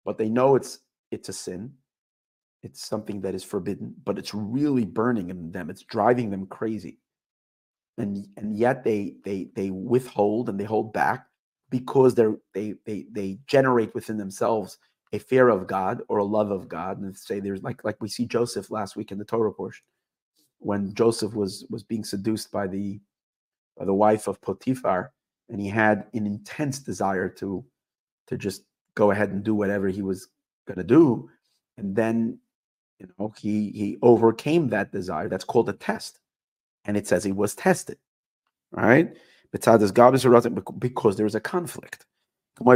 but 0.04 0.18
they 0.18 0.28
know 0.28 0.56
it's 0.56 0.80
it's 1.10 1.28
a 1.28 1.32
sin. 1.32 1.72
It's 2.62 2.86
something 2.86 3.20
that 3.22 3.34
is 3.34 3.42
forbidden, 3.42 3.94
but 4.04 4.18
it's 4.18 4.34
really 4.34 4.84
burning 4.84 5.30
in 5.30 5.50
them. 5.50 5.68
It's 5.68 5.82
driving 5.82 6.30
them 6.30 6.46
crazy. 6.46 6.98
And 7.98 8.26
and 8.36 8.56
yet 8.56 8.84
they 8.84 9.16
they 9.24 9.50
they 9.54 9.70
withhold 9.70 10.48
and 10.48 10.58
they 10.58 10.64
hold 10.64 10.92
back 10.92 11.26
because 11.70 12.14
they're 12.14 12.36
they 12.54 12.74
they 12.86 13.06
they 13.10 13.38
generate 13.46 13.94
within 13.94 14.16
themselves 14.16 14.78
a 15.12 15.18
fear 15.18 15.48
of 15.48 15.66
God 15.66 16.02
or 16.08 16.18
a 16.18 16.24
love 16.24 16.50
of 16.50 16.68
God. 16.68 16.98
And 17.00 17.16
say 17.16 17.40
there's 17.40 17.62
like 17.62 17.84
like 17.84 18.00
we 18.00 18.08
see 18.08 18.26
Joseph 18.26 18.70
last 18.70 18.96
week 18.96 19.12
in 19.12 19.18
the 19.18 19.24
Torah 19.24 19.52
portion, 19.52 19.84
when 20.58 20.94
Joseph 20.94 21.34
was 21.34 21.66
was 21.68 21.82
being 21.82 22.04
seduced 22.04 22.50
by 22.50 22.66
the 22.66 23.00
the 23.84 23.94
wife 23.94 24.28
of 24.28 24.40
Potiphar, 24.40 25.12
and 25.48 25.60
he 25.60 25.68
had 25.68 26.06
an 26.14 26.26
intense 26.26 26.78
desire 26.78 27.28
to 27.28 27.64
to 28.28 28.36
just 28.36 28.64
go 28.94 29.10
ahead 29.10 29.30
and 29.30 29.42
do 29.42 29.54
whatever 29.54 29.88
he 29.88 30.02
was 30.02 30.28
going 30.66 30.78
to 30.78 30.84
do. 30.84 31.28
And 31.78 31.94
then 31.96 32.38
you 32.98 33.08
know 33.18 33.32
he 33.38 33.70
he 33.70 33.98
overcame 34.02 34.68
that 34.68 34.92
desire 34.92 35.28
that's 35.28 35.44
called 35.44 35.68
a 35.68 35.74
test. 35.74 36.20
And 36.84 36.96
it 36.96 37.06
says 37.06 37.24
he 37.24 37.32
was 37.32 37.54
tested 37.54 37.98
right? 38.72 39.16
Because 39.50 39.80
there 39.80 41.24
was 41.24 41.34
a 41.34 41.40
conflict. 41.40 42.06
In 42.60 42.66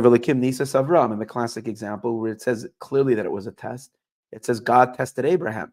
the 1.19 1.27
classic 1.29 1.69
example 1.69 2.19
where 2.19 2.33
it 2.33 2.43
says 2.43 2.67
clearly 2.79 3.15
that 3.15 3.27
it 3.27 3.33
was 3.33 3.47
a 3.47 3.53
test 3.53 3.91
it 4.33 4.45
says 4.45 4.59
god 4.59 4.95
tested 4.95 5.25
abraham 5.25 5.73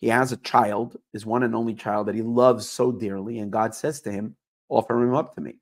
he 0.00 0.08
has 0.08 0.32
a 0.32 0.36
child 0.38 0.96
his 1.12 1.26
one 1.26 1.42
and 1.42 1.54
only 1.54 1.74
child 1.74 2.06
that 2.06 2.14
he 2.14 2.22
loves 2.22 2.68
so 2.68 2.90
dearly 2.92 3.38
and 3.38 3.50
god 3.50 3.74
says 3.74 4.00
to 4.00 4.10
him 4.10 4.36
offer 4.68 5.00
him 5.02 5.14
up 5.14 5.34
to 5.34 5.40
me 5.40 5.56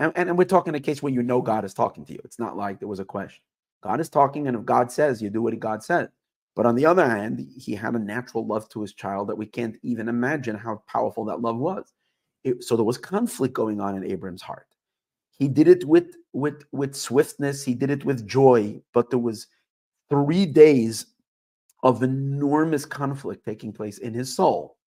and, 0.00 0.12
and, 0.16 0.28
and 0.28 0.38
we're 0.38 0.44
talking 0.44 0.74
a 0.74 0.80
case 0.80 1.02
where 1.02 1.12
you 1.12 1.22
know 1.22 1.40
god 1.40 1.64
is 1.64 1.74
talking 1.74 2.04
to 2.04 2.12
you 2.12 2.20
it's 2.24 2.38
not 2.38 2.56
like 2.56 2.78
there 2.78 2.88
was 2.88 3.00
a 3.00 3.04
question 3.04 3.42
God 3.84 4.00
is 4.00 4.08
talking, 4.08 4.48
and 4.48 4.56
if 4.56 4.64
God 4.64 4.90
says, 4.90 5.20
you 5.20 5.28
do 5.28 5.42
what 5.42 5.58
God 5.60 5.84
said. 5.84 6.08
But 6.56 6.64
on 6.64 6.74
the 6.74 6.86
other 6.86 7.06
hand, 7.06 7.46
he 7.54 7.74
had 7.74 7.94
a 7.94 7.98
natural 7.98 8.46
love 8.46 8.66
to 8.70 8.80
his 8.80 8.94
child 8.94 9.28
that 9.28 9.36
we 9.36 9.44
can't 9.44 9.76
even 9.82 10.08
imagine 10.08 10.56
how 10.56 10.82
powerful 10.88 11.26
that 11.26 11.42
love 11.42 11.58
was. 11.58 11.92
It, 12.44 12.64
so 12.64 12.76
there 12.76 12.84
was 12.84 12.96
conflict 12.96 13.52
going 13.52 13.82
on 13.82 13.94
in 13.94 14.10
Abram's 14.10 14.40
heart. 14.40 14.68
He 15.32 15.48
did 15.48 15.68
it 15.68 15.84
with 15.84 16.14
with 16.32 16.64
with 16.72 16.94
swiftness. 16.94 17.62
He 17.62 17.74
did 17.74 17.90
it 17.90 18.04
with 18.04 18.26
joy. 18.26 18.80
But 18.94 19.10
there 19.10 19.18
was 19.18 19.48
three 20.08 20.46
days 20.46 21.06
of 21.84 22.02
enormous 22.02 22.86
conflict 22.86 23.44
taking 23.44 23.72
place 23.72 23.98
in 23.98 24.14
his 24.14 24.34
soul. 24.34 24.78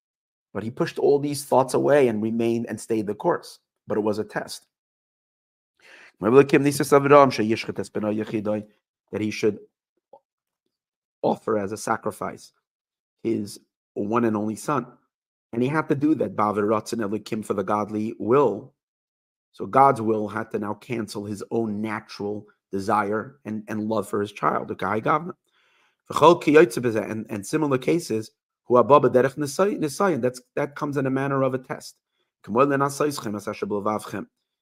But 0.53 0.63
he 0.63 0.71
pushed 0.71 0.97
all 0.97 1.19
these 1.19 1.45
thoughts 1.45 1.75
away 1.75 2.07
and 2.07 2.21
remained 2.21 2.65
and 2.67 2.81
stayed 2.81 3.05
the 3.05 3.13
course. 3.13 3.59
But 3.85 3.99
it 3.99 4.01
was 4.01 4.17
a 4.17 4.23
test. 4.23 4.65
That 9.11 9.21
he 9.21 9.31
should 9.31 9.59
offer 11.21 11.57
as 11.57 11.71
a 11.71 11.77
sacrifice 11.77 12.51
his 13.23 13.59
one 13.93 14.25
and 14.25 14.35
only 14.35 14.55
son. 14.55 14.87
And 15.53 15.61
he 15.61 15.69
had 15.69 15.87
to 15.89 15.95
do 15.95 16.15
that, 16.15 16.35
Kim, 17.25 17.43
for 17.43 17.53
the 17.53 17.63
godly 17.63 18.15
will. 18.19 18.73
So 19.53 19.65
God's 19.65 20.01
will 20.01 20.27
had 20.27 20.51
to 20.51 20.59
now 20.59 20.73
cancel 20.73 21.25
his 21.25 21.43
own 21.51 21.81
natural 21.81 22.45
desire 22.71 23.39
and, 23.45 23.63
and 23.67 23.87
love 23.87 24.09
for 24.09 24.19
his 24.19 24.31
child. 24.31 24.71
And, 26.09 27.25
and 27.29 27.45
similar 27.45 27.77
cases, 27.77 28.31
that's 28.69 30.41
that 30.55 30.75
comes 30.75 30.97
in 30.97 31.05
a 31.05 31.09
manner 31.09 31.43
of 31.43 31.53
a 31.53 31.57
test. 31.57 31.95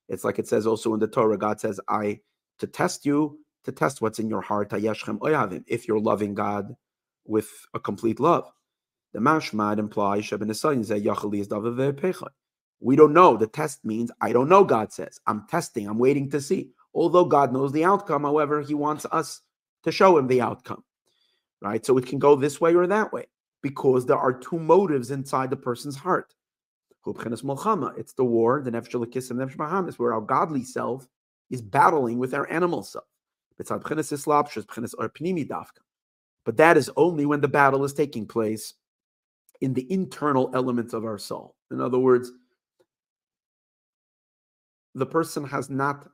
It's 0.08 0.24
like 0.24 0.40
it 0.40 0.48
says 0.48 0.68
also 0.68 0.94
in 0.94 1.00
the 1.00 1.08
Torah, 1.08 1.38
God 1.38 1.60
says, 1.60 1.80
I 1.88 2.20
to 2.60 2.68
test 2.68 3.06
you, 3.06 3.40
to 3.64 3.72
test 3.72 4.02
what's 4.02 4.20
in 4.20 4.30
your 4.30 4.42
heart, 4.42 4.72
if 4.72 5.88
you're 5.88 6.00
loving 6.00 6.34
God 6.34 6.76
with 7.26 7.50
a 7.74 7.80
complete 7.80 8.20
love. 8.20 8.52
The 9.14 9.20
mashmad 9.20 9.80
implies 9.80 10.30
we 12.80 12.96
don't 12.96 13.14
know. 13.14 13.38
The 13.38 13.48
test 13.48 13.86
means 13.86 14.12
I 14.22 14.34
don't 14.34 14.50
know, 14.50 14.64
God 14.64 14.92
says. 14.92 15.20
I'm 15.26 15.48
testing, 15.48 15.88
I'm 15.88 15.98
waiting 15.98 16.30
to 16.32 16.42
see. 16.42 16.70
Although 16.94 17.26
God 17.26 17.54
knows 17.54 17.72
the 17.72 17.84
outcome, 17.84 18.24
however, 18.24 18.62
He 18.62 18.74
wants 18.74 19.06
us 19.12 19.42
to 19.84 19.92
show 19.92 20.18
Him 20.18 20.28
the 20.28 20.42
outcome. 20.42 20.84
Right? 21.66 21.84
So 21.86 21.98
it 21.98 22.06
can 22.06 22.20
go 22.20 22.36
this 22.36 22.62
way 22.62 22.76
or 22.76 22.86
that 22.86 23.12
way 23.12 23.26
because 23.64 24.06
there 24.06 24.18
are 24.18 24.32
two 24.32 24.60
motives 24.60 25.10
inside 25.10 25.50
the 25.50 25.58
person's 25.58 25.96
heart. 25.96 26.36
It's 27.08 28.14
the 28.14 28.24
war, 28.24 28.62
the 28.62 28.72
nefesh 28.72 28.94
and 28.94 29.40
nefesh 29.40 29.58
bahamis, 29.58 29.96
where 29.96 30.14
our 30.14 30.22
godly 30.22 30.64
self 30.64 31.08
is 31.50 31.64
battling 31.64 32.20
with 32.20 32.36
our 32.36 32.48
animal 32.52 32.84
self. 32.84 33.06
But 33.58 33.68
that 36.58 36.78
is 36.78 36.92
only 36.96 37.26
when 37.26 37.42
the 37.42 37.48
battle 37.48 37.84
is 37.84 37.94
taking 37.94 38.28
place 38.28 38.74
in 39.62 39.74
the 39.74 39.92
internal 39.92 40.52
elements 40.54 40.94
of 40.94 41.04
our 41.04 41.18
soul. 41.18 41.56
In 41.72 41.82
other 41.82 41.98
words, 41.98 42.32
the 44.94 45.06
person 45.08 45.44
has 45.46 45.70
not 45.70 46.10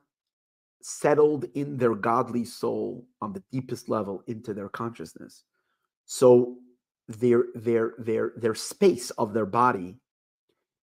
settled 0.84 1.44
in 1.54 1.76
their 1.76 1.94
godly 1.94 2.44
soul 2.44 3.06
on 3.20 3.32
the 3.32 3.42
deepest 3.50 3.88
level 3.88 4.22
into 4.26 4.54
their 4.54 4.68
consciousness. 4.68 5.44
So 6.06 6.56
their 7.08 7.44
their 7.54 7.94
their 7.98 8.32
their 8.36 8.54
space 8.54 9.10
of 9.10 9.32
their 9.34 9.46
body 9.46 9.96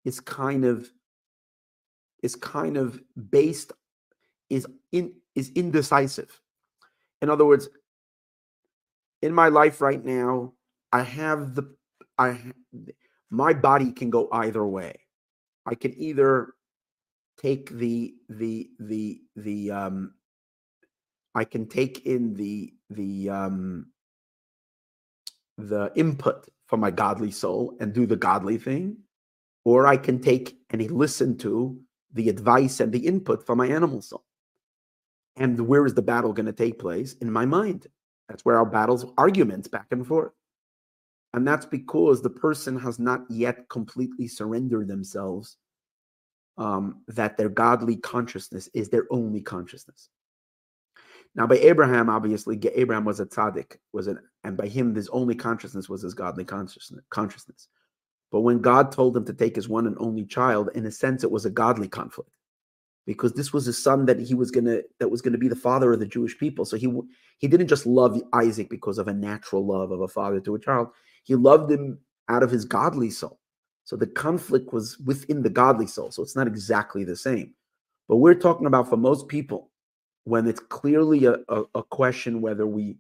is 0.06 0.20
kind 0.20 0.66
of 0.66 0.90
is 2.22 2.36
kind 2.36 2.78
of 2.78 3.00
based 3.30 3.72
is 4.50 4.66
in 4.92 5.14
is 5.36 5.52
indecisive. 5.56 6.42
In 7.22 7.30
other 7.30 7.46
words, 7.46 7.70
in 9.22 9.34
my 9.34 9.50
life 9.50 9.82
right 9.82 10.04
now, 10.04 10.54
I 10.92 11.04
have 11.04 11.56
the 11.56 11.76
I 12.18 12.40
my 13.30 13.54
body 13.54 13.92
can 13.92 14.10
go 14.10 14.28
either 14.32 14.66
way. 14.66 15.00
I 15.66 15.76
can 15.76 15.94
either 16.00 16.54
take 17.40 17.70
the 17.72 18.14
the 18.28 18.70
the 18.80 19.22
the 19.36 19.72
um 19.72 20.14
I 21.34 21.46
can 21.46 21.68
take 21.68 22.06
in 22.06 22.34
the 22.34 22.74
the 22.90 23.30
um 23.30 23.88
the 25.58 25.92
input 25.96 26.50
from 26.68 26.80
my 26.80 26.92
godly 26.92 27.32
soul 27.32 27.76
and 27.80 27.94
do 27.94 28.06
the 28.06 28.16
godly 28.16 28.58
thing, 28.58 28.98
or 29.66 29.88
I 29.88 29.98
can 29.98 30.20
take 30.20 30.58
and 30.70 30.92
listen 30.92 31.38
to 31.40 31.80
the 32.14 32.30
advice 32.30 32.80
and 32.80 32.92
the 32.92 33.06
input 33.06 33.46
from 33.46 33.58
my 33.58 33.68
animal 33.68 34.02
soul. 34.02 34.24
And 35.36 35.68
where 35.68 35.86
is 35.86 35.94
the 35.94 36.02
battle 36.02 36.34
going 36.34 36.46
to 36.46 36.54
take 36.54 36.80
place? 36.80 37.14
In 37.22 37.32
my 37.32 37.46
mind. 37.46 37.88
That's 38.28 38.46
where 38.46 38.58
our 38.58 38.66
battles, 38.66 39.06
arguments 39.18 39.68
back 39.68 39.88
and 39.90 40.06
forth. 40.06 40.34
And 41.34 41.48
that's 41.48 41.66
because 41.66 42.22
the 42.22 42.30
person 42.30 42.78
has 42.80 43.00
not 43.00 43.22
yet 43.30 43.68
completely 43.70 44.28
surrendered 44.28 44.88
themselves 44.88 45.58
um, 46.60 47.02
that 47.08 47.38
their 47.38 47.50
godly 47.50 47.96
consciousness 47.96 48.70
is 48.74 48.90
their 48.90 49.08
only 49.10 49.42
consciousness. 49.42 50.10
Now, 51.34 51.48
by 51.48 51.58
Abraham, 51.58 52.10
obviously, 52.10 52.60
Abraham 52.76 53.06
was 53.06 53.20
a 53.20 53.26
tzaddik, 53.26 53.78
was 53.94 54.08
an, 54.08 54.20
and 54.44 54.58
by 54.58 54.68
him, 54.68 54.94
his 54.94 55.10
only 55.10 55.36
consciousness 55.36 55.88
was 55.88 56.02
his 56.02 56.14
godly 56.14 56.44
consciousness. 56.44 57.04
consciousness. 57.10 57.70
But 58.32 58.42
when 58.42 58.60
God 58.60 58.92
told 58.92 59.16
him 59.16 59.26
to 59.26 59.34
take 59.34 59.56
his 59.56 59.70
one 59.70 59.88
and 59.88 59.96
only 60.00 60.26
child, 60.26 60.70
in 60.76 60.86
a 60.86 60.92
sense, 60.92 61.24
it 61.24 61.32
was 61.32 61.46
a 61.46 61.50
godly 61.50 61.88
conflict, 61.88 62.30
because 63.08 63.34
this 63.34 63.54
was 63.54 63.68
a 63.68 63.74
son 63.74 64.06
that 64.06 64.20
he 64.20 64.34
was 64.34 64.52
gonna 64.52 64.82
that 65.00 65.10
was 65.10 65.22
gonna 65.22 65.38
be 65.38 65.48
the 65.48 65.56
father 65.56 65.94
of 65.94 66.00
the 66.00 66.06
Jewish 66.06 66.38
people. 66.38 66.66
So 66.66 66.78
he 66.78 66.92
he 67.38 67.48
didn't 67.48 67.68
just 67.68 67.86
love 67.86 68.22
Isaac 68.34 68.70
because 68.70 68.98
of 68.98 69.08
a 69.08 69.14
natural 69.14 69.66
love 69.66 69.92
of 69.92 70.02
a 70.02 70.08
father 70.08 70.42
to 70.42 70.56
a 70.56 70.60
child. 70.60 70.90
He 71.24 71.36
loved 71.36 71.72
him 71.72 72.00
out 72.28 72.44
of 72.44 72.52
his 72.52 72.66
godly 72.66 73.10
soul. 73.10 73.40
So 73.90 73.96
the 73.96 74.06
conflict 74.06 74.72
was 74.72 75.00
within 75.00 75.42
the 75.42 75.50
godly 75.50 75.88
soul. 75.88 76.12
So 76.12 76.22
it's 76.22 76.36
not 76.36 76.46
exactly 76.46 77.04
the 77.04 77.16
same. 77.16 77.56
But 78.08 78.18
we're 78.18 78.36
talking 78.36 78.68
about 78.68 78.88
for 78.88 78.98
most 78.98 79.28
people 79.28 79.72
when 80.26 80.46
it's 80.46 80.60
clearly 80.60 81.26
a, 81.26 81.38
a, 81.48 81.64
a 81.74 81.82
question 81.82 82.40
whether 82.40 82.68
we, 82.68 82.98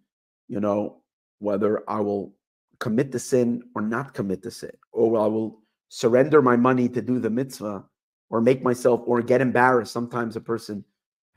you 0.48 0.60
know, 0.60 1.04
whether 1.38 1.88
I 1.88 2.00
will 2.00 2.34
commit 2.80 3.12
the 3.12 3.20
sin 3.20 3.62
or 3.76 3.84
not 3.84 4.16
commit 4.16 4.42
the 4.42 4.50
sin, 4.50 4.72
or 4.92 5.20
I 5.22 5.28
will 5.28 5.62
surrender 5.90 6.42
my 6.42 6.56
money 6.56 6.90
to 6.90 7.04
do 7.04 7.20
the 7.20 7.30
mitzvah 7.30 7.86
or 8.32 8.42
make 8.42 8.64
myself 8.64 9.02
or 9.06 9.22
get 9.22 9.42
embarrassed. 9.42 9.94
Sometimes 9.94 10.38
a 10.38 10.42
person 10.42 10.84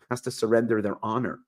has 0.08 0.22
to 0.22 0.30
surrender 0.30 0.80
their 0.80 0.96
honor 1.02 1.40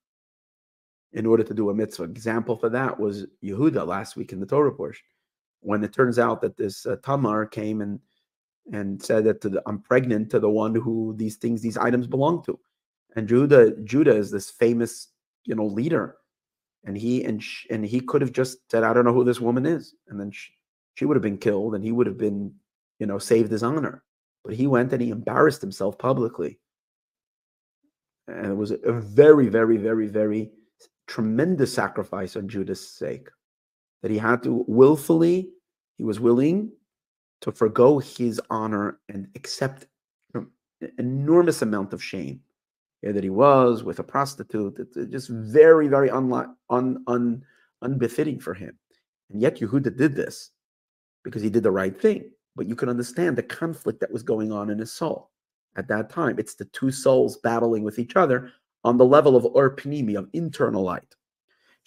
in 1.13 1.25
order 1.25 1.41
to 1.41 1.55
do 1.55 1.71
a 1.71 1.73
mitzvah. 1.73 2.03
Example 2.03 2.55
for 2.55 2.69
that 2.69 2.99
was 2.99 3.25
Yehuda 3.43 3.87
last 3.87 4.15
week 4.15 4.31
in 4.31 4.39
the 4.39 4.45
Torah 4.45 4.71
portion, 4.71 5.07
when 5.65 5.83
it 5.83 5.93
turns 5.93 6.19
out 6.19 6.41
that 6.41 6.57
this 6.57 6.85
uh, 6.85 6.95
Tamar 7.03 7.47
came 7.47 7.81
and 7.81 7.99
and 8.71 9.01
said 9.01 9.23
that 9.25 9.41
the, 9.41 9.61
I'm 9.67 9.79
pregnant 9.79 10.29
to 10.31 10.39
the 10.39 10.49
one 10.49 10.73
who 10.73 11.13
these 11.17 11.35
things, 11.35 11.61
these 11.61 11.77
items 11.77 12.07
belong 12.07 12.43
to. 12.45 12.59
And 13.15 13.27
Judah, 13.27 13.75
Judah 13.83 14.15
is 14.15 14.31
this 14.31 14.49
famous, 14.49 15.09
you 15.45 15.55
know, 15.55 15.65
leader, 15.65 16.17
and 16.83 16.97
he 16.97 17.23
and 17.23 17.41
sh- 17.41 17.65
and 17.69 17.85
he 17.85 17.99
could 17.99 18.21
have 18.21 18.31
just 18.31 18.69
said, 18.69 18.83
"I 18.83 18.93
don't 18.93 19.05
know 19.05 19.13
who 19.13 19.23
this 19.23 19.41
woman 19.41 19.65
is," 19.65 19.95
and 20.07 20.19
then 20.19 20.31
she, 20.31 20.51
she 20.95 21.05
would 21.05 21.15
have 21.15 21.23
been 21.23 21.37
killed, 21.37 21.75
and 21.75 21.83
he 21.83 21.91
would 21.91 22.07
have 22.07 22.17
been, 22.17 22.53
you 22.99 23.07
know, 23.07 23.17
saved 23.17 23.51
his 23.51 23.63
honor. 23.63 24.03
But 24.43 24.55
he 24.55 24.67
went 24.67 24.93
and 24.93 25.01
he 25.01 25.09
embarrassed 25.09 25.61
himself 25.61 25.97
publicly, 25.97 26.59
and 28.27 28.51
it 28.51 28.55
was 28.55 28.71
a 28.71 28.91
very, 28.91 29.47
very, 29.47 29.77
very, 29.77 30.07
very 30.07 30.51
tremendous 31.07 31.73
sacrifice 31.73 32.35
on 32.35 32.49
Judah's 32.49 32.87
sake 32.87 33.29
that 34.01 34.11
he 34.11 34.17
had 34.17 34.43
to 34.43 34.63
willfully, 34.67 35.49
he 35.97 36.03
was 36.03 36.19
willing 36.19 36.71
to 37.41 37.51
forego 37.51 37.99
his 37.99 38.41
honor 38.49 38.99
and 39.09 39.27
accept 39.35 39.87
an 40.33 40.47
enormous 40.97 41.61
amount 41.61 41.93
of 41.93 42.03
shame 42.03 42.41
that 43.03 43.23
he 43.23 43.29
was 43.29 43.83
with 43.83 43.99
a 43.99 44.03
prostitute. 44.03 44.79
It's 44.79 45.11
just 45.11 45.29
very, 45.29 45.87
very 45.87 46.09
unlike, 46.09 46.47
un, 46.69 47.03
un, 47.07 47.43
unbefitting 47.81 48.39
for 48.39 48.53
him. 48.53 48.77
And 49.29 49.41
yet 49.41 49.57
Yehuda 49.57 49.95
did 49.95 50.15
this 50.15 50.51
because 51.23 51.41
he 51.41 51.49
did 51.49 51.63
the 51.63 51.71
right 51.71 51.99
thing. 51.99 52.31
But 52.55 52.67
you 52.67 52.75
can 52.75 52.89
understand 52.89 53.37
the 53.37 53.43
conflict 53.43 53.99
that 53.99 54.11
was 54.11 54.23
going 54.23 54.51
on 54.51 54.69
in 54.69 54.79
his 54.79 54.91
soul 54.91 55.29
at 55.75 55.87
that 55.89 56.09
time. 56.09 56.39
It's 56.39 56.55
the 56.55 56.65
two 56.65 56.89
souls 56.89 57.37
battling 57.37 57.83
with 57.83 57.99
each 57.99 58.15
other 58.15 58.51
on 58.83 58.97
the 58.97 59.05
level 59.05 59.35
of 59.35 59.45
or 59.45 59.65
of 59.67 60.29
internal 60.33 60.83
light. 60.83 61.15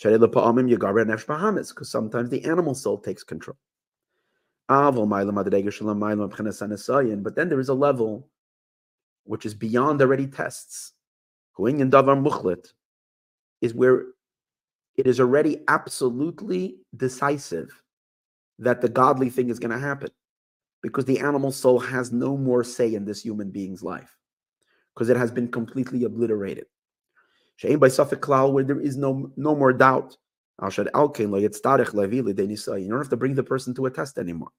Because 0.01 1.91
sometimes 1.91 2.31
the 2.31 2.45
animal 2.45 2.75
soul 2.75 2.99
takes 2.99 3.25
control. 3.25 3.57
But 4.69 4.95
then 7.35 7.49
there 7.49 7.61
is 7.61 7.69
a 7.69 7.75
level 7.75 8.29
which 9.25 9.47
is 9.47 9.55
beyond 9.55 10.01
already 10.01 10.27
tests 10.27 10.93
is 13.61 13.75
where 13.75 14.05
it 14.97 15.07
is 15.07 15.21
already 15.21 15.63
absolutely 15.69 16.79
decisive 16.97 17.71
that 18.59 18.81
the 18.81 18.89
godly 18.89 19.31
thing 19.31 19.49
is 19.49 19.59
going 19.59 19.71
to 19.71 19.79
happen 19.79 20.11
because 20.83 21.05
the 21.05 21.21
animal 21.21 21.53
soul 21.53 21.79
has 21.79 22.13
no 22.13 22.37
more 22.37 22.65
say 22.65 22.95
in 22.95 23.05
this 23.05 23.23
human 23.23 23.51
being's 23.51 23.83
life 23.83 24.17
because 24.95 25.09
it 25.09 25.17
has 25.17 25.31
been 25.31 25.49
completely 25.49 26.05
obliterated. 26.05 26.67
by 27.77 27.89
Klal, 28.17 28.53
where 28.53 28.65
there 28.65 28.81
is 28.81 28.97
no 28.97 29.33
no 29.37 29.55
more 29.55 29.73
doubt. 29.73 30.17
You 30.61 30.67
don't 32.89 32.99
have 32.99 33.09
to 33.11 33.17
bring 33.17 33.35
the 33.35 33.45
person 33.45 33.75
to 33.75 33.87
a 33.87 33.91
test 33.91 34.19
anymore. 34.19 34.51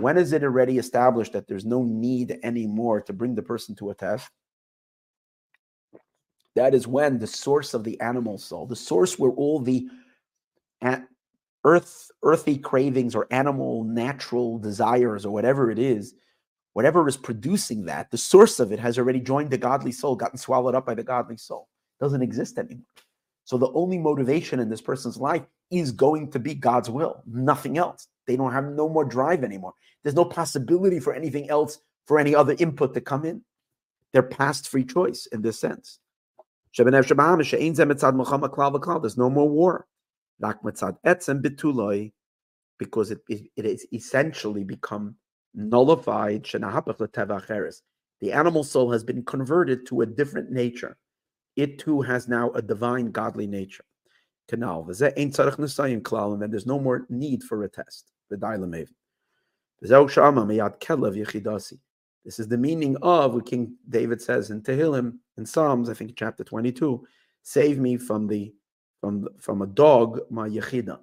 When 0.00 0.16
is 0.16 0.32
it 0.32 0.44
already 0.44 0.78
established 0.78 1.32
that 1.32 1.48
there's 1.48 1.64
no 1.64 1.82
need 1.82 2.38
anymore 2.42 3.00
to 3.02 3.12
bring 3.12 3.34
the 3.34 3.42
person 3.42 3.74
to 3.76 3.90
a 3.90 3.94
test? 3.94 4.30
That 6.54 6.74
is 6.74 6.86
when 6.86 7.18
the 7.18 7.26
source 7.26 7.74
of 7.74 7.84
the 7.84 8.00
animal 8.00 8.38
soul, 8.38 8.66
the 8.66 8.76
source 8.76 9.18
where 9.18 9.32
all 9.32 9.60
the 9.60 9.88
earth, 11.64 12.10
earthy 12.22 12.58
cravings 12.58 13.14
or 13.14 13.26
animal 13.30 13.84
natural 13.84 14.58
desires 14.58 15.24
or 15.26 15.32
whatever 15.32 15.70
it 15.70 15.78
is, 15.78 16.14
whatever 16.78 17.08
is 17.08 17.16
producing 17.16 17.86
that, 17.86 18.08
the 18.12 18.16
source 18.16 18.60
of 18.60 18.70
it 18.70 18.78
has 18.78 19.00
already 19.00 19.18
joined 19.18 19.50
the 19.50 19.58
godly 19.58 19.90
soul, 19.90 20.14
gotten 20.14 20.38
swallowed 20.38 20.76
up 20.76 20.86
by 20.86 20.94
the 20.94 21.02
godly 21.02 21.36
soul. 21.36 21.66
It 21.98 22.04
doesn't 22.04 22.22
exist 22.22 22.56
anymore. 22.56 22.84
So 23.42 23.58
the 23.58 23.72
only 23.72 23.98
motivation 23.98 24.60
in 24.60 24.70
this 24.70 24.80
person's 24.80 25.16
life 25.16 25.42
is 25.72 25.90
going 25.90 26.30
to 26.30 26.38
be 26.38 26.54
God's 26.54 26.88
will, 26.88 27.24
nothing 27.26 27.78
else. 27.78 28.06
They 28.28 28.36
don't 28.36 28.52
have 28.52 28.66
no 28.66 28.88
more 28.88 29.04
drive 29.04 29.42
anymore. 29.42 29.72
There's 30.04 30.14
no 30.14 30.24
possibility 30.24 31.00
for 31.00 31.12
anything 31.12 31.50
else, 31.50 31.80
for 32.06 32.16
any 32.16 32.32
other 32.32 32.54
input 32.60 32.94
to 32.94 33.00
come 33.00 33.24
in. 33.24 33.42
They're 34.12 34.22
past 34.22 34.68
free 34.68 34.84
choice 34.84 35.26
in 35.32 35.42
this 35.42 35.58
sense. 35.58 35.98
There's 36.76 36.86
no 39.18 39.30
more 39.30 39.48
war. 39.48 39.86
Because 42.78 43.10
it, 43.10 43.18
it, 43.28 43.50
it 43.56 43.64
is 43.64 43.84
essentially 43.92 44.62
become 44.62 45.16
nullified. 45.58 46.44
The 48.20 48.32
animal 48.32 48.64
soul 48.64 48.90
has 48.92 49.04
been 49.04 49.24
converted 49.24 49.86
to 49.86 50.00
a 50.00 50.06
different 50.06 50.50
nature. 50.50 50.96
It 51.56 51.78
too 51.78 52.00
has 52.02 52.28
now 52.28 52.50
a 52.50 52.60
divine 52.62 53.10
godly 53.10 53.46
nature. 53.46 53.84
Canal. 54.48 54.86
And 54.88 54.96
then 54.96 56.50
there's 56.50 56.66
no 56.66 56.80
more 56.80 57.06
need 57.10 57.42
for 57.42 57.64
a 57.64 57.68
test. 57.68 58.12
This 58.30 58.38
is 62.38 62.48
the 62.48 62.58
meaning 62.58 62.96
of 63.02 63.34
what 63.34 63.46
King 63.46 63.76
David 63.88 64.22
says 64.22 64.50
in 64.50 64.62
Tehillim 64.62 65.18
in 65.36 65.46
Psalms, 65.46 65.88
I 65.88 65.94
think 65.94 66.14
chapter 66.16 66.44
22, 66.44 67.06
save 67.42 67.78
me 67.78 67.96
from 67.96 68.26
the 68.26 68.52
from 69.00 69.28
from 69.38 69.62
a 69.62 69.66
dog, 69.66 70.20
my 70.30 70.48
yechida, 70.48 70.98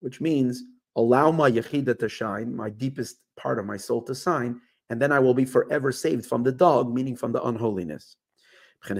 which 0.00 0.20
means 0.20 0.62
allow 0.96 1.30
my 1.30 1.50
yechida 1.50 1.98
to 1.98 2.08
shine, 2.08 2.54
my 2.54 2.70
deepest 2.70 3.18
part 3.36 3.58
of 3.58 3.66
my 3.66 3.76
soul 3.76 4.02
to 4.02 4.14
shine, 4.14 4.60
and 4.90 5.00
then 5.00 5.12
I 5.12 5.18
will 5.18 5.34
be 5.34 5.44
forever 5.44 5.92
saved 5.92 6.26
from 6.26 6.42
the 6.42 6.52
dog, 6.52 6.92
meaning 6.92 7.16
from 7.16 7.32
the 7.32 7.42
unholiness. 7.42 8.16
The 8.88 8.94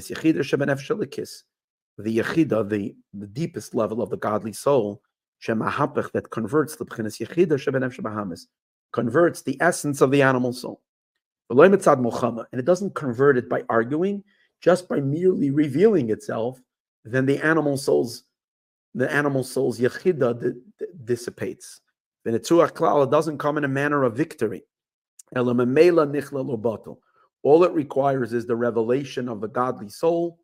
yechida, 2.19 2.69
the, 2.69 2.95
the 3.15 3.27
deepest 3.27 3.75
level 3.75 4.03
of 4.03 4.11
the 4.11 4.19
godly 4.19 4.53
soul, 4.53 5.01
that 5.47 6.29
converts 6.31 6.77
the 6.77 6.85
converts 8.93 9.43
the 9.43 9.57
essence 9.61 10.01
of 10.01 10.11
the 10.11 10.23
animal 10.23 10.53
soul. 10.53 10.81
And 11.51 11.61
it 12.59 12.65
doesn't 12.65 12.95
convert 12.95 13.37
it 13.37 13.49
by 13.49 13.63
arguing, 13.69 14.25
just 14.61 14.89
by 14.89 15.01
merely 15.01 15.51
revealing 15.51 16.11
itself, 16.11 16.61
then 17.05 17.27
the 17.27 17.39
animal 17.39 17.77
soul's 17.77 18.25
the 18.95 19.13
animal 19.13 19.45
soul's 19.45 19.79
yechida 19.79 20.41
d- 20.41 20.87
d- 22.27 22.39
dissipates. 22.39 22.81
Then 22.81 23.03
it 23.03 23.11
doesn't 23.11 23.39
come 23.39 23.59
in 23.59 23.65
a 23.65 23.69
manner 23.69 24.05
of 24.05 24.17
victory. 24.17 24.63
All 27.43 27.65
it 27.65 27.73
requires 27.73 28.33
is 28.33 28.47
the 28.47 28.57
revelation 28.57 29.29
of 29.29 29.41
the 29.41 29.49
godly 29.49 29.89
soul 29.89 30.39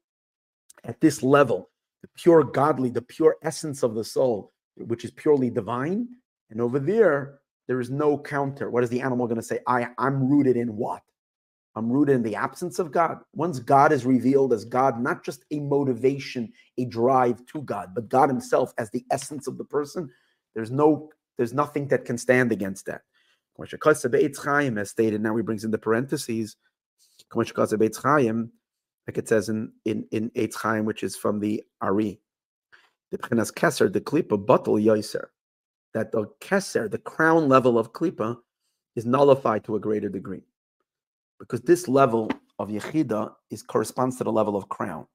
at 0.85 1.01
this 1.01 1.23
level, 1.23 1.71
the 2.03 2.09
pure 2.16 2.45
godly, 2.45 2.90
the 2.90 3.03
pure 3.03 3.37
essence 3.42 3.83
of 3.83 3.95
the 3.95 4.05
soul, 4.05 4.53
which 4.77 5.05
is 5.05 5.11
purely 5.11 5.51
divine. 5.51 6.09
And 6.51 6.61
over 6.61 6.79
there, 6.79 7.40
there 7.68 7.81
is 7.81 7.90
no 7.90 8.18
counter. 8.18 8.71
What 8.71 8.85
is 8.85 8.90
the 8.90 9.01
animal 9.01 9.27
going 9.27 9.40
to 9.40 9.42
say? 9.42 9.61
I, 9.66 9.88
I'm 9.99 10.29
rooted 10.29 10.57
in 10.57 10.77
what? 10.77 11.03
I'm 11.75 11.90
rooted 11.90 12.16
in 12.16 12.23
the 12.23 12.37
absence 12.37 12.79
of 12.79 12.92
God. 12.92 13.18
Once 13.33 13.59
God 13.59 13.92
is 13.92 14.05
revealed 14.05 14.53
as 14.53 14.64
God, 14.64 15.01
not 15.01 15.25
just 15.25 15.45
a 15.51 15.61
motivation, 15.61 16.53
a 16.77 16.85
drive 16.85 17.47
to 17.47 17.62
God, 17.62 17.95
but 17.95 18.11
God 18.11 18.29
Himself 18.29 18.75
as 18.77 18.90
the 18.90 19.07
essence 19.11 19.47
of 19.47 19.57
the 19.57 19.64
person, 19.64 20.11
there's 20.55 20.71
no, 20.71 21.09
there's 21.37 21.53
nothing 21.53 21.88
that 21.88 22.05
can 22.05 22.18
stand 22.18 22.53
against 22.53 22.87
that. 22.87 23.03
As 23.61 24.90
stated, 24.90 25.21
now 25.21 25.37
he 25.37 25.42
brings 25.42 25.64
in 25.64 25.71
the 25.71 25.79
parentheses, 25.79 26.57
like 27.35 29.18
it 29.18 29.29
says 29.29 29.49
in 29.49 29.73
in 29.85 30.07
in 30.11 30.31
Eitz 30.31 30.55
Chaim, 30.55 30.85
which 30.85 31.03
is 31.03 31.16
from 31.16 31.40
the 31.40 31.62
Ari. 31.81 32.21
The 33.11 33.18
Pchenas 33.18 33.53
Keser, 33.53 33.92
the 33.92 34.01
Klipa, 34.01 34.42
Batal 34.42 34.83
Yoiser, 34.83 35.27
that 35.92 36.12
the 36.12 36.27
Keser, 36.40 36.90
the 36.90 36.99
crown 36.99 37.49
level 37.49 37.79
of 37.79 37.92
Klipa, 37.92 38.38
is 38.97 39.05
nullified 39.05 39.64
to 39.64 39.77
a 39.77 39.81
greater 39.81 40.09
degree 40.09 40.42
because 41.38 41.61
this 41.62 41.88
level 41.88 42.31
of 42.59 42.68
Yechida 42.68 43.33
is 43.51 43.62
corresponds 43.62 44.16
to 44.16 44.25
the 44.25 44.33
level 44.33 44.57
of 44.57 44.68
crown. 44.68 45.07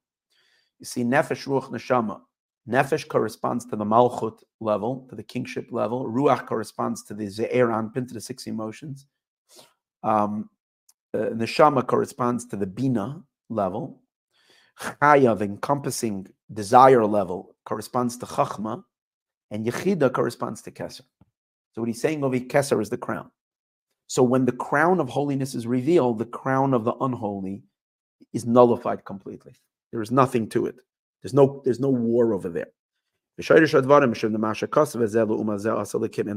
You 0.79 0.85
see, 0.85 1.03
Nefesh, 1.03 1.47
Ruach, 1.47 1.71
Neshama. 1.71 2.21
Nefesh 2.69 3.07
corresponds 3.07 3.65
to 3.67 3.75
the 3.75 3.85
Malchut 3.85 4.43
level, 4.59 5.07
to 5.09 5.15
the 5.15 5.23
kingship 5.23 5.67
level. 5.71 6.05
Ruach 6.05 6.45
corresponds 6.45 7.03
to 7.03 7.13
the 7.13 7.25
Ze'er 7.25 7.69
Anpin, 7.69 8.07
to 8.07 8.13
the 8.13 8.21
six 8.21 8.45
emotions. 8.47 9.05
Um, 10.03 10.49
uh, 11.13 11.29
Neshama 11.29 11.87
corresponds 11.87 12.45
to 12.47 12.57
the 12.57 12.67
Bina 12.67 13.23
level. 13.49 14.01
Chaya, 14.79 15.37
the 15.37 15.45
encompassing 15.45 16.27
desire 16.51 17.05
level, 17.05 17.55
corresponds 17.65 18.17
to 18.17 18.25
Chachma. 18.25 18.83
And 19.49 19.65
Yechida 19.65 20.11
corresponds 20.11 20.61
to 20.63 20.71
Keser. 20.71 21.03
So 21.73 21.81
what 21.81 21.87
he's 21.87 22.01
saying 22.01 22.23
over 22.23 22.37
Keser 22.37 22.81
is 22.81 22.89
the 22.89 22.97
crown. 22.97 23.31
So 24.07 24.23
when 24.23 24.45
the 24.45 24.51
crown 24.51 24.99
of 24.99 25.09
holiness 25.09 25.55
is 25.55 25.65
revealed, 25.65 26.19
the 26.19 26.25
crown 26.25 26.73
of 26.73 26.83
the 26.83 26.93
unholy 26.95 27.63
is 28.33 28.45
nullified 28.45 29.05
completely. 29.05 29.53
There 29.91 30.01
is 30.01 30.11
nothing 30.11 30.49
to 30.49 30.65
it. 30.65 30.75
There's 31.21 31.33
no 31.33 31.61
there's 31.63 31.79
no 31.79 31.89
war 31.89 32.33
over 32.33 32.49
there. 32.49 32.67
And 33.37 33.45
the 33.45 33.53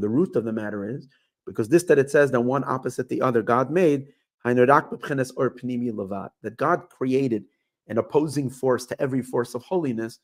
root 0.08 0.36
of 0.36 0.44
the 0.44 0.52
matter 0.52 0.88
is 0.88 1.08
because 1.46 1.68
this 1.68 1.82
that 1.84 1.98
it 1.98 2.10
says 2.10 2.30
that 2.30 2.40
one 2.40 2.64
opposite 2.66 3.08
the 3.08 3.22
other 3.22 3.42
God 3.42 3.70
made 3.70 4.08
that 4.44 6.54
God 6.56 6.88
created 6.88 7.44
an 7.88 7.98
opposing 7.98 8.50
force 8.50 8.86
to 8.86 9.00
every 9.00 9.22
force 9.22 9.54
of 9.54 9.62
holiness. 9.62 10.18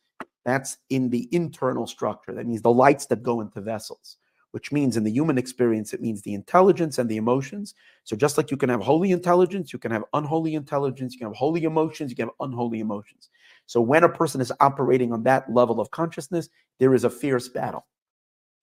That's 0.44 0.78
in 0.90 1.10
the 1.10 1.28
internal 1.32 1.86
structure. 1.86 2.32
That 2.32 2.46
means 2.46 2.62
the 2.62 2.72
lights 2.72 3.06
that 3.06 3.22
go 3.22 3.40
into 3.40 3.60
vessels 3.60 4.18
which 4.56 4.72
means 4.72 4.96
in 4.96 5.04
the 5.04 5.10
human 5.10 5.36
experience, 5.36 5.92
it 5.92 6.00
means 6.00 6.22
the 6.22 6.32
intelligence 6.32 6.98
and 6.98 7.10
the 7.10 7.18
emotions. 7.18 7.74
So 8.04 8.16
just 8.16 8.38
like 8.38 8.50
you 8.50 8.56
can 8.56 8.70
have 8.70 8.80
holy 8.80 9.10
intelligence, 9.10 9.70
you 9.70 9.78
can 9.78 9.90
have 9.90 10.04
unholy 10.14 10.54
intelligence, 10.54 11.12
you 11.12 11.18
can 11.18 11.28
have 11.28 11.36
holy 11.36 11.64
emotions, 11.64 12.10
you 12.10 12.16
can 12.16 12.28
have 12.28 12.34
unholy 12.40 12.80
emotions. 12.80 13.28
So 13.66 13.80
when 13.80 14.04
a 14.04 14.08
person 14.08 14.40
is 14.40 14.52
operating 14.60 15.12
on 15.12 15.24
that 15.24 15.52
level 15.52 15.80
of 15.80 15.90
consciousness, 15.90 16.48
there 16.78 16.94
is 16.94 17.04
a 17.04 17.10
fierce 17.10 17.48
battle. 17.48 17.86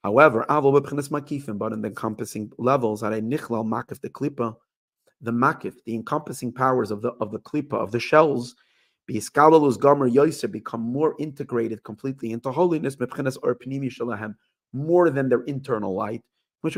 However, 0.03 0.45
but 1.57 1.73
in 1.73 1.81
the 1.81 1.87
encompassing 1.87 2.51
levels, 2.57 3.03
the 5.21 5.31
makif, 5.31 5.75
the 5.85 5.95
encompassing 5.95 6.51
powers 6.51 6.91
of 6.91 7.01
the 7.01 7.11
of 7.21 7.31
the 7.31 7.39
klipa, 7.39 7.73
of 7.73 7.91
the 7.91 7.99
shells, 7.99 8.55
become 10.51 10.81
more 10.81 11.15
integrated 11.19 11.83
completely 11.83 12.31
into 12.31 12.51
holiness 12.51 12.95
more 14.73 15.09
than 15.09 15.29
their 15.29 15.43
internal 15.43 15.93
light, 15.93 16.21
which 16.61 16.75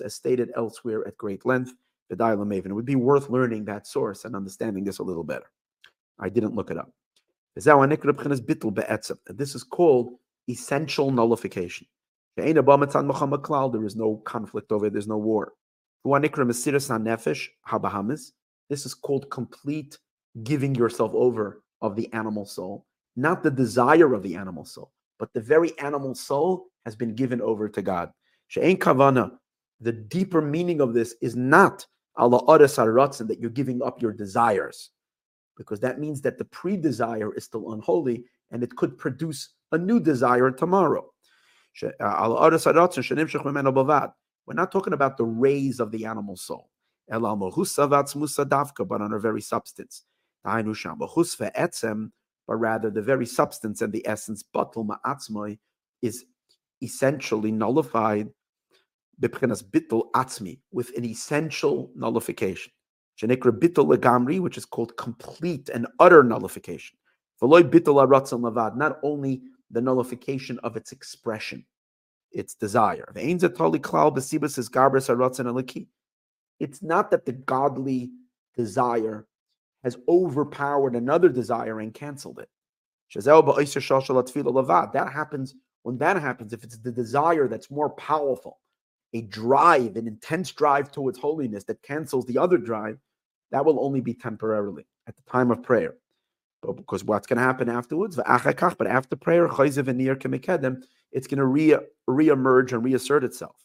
as 0.00 0.14
stated 0.14 0.50
elsewhere 0.56 1.06
at 1.06 1.16
great 1.16 1.44
length. 1.46 1.72
It 2.10 2.72
would 2.72 2.84
be 2.84 2.96
worth 2.96 3.30
learning 3.30 3.64
that 3.66 3.86
source 3.86 4.24
and 4.24 4.36
understanding 4.36 4.84
this 4.84 4.98
a 4.98 5.02
little 5.02 5.24
better. 5.24 5.46
I 6.22 6.28
didn't 6.28 6.54
look 6.54 6.70
it 6.70 6.78
up. 6.78 6.90
This 7.54 7.66
is 9.54 9.64
called 9.64 10.14
essential 10.48 11.10
nullification. 11.10 11.86
There 12.36 12.46
is 12.46 13.96
no 13.96 14.22
conflict 14.24 14.72
over 14.72 14.86
it, 14.86 14.92
there's 14.92 15.08
no 15.08 15.18
war. 15.18 15.52
This 18.70 18.86
is 18.86 18.94
called 18.94 19.30
complete 19.30 19.98
giving 20.42 20.74
yourself 20.74 21.12
over 21.14 21.62
of 21.82 21.94
the 21.96 22.10
animal 22.14 22.46
soul, 22.46 22.86
not 23.16 23.42
the 23.42 23.50
desire 23.50 24.14
of 24.14 24.22
the 24.22 24.34
animal 24.34 24.64
soul 24.64 24.90
but 25.22 25.32
the 25.34 25.40
very 25.40 25.78
animal 25.78 26.16
soul 26.16 26.66
has 26.84 26.96
been 26.96 27.14
given 27.14 27.40
over 27.40 27.68
to 27.68 27.80
God. 27.80 28.10
Kavana. 28.76 29.30
The 29.80 29.92
deeper 29.92 30.42
meaning 30.42 30.80
of 30.80 30.94
this 30.94 31.14
is 31.22 31.36
not 31.36 31.86
that 33.28 33.38
you're 33.38 33.48
giving 33.48 33.80
up 33.84 34.02
your 34.02 34.12
desires, 34.12 34.90
because 35.62 35.80
that 35.80 35.98
means 35.98 36.20
that 36.22 36.38
the 36.38 36.44
pre-desire 36.44 37.34
is 37.34 37.44
still 37.44 37.72
unholy 37.72 38.24
and 38.50 38.62
it 38.62 38.76
could 38.76 38.98
produce 38.98 39.50
a 39.72 39.78
new 39.78 39.98
desire 40.00 40.50
tomorrow. 40.50 41.08
Uh, 41.82 41.88
We're 44.44 44.54
not 44.54 44.72
talking 44.72 44.92
about 44.92 45.16
the 45.16 45.24
rays 45.24 45.80
of 45.80 45.90
the 45.90 46.04
animal 46.04 46.36
soul, 46.36 46.68
but 47.08 47.22
on 49.00 49.12
our 49.12 49.18
very 49.18 49.40
substance 49.40 50.04
but 52.48 52.56
rather 52.56 52.90
the 52.90 53.02
very 53.02 53.26
substance 53.26 53.80
and 53.82 53.92
the 53.92 54.06
essence, 54.06 54.42
batul 54.54 54.86
ma'atzmoi, 54.86 55.58
is 56.02 56.24
essentially 56.82 57.52
nullified 57.52 58.28
with 59.20 60.96
an 60.96 61.04
essential 61.04 61.90
nullification. 61.94 62.72
Legamri, 63.20 64.40
which 64.40 64.56
is 64.56 64.64
called 64.64 64.96
complete 64.96 65.68
and 65.68 65.86
utter 65.98 66.22
nullification. 66.22 66.96
V'loy 67.40 67.62
bittul 67.62 68.04
aratzon 68.06 68.40
lavad, 68.40 68.76
not 68.76 68.98
only 69.02 69.42
the 69.70 69.80
nullification 69.80 70.58
of 70.60 70.76
its 70.76 70.92
expression, 70.92 71.64
its 72.30 72.54
desire. 72.54 73.12
It's 73.14 73.52
not 76.82 77.10
that 77.10 77.26
the 77.26 77.32
godly 77.32 78.10
desire 78.56 79.26
has 79.82 79.96
overpowered 80.08 80.94
another 80.94 81.28
desire 81.28 81.80
and 81.80 81.92
canceled 81.92 82.38
it. 82.38 82.48
That 83.14 85.10
happens 85.12 85.54
when 85.82 85.98
that 85.98 86.22
happens, 86.22 86.52
if 86.52 86.62
it's 86.62 86.78
the 86.78 86.92
desire 86.92 87.48
that's 87.48 87.70
more 87.70 87.90
powerful, 87.90 88.60
a 89.12 89.22
drive, 89.22 89.96
an 89.96 90.06
intense 90.06 90.50
drive 90.52 90.90
towards 90.90 91.18
holiness 91.18 91.64
that 91.64 91.82
cancels 91.82 92.26
the 92.26 92.38
other 92.38 92.58
drive, 92.58 92.98
that 93.50 93.64
will 93.64 93.84
only 93.84 94.00
be 94.00 94.14
temporarily 94.14 94.86
at 95.06 95.16
the 95.16 95.22
time 95.30 95.50
of 95.50 95.62
prayer. 95.62 95.94
But 96.62 96.74
because 96.74 97.04
what's 97.04 97.26
going 97.26 97.38
to 97.38 97.42
happen 97.42 97.68
afterwards? 97.68 98.16
But 98.16 98.28
after 98.28 99.16
prayer, 99.16 99.46
it's 99.46 101.26
going 101.26 101.38
to 101.38 101.44
re 101.46 101.76
re-emerge 102.06 102.72
and 102.72 102.84
reassert 102.84 103.24
itself. 103.24 103.56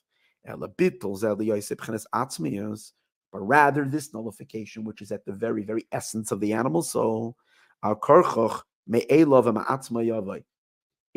But 3.34 3.42
rather, 3.42 3.86
this 3.86 4.14
nullification, 4.14 4.84
which 4.84 5.02
is 5.02 5.12
at 5.12 5.26
the 5.26 5.34
very, 5.34 5.64
very 5.64 5.86
essence 5.92 6.32
of 6.32 6.40
the 6.40 6.54
animal 6.54 6.82
soul, 6.82 7.36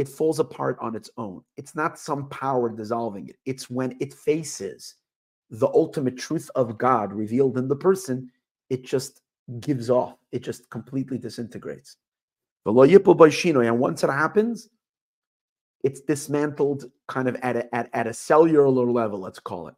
it 0.00 0.08
falls 0.08 0.38
apart 0.38 0.78
on 0.80 0.96
its 0.96 1.10
own. 1.18 1.42
It's 1.58 1.76
not 1.76 1.98
some 1.98 2.30
power 2.30 2.70
dissolving 2.70 3.28
it. 3.28 3.36
It's 3.44 3.68
when 3.68 3.98
it 4.00 4.14
faces 4.14 4.94
the 5.50 5.66
ultimate 5.66 6.16
truth 6.16 6.50
of 6.54 6.78
God 6.78 7.12
revealed 7.12 7.58
in 7.58 7.68
the 7.68 7.76
person, 7.76 8.30
it 8.70 8.82
just 8.82 9.20
gives 9.60 9.90
off. 9.90 10.16
It 10.32 10.38
just 10.38 10.70
completely 10.70 11.18
disintegrates. 11.18 11.98
And 12.64 12.74
once 13.78 14.02
it 14.02 14.08
happens, 14.08 14.70
it's 15.84 16.00
dismantled 16.00 16.90
kind 17.06 17.28
of 17.28 17.36
at 17.42 17.56
a, 17.56 17.74
at, 17.74 17.90
at 17.92 18.06
a 18.06 18.14
cellular 18.14 18.70
level, 18.70 19.20
let's 19.20 19.38
call 19.38 19.68
it. 19.68 19.74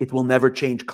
It 0.00 0.10
will 0.14 0.24
never 0.24 0.48
change. 0.48 0.86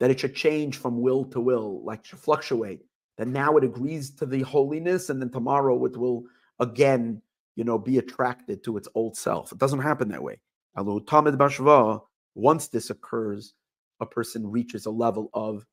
That 0.00 0.10
it 0.10 0.20
should 0.20 0.34
change 0.34 0.76
from 0.76 1.00
will 1.00 1.24
to 1.26 1.40
will, 1.40 1.82
like 1.84 2.04
should 2.04 2.20
fluctuate. 2.20 2.80
That 3.16 3.28
now 3.28 3.56
it 3.56 3.64
agrees 3.64 4.10
to 4.12 4.26
the 4.26 4.42
holiness, 4.42 5.10
and 5.10 5.20
then 5.20 5.30
tomorrow 5.30 5.84
it 5.86 5.96
will 5.96 6.24
again, 6.60 7.20
you 7.56 7.64
know, 7.64 7.78
be 7.78 7.98
attracted 7.98 8.62
to 8.64 8.76
its 8.76 8.88
old 8.94 9.16
self. 9.16 9.50
It 9.52 9.58
doesn't 9.58 9.80
happen 9.80 10.08
that 10.10 10.22
way. 10.22 10.38
Alu 10.76 11.00
tamid 11.04 11.36
bashva. 11.36 12.00
Once 12.34 12.68
this 12.68 12.90
occurs, 12.90 13.54
a 14.00 14.06
person 14.06 14.48
reaches 14.48 14.86
a 14.86 14.90
level 14.90 15.30
of 15.34 15.66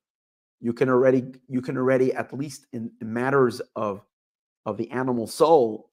you 0.62 0.74
can 0.74 0.90
already 0.90 1.24
you 1.48 1.62
can 1.62 1.78
already 1.78 2.14
at 2.14 2.34
least 2.34 2.66
in, 2.74 2.92
matters 3.02 3.62
of 3.76 4.02
of 4.66 4.78
the 4.78 4.90
animal 4.92 5.28
soul 5.28 5.92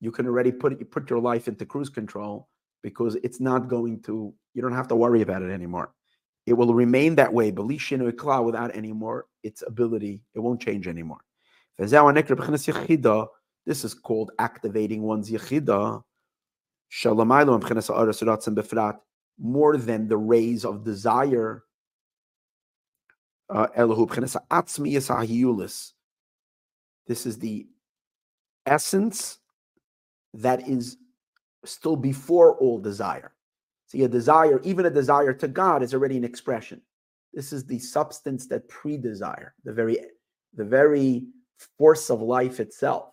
you 0.00 0.10
can 0.10 0.26
already 0.26 0.52
put 0.52 0.72
it, 0.72 0.90
put 0.90 1.08
your 1.10 1.20
life 1.20 1.48
into 1.48 1.66
cruise 1.66 1.88
control 1.88 2.48
because 2.82 3.16
it's 3.16 3.40
not 3.40 3.68
going 3.68 4.00
to 4.02 4.32
you 4.54 4.62
don't 4.62 4.72
have 4.72 4.88
to 4.88 4.96
worry 4.96 5.22
about 5.22 5.42
it 5.42 5.50
anymore 5.50 5.92
it 6.46 6.52
will 6.52 6.74
remain 6.74 7.14
that 7.16 7.32
way. 7.32 7.50
Without 7.50 8.70
any 8.74 8.92
more 8.92 9.26
its 9.42 9.62
ability 9.66 10.22
it 10.34 10.40
won't 10.40 10.60
change 10.60 10.88
anymore. 10.88 11.20
This 13.66 13.84
is 13.84 13.94
called 13.94 14.30
activating 14.38 15.02
one's 15.02 15.30
yechida 15.30 16.02
more 19.38 19.76
than 19.76 20.08
the 20.08 20.16
rays 20.16 20.64
of 20.64 20.84
desire. 20.84 21.64
Uh, 23.50 23.66
this 27.06 27.26
is 27.26 27.38
the 27.38 27.66
essence 28.66 29.38
that 30.34 30.68
is 30.68 30.96
still 31.64 31.96
before 31.96 32.56
all 32.58 32.78
desire. 32.78 33.32
See, 33.94 34.02
a 34.02 34.08
desire, 34.08 34.60
even 34.64 34.86
a 34.86 34.90
desire 34.90 35.32
to 35.34 35.46
God, 35.46 35.80
is 35.80 35.94
already 35.94 36.16
an 36.16 36.24
expression. 36.24 36.80
This 37.32 37.52
is 37.52 37.64
the 37.64 37.78
substance 37.78 38.48
that 38.48 38.68
pre-desire, 38.68 39.54
the 39.62 39.72
very, 39.72 39.98
the 40.56 40.64
very 40.64 41.26
force 41.78 42.10
of 42.10 42.20
life 42.20 42.58
itself. 42.58 43.12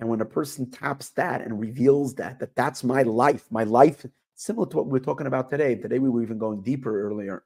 And 0.00 0.08
when 0.08 0.22
a 0.22 0.24
person 0.24 0.70
taps 0.70 1.10
that 1.10 1.42
and 1.42 1.60
reveals 1.60 2.14
that, 2.14 2.38
that 2.38 2.56
that's 2.56 2.82
my 2.82 3.02
life, 3.02 3.44
my 3.50 3.64
life, 3.64 4.06
similar 4.34 4.66
to 4.68 4.78
what 4.78 4.86
we 4.86 4.92
we're 4.92 5.04
talking 5.04 5.26
about 5.26 5.50
today. 5.50 5.74
Today 5.74 5.98
we 5.98 6.08
were 6.08 6.22
even 6.22 6.38
going 6.38 6.62
deeper 6.62 7.06
earlier 7.06 7.44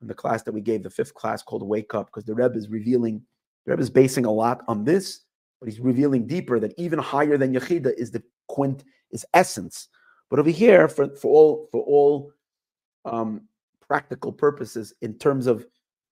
in 0.00 0.08
the 0.08 0.14
class 0.14 0.42
that 0.42 0.52
we 0.52 0.60
gave, 0.60 0.82
the 0.82 0.90
fifth 0.90 1.14
class 1.14 1.40
called 1.40 1.62
Wake 1.62 1.94
Up, 1.94 2.06
because 2.06 2.24
the 2.24 2.34
Rebbe 2.34 2.56
is 2.56 2.68
revealing, 2.68 3.22
the 3.64 3.70
Rebbe 3.70 3.82
is 3.82 3.90
basing 3.90 4.24
a 4.24 4.32
lot 4.32 4.62
on 4.66 4.82
this, 4.82 5.20
but 5.60 5.68
he's 5.68 5.78
revealing 5.78 6.26
deeper 6.26 6.58
that 6.58 6.74
even 6.76 6.98
higher 6.98 7.38
than 7.38 7.54
Yechida 7.54 7.94
is 7.96 8.10
the 8.10 8.24
quint, 8.48 8.82
is 9.12 9.24
essence. 9.34 9.86
But 10.32 10.38
over 10.38 10.48
here, 10.48 10.88
for, 10.88 11.14
for 11.14 11.30
all 11.30 11.68
for 11.70 11.82
all 11.82 12.32
um, 13.04 13.42
practical 13.86 14.32
purposes, 14.32 14.94
in 15.02 15.18
terms 15.18 15.46
of 15.46 15.66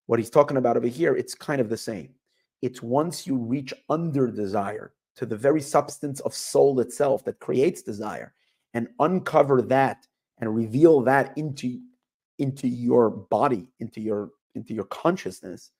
what 0.08 0.18
he's 0.18 0.28
talking 0.28 0.58
about 0.58 0.76
over 0.76 0.88
here, 0.88 1.16
it's 1.16 1.34
kind 1.34 1.58
of 1.58 1.70
the 1.70 1.78
same. 1.78 2.10
It's 2.60 2.82
once 2.82 3.26
you 3.26 3.38
reach 3.38 3.72
under 3.88 4.30
desire 4.30 4.92
to 5.16 5.24
the 5.24 5.38
very 5.38 5.62
substance 5.62 6.20
of 6.20 6.34
soul 6.34 6.80
itself 6.80 7.24
that 7.24 7.40
creates 7.40 7.80
desire 7.80 8.34
and 8.74 8.88
uncover 8.98 9.62
that 9.62 10.06
and 10.36 10.54
reveal 10.54 11.00
that 11.00 11.32
into 11.38 11.80
into 12.38 12.68
your 12.68 13.08
body, 13.08 13.68
into 13.78 14.02
your 14.02 14.32
into 14.54 14.74
your 14.74 14.84
consciousness, 14.84 15.70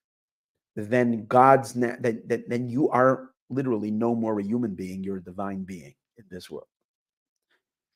then 0.76 1.26
God's 1.26 1.76
na- 1.76 1.96
then, 2.00 2.22
then 2.24 2.44
then 2.48 2.70
you 2.70 2.88
are 2.88 3.32
literally 3.50 3.90
no 3.90 4.14
more 4.14 4.40
a 4.40 4.42
human 4.42 4.74
being; 4.74 5.04
you're 5.04 5.18
a 5.18 5.22
divine 5.22 5.64
being 5.64 5.94
in 6.16 6.24
this 6.30 6.48
world. 6.48 6.68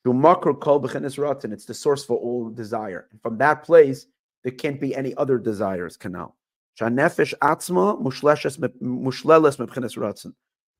It's 0.05 1.65
the 1.65 1.73
source 1.73 2.05
for 2.05 2.17
all 2.17 2.49
desire. 2.49 3.07
And 3.11 3.21
from 3.21 3.37
that 3.39 3.63
place, 3.63 4.07
there 4.43 4.53
can't 4.53 4.79
be 4.79 4.95
any 4.95 5.15
other 5.15 5.37
desires. 5.39 5.97
Canal. 5.97 6.35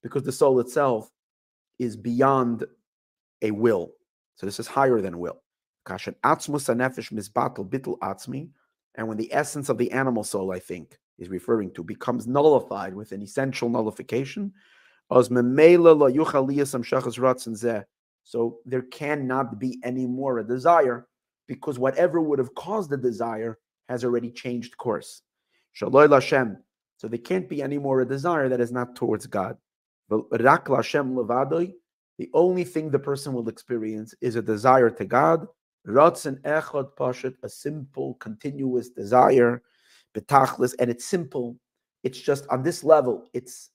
Because 0.03 0.23
the 0.23 0.31
soul 0.31 0.59
itself 0.59 1.11
is 1.79 1.97
beyond 1.97 2.65
a 3.41 3.51
will. 3.51 3.91
So 4.35 4.45
this 4.45 4.59
is 4.59 4.67
higher 4.67 5.01
than 5.01 5.17
will. 5.17 5.41
And 8.97 9.07
when 9.07 9.17
the 9.17 9.33
essence 9.33 9.69
of 9.69 9.77
the 9.77 9.91
animal 9.91 10.23
soul, 10.23 10.51
I 10.51 10.59
think, 10.59 10.97
is 11.17 11.29
referring 11.29 11.71
to, 11.73 11.83
becomes 11.83 12.27
nullified 12.27 12.93
with 12.93 13.11
an 13.11 13.21
essential 13.21 13.69
nullification, 13.69 14.53
so 18.25 18.57
there 18.65 18.81
cannot 18.81 19.57
be 19.59 19.79
any 19.83 20.05
more 20.05 20.39
a 20.39 20.43
desire 20.43 21.07
because 21.47 21.79
whatever 21.79 22.19
would 22.19 22.39
have 22.39 22.53
caused 22.55 22.89
the 22.89 22.97
desire 22.97 23.57
has 23.87 24.03
already 24.03 24.31
changed 24.31 24.75
course. 24.77 25.21
So 25.73 25.89
there 25.89 27.19
can't 27.19 27.47
be 27.47 27.61
any 27.61 27.77
more 27.77 28.01
a 28.01 28.05
desire 28.05 28.49
that 28.49 28.59
is 28.59 28.73
not 28.73 28.97
towards 28.97 29.27
God. 29.27 29.55
The 30.09 31.73
only 32.33 32.63
thing 32.63 32.89
the 32.89 32.99
person 32.99 33.33
will 33.33 33.47
experience 33.47 34.15
is 34.21 34.35
a 34.35 34.41
desire 34.41 34.89
to 34.89 35.05
God 35.05 35.47
Ratzin 35.87 36.41
echad 36.41 36.95
pashat, 36.97 37.35
a 37.43 37.49
simple, 37.49 38.15
continuous 38.15 38.89
desire, 38.89 39.61
betachlis, 40.15 40.73
and 40.79 40.89
it's 40.89 41.05
simple. 41.05 41.57
It's 42.03 42.19
just 42.19 42.47
on 42.49 42.63
this 42.63 42.83
level. 42.83 43.29
It's 43.33 43.69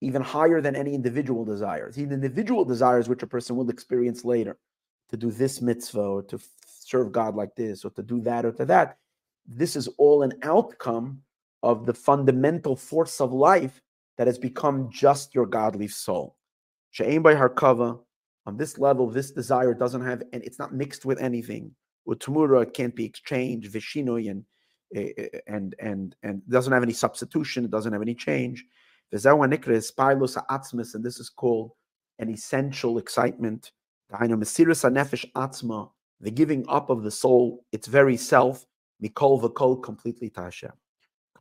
even 0.00 0.22
higher 0.22 0.60
than 0.60 0.74
any 0.76 0.94
individual 0.94 1.44
desires. 1.44 1.96
The 1.96 2.02
individual 2.02 2.64
desires 2.64 3.08
which 3.08 3.22
a 3.22 3.26
person 3.26 3.56
will 3.56 3.70
experience 3.70 4.24
later, 4.24 4.56
to 5.10 5.16
do 5.16 5.30
this 5.30 5.60
mitzvah, 5.60 6.00
or 6.00 6.22
to 6.24 6.38
serve 6.66 7.12
God 7.12 7.34
like 7.34 7.54
this, 7.54 7.84
or 7.84 7.90
to 7.90 8.02
do 8.02 8.20
that, 8.22 8.44
or 8.44 8.52
to 8.52 8.64
that. 8.66 8.96
This 9.46 9.76
is 9.76 9.88
all 9.98 10.22
an 10.22 10.32
outcome 10.42 11.22
of 11.62 11.84
the 11.84 11.94
fundamental 11.94 12.76
force 12.76 13.20
of 13.20 13.32
life 13.32 13.80
that 14.16 14.26
has 14.26 14.38
become 14.38 14.88
just 14.90 15.34
your 15.34 15.46
godly 15.46 15.88
soul. 15.88 16.36
She'ain 16.90 17.22
by 17.22 17.34
harkava, 17.34 18.00
on 18.46 18.56
this 18.56 18.78
level, 18.78 19.08
this 19.08 19.30
desire 19.30 19.74
doesn't 19.74 20.04
have, 20.04 20.22
and 20.32 20.42
it's 20.42 20.58
not 20.58 20.74
mixed 20.74 21.04
with 21.04 21.20
anything. 21.20 21.72
With 22.06 22.18
tumura, 22.18 22.62
it 22.62 22.74
can't 22.74 22.96
be 22.96 23.04
exchanged, 23.04 23.72
vishinoi, 23.72 24.30
and 24.30 24.44
eh, 24.94 25.12
eh, 25.16 25.38
and 25.46 25.74
and 25.78 26.16
and 26.22 26.42
doesn't 26.48 26.72
have 26.72 26.82
any 26.82 26.94
substitution. 26.94 27.64
It 27.64 27.70
doesn't 27.70 27.92
have 27.92 28.02
any 28.02 28.14
change. 28.14 28.64
And 29.12 31.04
this 31.04 31.18
is 31.18 31.30
called 31.30 31.72
an 32.18 32.30
essential 32.30 32.98
excitement. 32.98 33.72
The 36.22 36.30
giving 36.32 36.66
up 36.68 36.90
of 36.90 37.02
the 37.02 37.10
soul, 37.10 37.64
its 37.72 37.86
very 37.86 38.16
self, 38.16 38.66
mikol 39.02 39.42
v'kol, 39.42 39.82
completely 39.82 40.30
tasha. 40.30 40.72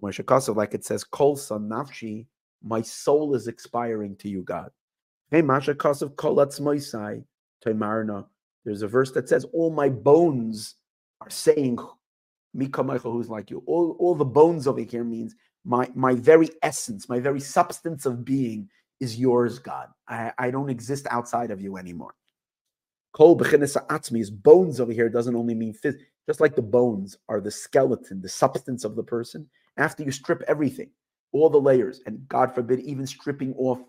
Like 0.01 0.73
it 0.73 0.85
says, 0.85 1.03
kol 1.03 1.35
nafshi, 1.35 2.27
my 2.63 2.81
soul 2.81 3.35
is 3.35 3.47
expiring 3.47 4.15
to 4.17 4.29
you, 4.29 4.43
God. 4.43 4.71
There's 5.31 5.43
a 8.81 8.87
verse 8.87 9.11
that 9.11 9.29
says, 9.29 9.45
All 9.53 9.71
my 9.71 9.89
bones 9.89 10.75
are 11.21 11.29
saying, 11.29 11.77
who's 12.53 13.29
like 13.29 13.49
you. 13.49 13.63
All, 13.67 13.95
all 13.99 14.15
the 14.15 14.25
bones 14.25 14.67
over 14.67 14.81
here 14.81 15.03
means 15.03 15.35
my, 15.69 15.87
my 15.93 16.15
very 16.15 16.49
essence, 16.63 17.07
my 17.07 17.19
very 17.19 17.39
substance 17.39 18.07
of 18.07 18.25
being 18.25 18.67
is 18.99 19.19
yours, 19.19 19.59
God. 19.59 19.89
I, 20.07 20.33
I 20.39 20.49
don't 20.49 20.71
exist 20.71 21.05
outside 21.11 21.51
of 21.51 21.61
you 21.61 21.77
anymore. 21.77 22.15
Kol 23.13 23.39
is 23.39 24.31
bones 24.31 24.79
over 24.79 24.91
here 24.91 25.09
doesn't 25.09 25.35
only 25.35 25.53
mean 25.53 25.73
phys- 25.73 25.99
just 26.27 26.41
like 26.41 26.55
the 26.55 26.61
bones 26.63 27.17
are 27.27 27.39
the 27.39 27.51
skeleton, 27.51 28.19
the 28.19 28.27
substance 28.29 28.83
of 28.83 28.95
the 28.95 29.03
person. 29.03 29.47
After 29.77 30.03
you 30.03 30.11
strip 30.11 30.41
everything, 30.47 30.89
all 31.33 31.51
the 31.51 31.61
layers, 31.61 32.01
and 32.07 32.27
God 32.27 32.53
forbid, 32.53 32.79
even 32.79 33.05
stripping 33.05 33.53
off 33.53 33.79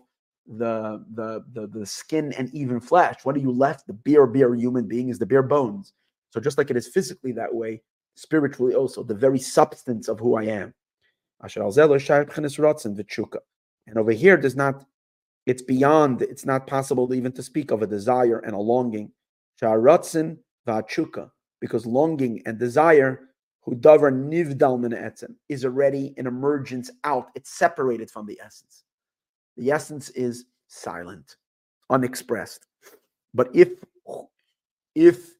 the 0.47 1.03
the 1.15 1.43
the, 1.53 1.65
the 1.67 1.85
skin 1.85 2.31
and 2.37 2.53
even 2.53 2.79
flesh, 2.79 3.19
what 3.23 3.35
are 3.35 3.39
you 3.39 3.51
left? 3.51 3.87
The 3.87 3.93
bare 3.93 4.27
bare 4.27 4.53
human 4.53 4.87
being 4.87 5.09
is 5.09 5.17
the 5.17 5.25
bare 5.25 5.43
bones. 5.43 5.93
So 6.29 6.39
just 6.39 6.59
like 6.59 6.69
it 6.69 6.77
is 6.77 6.87
physically 6.87 7.31
that 7.33 7.53
way, 7.53 7.81
spiritually 8.15 8.75
also, 8.75 9.03
the 9.03 9.15
very 9.15 9.39
substance 9.39 10.07
of 10.07 10.19
who 10.19 10.35
I 10.35 10.43
am. 10.43 10.73
And 13.87 13.97
over 13.97 14.11
here, 14.11 14.37
does 14.37 14.55
not 14.55 14.85
it's 15.45 15.61
beyond, 15.61 16.21
it's 16.21 16.45
not 16.45 16.67
possible 16.67 17.13
even 17.13 17.31
to 17.33 17.43
speak 17.43 17.71
of 17.71 17.81
a 17.81 17.87
desire 17.87 18.39
and 18.39 18.53
a 18.53 18.59
longing. 18.59 19.11
Because 21.59 21.85
longing 21.85 22.41
and 22.45 22.59
desire, 22.59 23.29
hudavar 23.67 24.11
nivdal 24.11 24.79
min 24.79 24.91
etzem, 24.91 25.35
is 25.49 25.65
already 25.65 26.13
an 26.17 26.27
emergence 26.27 26.91
out. 27.03 27.29
It's 27.35 27.49
separated 27.51 28.09
from 28.09 28.25
the 28.25 28.39
essence. 28.43 28.83
The 29.57 29.71
essence 29.71 30.09
is 30.11 30.45
silent, 30.67 31.37
unexpressed. 31.89 32.65
But 33.33 33.49
if 33.53 33.69
if 34.95 35.31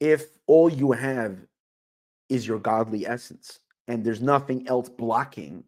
if 0.00 0.26
all 0.46 0.68
you 0.68 0.92
have 0.92 1.38
is 2.28 2.46
your 2.46 2.58
godly 2.58 3.06
essence 3.06 3.60
and 3.88 4.04
there's 4.04 4.20
nothing 4.20 4.68
else 4.68 4.88
blocking 4.88 5.64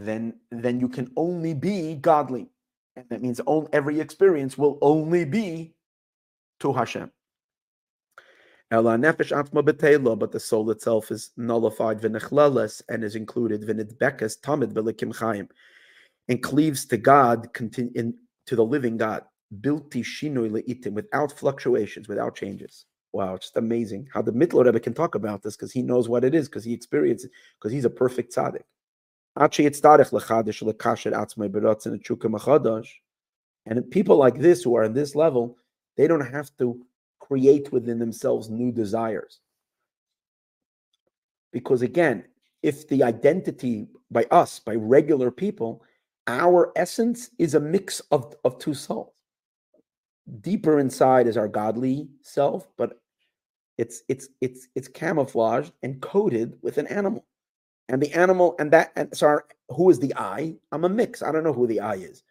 then 0.00 0.34
then 0.50 0.80
you 0.80 0.88
can 0.88 1.10
only 1.16 1.54
be 1.54 1.94
godly. 1.94 2.48
And 2.96 3.04
that 3.10 3.22
means 3.22 3.40
all, 3.40 3.68
every 3.72 4.00
experience 4.00 4.56
will 4.56 4.78
only 4.82 5.24
be 5.24 5.74
to 6.60 6.72
Hashem. 6.72 7.10
But 8.70 8.82
the 10.32 10.40
soul 10.40 10.70
itself 10.70 11.10
is 11.10 11.30
nullified 11.36 12.02
and 12.02 13.04
is 13.04 13.16
included 13.16 13.62
v'nidbekas 13.62 14.40
tamid 14.40 14.72
v'likim 14.72 15.14
chayim 15.14 15.48
and 16.28 16.42
cleaves 16.42 16.86
to 16.86 16.96
God, 16.96 17.52
continue 17.52 17.92
in, 17.94 18.14
to 18.46 18.56
the 18.56 18.64
living 18.64 18.96
God, 18.96 19.24
bilti 19.60 20.02
shinoi 20.02 20.50
leitim, 20.50 20.92
without 20.92 21.32
fluctuations, 21.32 22.08
without 22.08 22.34
changes. 22.36 22.86
Wow, 23.12 23.36
just 23.36 23.56
amazing 23.56 24.08
how 24.12 24.22
the 24.22 24.32
Mittler 24.32 24.64
Rebbe 24.64 24.80
can 24.80 24.94
talk 24.94 25.14
about 25.14 25.42
this 25.42 25.54
because 25.54 25.70
he 25.70 25.82
knows 25.82 26.08
what 26.08 26.24
it 26.24 26.34
is, 26.34 26.48
because 26.48 26.64
he 26.64 26.72
experienced 26.72 27.26
it, 27.26 27.30
because 27.58 27.72
he's 27.72 27.84
a 27.84 27.90
perfect 27.90 28.34
tzaddik. 28.34 28.62
And 33.66 33.90
people 33.90 34.16
like 34.16 34.38
this 34.38 34.62
who 34.62 34.74
are 34.76 34.84
in 34.84 34.92
this 34.92 35.14
level, 35.14 35.56
they 35.96 36.06
don't 36.06 36.32
have 36.32 36.50
to 36.58 36.84
create 37.20 37.72
within 37.72 37.98
themselves 37.98 38.50
new 38.50 38.72
desires. 38.72 39.40
Because 41.52 41.82
again, 41.82 42.24
if 42.62 42.88
the 42.88 43.02
identity 43.02 43.88
by 44.10 44.24
us, 44.30 44.58
by 44.58 44.74
regular 44.74 45.30
people, 45.30 45.82
our 46.26 46.72
essence 46.76 47.30
is 47.38 47.54
a 47.54 47.60
mix 47.60 48.00
of, 48.10 48.34
of 48.44 48.58
two 48.58 48.74
souls. 48.74 49.12
Deeper 50.40 50.78
inside 50.78 51.26
is 51.26 51.36
our 51.36 51.48
godly 51.48 52.08
self, 52.22 52.68
but 52.76 53.01
it's 53.82 54.04
it's 54.08 54.28
it's 54.40 54.68
it's 54.76 54.86
camouflaged 54.86 55.72
and 55.82 56.00
coated 56.00 56.56
with 56.62 56.78
an 56.78 56.86
animal. 56.86 57.24
And 57.88 58.00
the 58.00 58.12
animal 58.12 58.54
and 58.60 58.70
that 58.70 58.92
and 58.94 59.14
sorry 59.14 59.42
who 59.70 59.90
is 59.90 59.98
the 59.98 60.14
i 60.16 60.54
i'm 60.70 60.84
a 60.84 60.88
mix. 60.88 61.20
I 61.20 61.32
don't 61.32 61.42
know 61.42 61.52
who 61.52 61.66
the 61.66 61.80
i 61.80 61.94
is. 61.94 62.22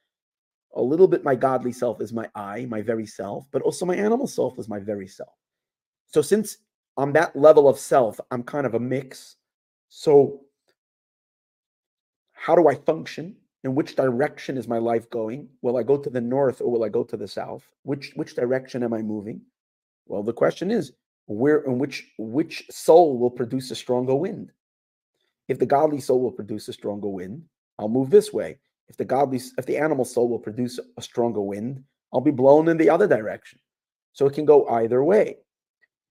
A 0.76 0.82
little 0.82 1.10
bit 1.10 1.26
my 1.26 1.36
godly 1.36 1.74
self 1.74 2.00
is 2.00 2.14
my 2.14 2.30
i 2.36 2.66
my 2.70 2.82
very 2.82 3.06
self 3.06 3.48
but 3.52 3.62
also 3.64 3.86
my 3.86 3.96
animal 3.96 4.28
self 4.28 4.58
is 4.60 4.70
my 4.70 4.80
very 4.80 5.10
self. 5.10 5.36
So 6.08 6.22
since 6.22 6.60
on 6.96 7.12
that 7.14 7.36
level 7.36 7.68
of 7.68 7.78
self 7.78 8.18
i'm 8.32 8.44
kind 8.44 8.66
of 8.66 8.76
a 8.76 8.80
mix. 8.80 9.36
So 9.90 10.46
how 12.32 12.56
do 12.56 12.70
i 12.70 12.76
function? 12.76 13.36
In 13.66 13.76
which 13.76 13.98
direction 13.98 14.58
is 14.58 14.70
my 14.70 14.78
life 14.78 15.10
going? 15.10 15.50
Will 15.62 15.76
i 15.76 15.84
go 15.84 15.98
to 15.98 16.10
the 16.10 16.22
north 16.22 16.62
or 16.62 16.72
will 16.72 16.86
i 16.86 16.90
go 16.90 17.04
to 17.04 17.18
the 17.18 17.28
south? 17.28 17.68
Which 17.84 18.14
which 18.16 18.36
direction 18.36 18.84
am 18.84 18.94
i 18.94 19.02
moving? 19.02 19.42
Well 20.08 20.24
the 20.24 20.40
question 20.44 20.72
is 20.72 20.94
where 21.26 21.60
in 21.62 21.78
which 21.80 22.08
which 22.18 22.64
soul 22.70 23.18
will 23.18 23.30
produce 23.30 23.72
a 23.72 23.76
stronger 23.76 24.16
wind 24.16 24.52
if 25.52 25.60
the 25.60 25.66
godly 25.66 26.00
soul 26.00 26.22
will 26.22 26.32
produce 26.32 26.70
a 26.70 26.74
stronger 26.74 27.10
wind, 27.10 27.44
I'll 27.78 27.90
move 27.90 28.10
this 28.10 28.32
way. 28.32 28.58
If 28.88 28.96
the 28.96 29.04
godly, 29.04 29.42
if 29.58 29.66
the 29.66 29.78
animal 29.78 30.06
soul 30.06 30.30
will 30.30 30.40
produce 30.40 30.80
a 30.98 31.02
stronger 31.02 31.42
wind, 31.42 31.84
I'll 32.14 32.22
be 32.22 32.32
blown 32.32 32.70
in 32.70 32.78
the 32.78 32.90
other 32.90 33.06
direction. 33.06 33.60
So 34.14 34.26
it 34.26 34.34
can 34.34 34.46
go 34.46 34.66
either 34.68 35.04
way. 35.04 35.38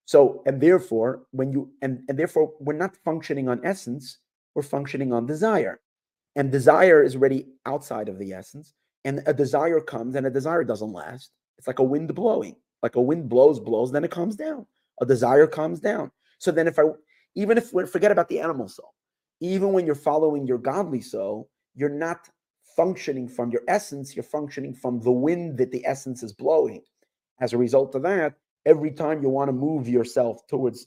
So, 0.05 0.43
and 0.45 0.61
therefore, 0.61 1.23
when 1.31 1.53
you 1.53 1.71
and, 1.81 2.03
and 2.09 2.19
therefore 2.19 2.53
we're 2.61 2.75
not 2.75 2.97
functioning 3.03 3.49
on 3.49 3.65
essence, 3.65 4.19
we're 4.55 4.63
functioning 4.63 5.13
on 5.13 5.25
desire. 5.25 5.81
And 6.37 6.53
desire 6.53 7.03
is 7.03 7.17
already 7.17 7.47
outside 7.65 8.11
of 8.11 8.19
the 8.19 8.35
essence. 8.35 8.75
And 9.07 9.23
a 9.27 9.33
desire 9.33 9.81
comes 9.81 10.17
and 10.17 10.27
a 10.27 10.31
desire 10.31 10.65
doesn't 10.65 10.93
last. 10.93 11.31
It's 11.57 11.67
like 11.67 11.79
a 11.79 11.91
wind 11.95 12.15
blowing. 12.15 12.57
Like 12.83 12.97
a 12.97 13.01
wind 13.01 13.31
blows, 13.31 13.59
blows, 13.59 13.91
then 13.91 14.05
it 14.05 14.11
comes 14.11 14.37
down. 14.37 14.67
A 15.01 15.07
desire 15.07 15.47
comes 15.47 15.81
down. 15.81 16.11
So 16.39 16.51
then 16.51 16.69
if 16.69 16.79
I 16.79 16.83
even 17.35 17.59
if 17.59 17.73
we 17.73 17.87
forget 17.87 18.13
about 18.13 18.29
the 18.29 18.41
animal 18.41 18.69
soul, 18.69 18.95
even 19.41 19.73
when 19.73 19.87
you're 19.87 19.95
following 19.95 20.47
your 20.47 20.59
godly 20.59 21.01
soul, 21.01 21.49
you're 21.75 21.89
not 21.89 22.29
functioning 22.77 23.29
from 23.29 23.51
your 23.51 23.63
essence, 23.69 24.15
you're 24.15 24.23
functioning 24.23 24.75
from 24.75 25.01
the 25.01 25.13
wind 25.13 25.59
that 25.59 25.71
the 25.71 25.85
essence 25.87 26.23
is 26.23 26.33
blowing. 26.33 26.83
As 27.41 27.53
a 27.53 27.59
result 27.59 27.95
of 27.95 28.03
that, 28.03 28.35
every 28.67 28.91
time 28.91 29.23
you 29.23 29.29
want 29.29 29.49
to 29.49 29.53
move 29.53 29.89
yourself 29.89 30.47
towards, 30.47 30.87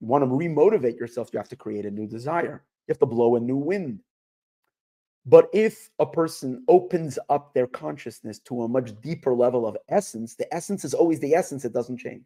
you 0.00 0.06
want 0.06 0.22
to 0.22 0.28
remotivate 0.28 0.98
yourself, 0.98 1.30
you 1.32 1.38
have 1.38 1.48
to 1.48 1.56
create 1.56 1.86
a 1.86 1.90
new 1.90 2.06
desire. 2.06 2.64
You 2.86 2.92
have 2.92 2.98
to 2.98 3.06
blow 3.06 3.36
a 3.36 3.40
new 3.40 3.56
wind. 3.56 4.00
But 5.26 5.48
if 5.54 5.90
a 5.98 6.06
person 6.06 6.64
opens 6.68 7.18
up 7.30 7.54
their 7.54 7.66
consciousness 7.66 8.38
to 8.40 8.62
a 8.62 8.68
much 8.68 9.00
deeper 9.00 9.32
level 9.32 9.66
of 9.66 9.76
essence, 9.88 10.34
the 10.34 10.52
essence 10.54 10.84
is 10.84 10.92
always 10.92 11.20
the 11.20 11.34
essence, 11.34 11.64
it 11.64 11.72
doesn't 11.72 11.96
change. 11.96 12.24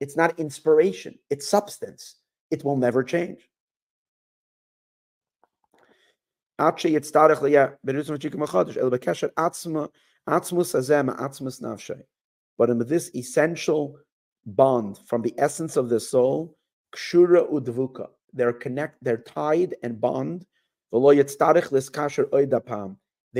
It's 0.00 0.16
not 0.16 0.38
inspiration, 0.38 1.18
it's 1.28 1.48
substance. 1.48 2.16
It 2.50 2.64
will 2.64 2.76
never 2.76 3.04
change. 3.04 3.48
But 6.58 6.84
in 12.70 12.78
this 12.78 13.10
essential 13.14 13.98
bond 14.46 14.98
from 15.06 15.22
the 15.22 15.34
essence 15.38 15.76
of 15.76 15.88
the 15.88 16.00
soul, 16.00 16.56
kshura 16.94 17.50
udvuka, 17.50 18.08
they're 18.32 18.52
connect, 18.52 19.02
they're 19.02 19.18
tied 19.18 19.74
and 19.82 20.00
bond. 20.00 20.46
They 20.92 20.98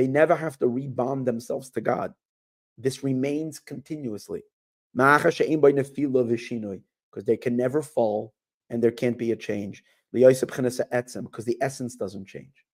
never 0.07 0.35
have 0.35 0.57
to 0.57 0.65
rebond 0.65 1.25
themselves 1.25 1.69
to 1.71 1.81
God. 1.81 2.13
This 2.77 3.03
remains 3.03 3.59
continuously. 3.59 4.43
Because 4.93 5.37
they 7.25 7.37
can 7.37 7.57
never 7.57 7.81
fall 7.81 8.33
and 8.69 8.81
there 8.81 8.91
can't 8.91 9.17
be 9.17 9.31
a 9.31 9.35
change. 9.35 9.83
Because 10.13 10.41
the 10.41 11.57
essence 11.61 11.95
doesn't 11.95 12.27
change. 12.27 12.65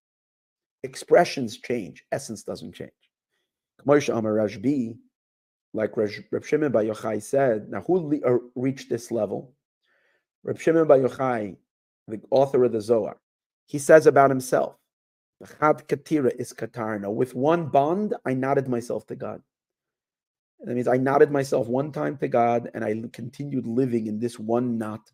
Expressions 0.83 1.57
change, 1.57 2.03
essence 2.11 2.43
doesn't 2.43 2.73
change. 2.73 2.91
Like 5.73 5.97
Reb 5.97 6.43
Shimon 6.43 6.71
Bar 6.71 6.83
Yochai 6.83 7.21
said, 7.21 7.69
now 7.69 7.81
who 7.81 8.19
uh, 8.25 8.37
reached 8.55 8.89
this 8.89 9.11
level? 9.11 9.53
Reb 10.43 10.59
Shimon 10.59 10.87
Bar 10.87 10.99
Yochai, 10.99 11.55
the 12.07 12.21
author 12.31 12.63
of 12.63 12.71
the 12.71 12.81
Zohar, 12.81 13.17
he 13.65 13.77
says 13.77 14.07
about 14.07 14.29
himself, 14.29 14.77
katira 15.43 16.33
is 16.39 16.53
katarna. 16.53 17.13
With 17.13 17.35
one 17.35 17.67
bond, 17.67 18.15
I 18.25 18.33
nodded 18.33 18.67
myself 18.67 19.05
to 19.07 19.15
God. 19.15 19.41
That 20.59 20.75
means 20.75 20.87
I 20.87 20.97
nodded 20.97 21.31
myself 21.31 21.67
one 21.67 21.91
time 21.91 22.17
to 22.17 22.27
God 22.27 22.71
and 22.73 22.83
I 22.83 23.01
continued 23.13 23.67
living 23.67 24.07
in 24.07 24.19
this 24.19 24.39
one 24.39 24.77
knot. 24.77 25.11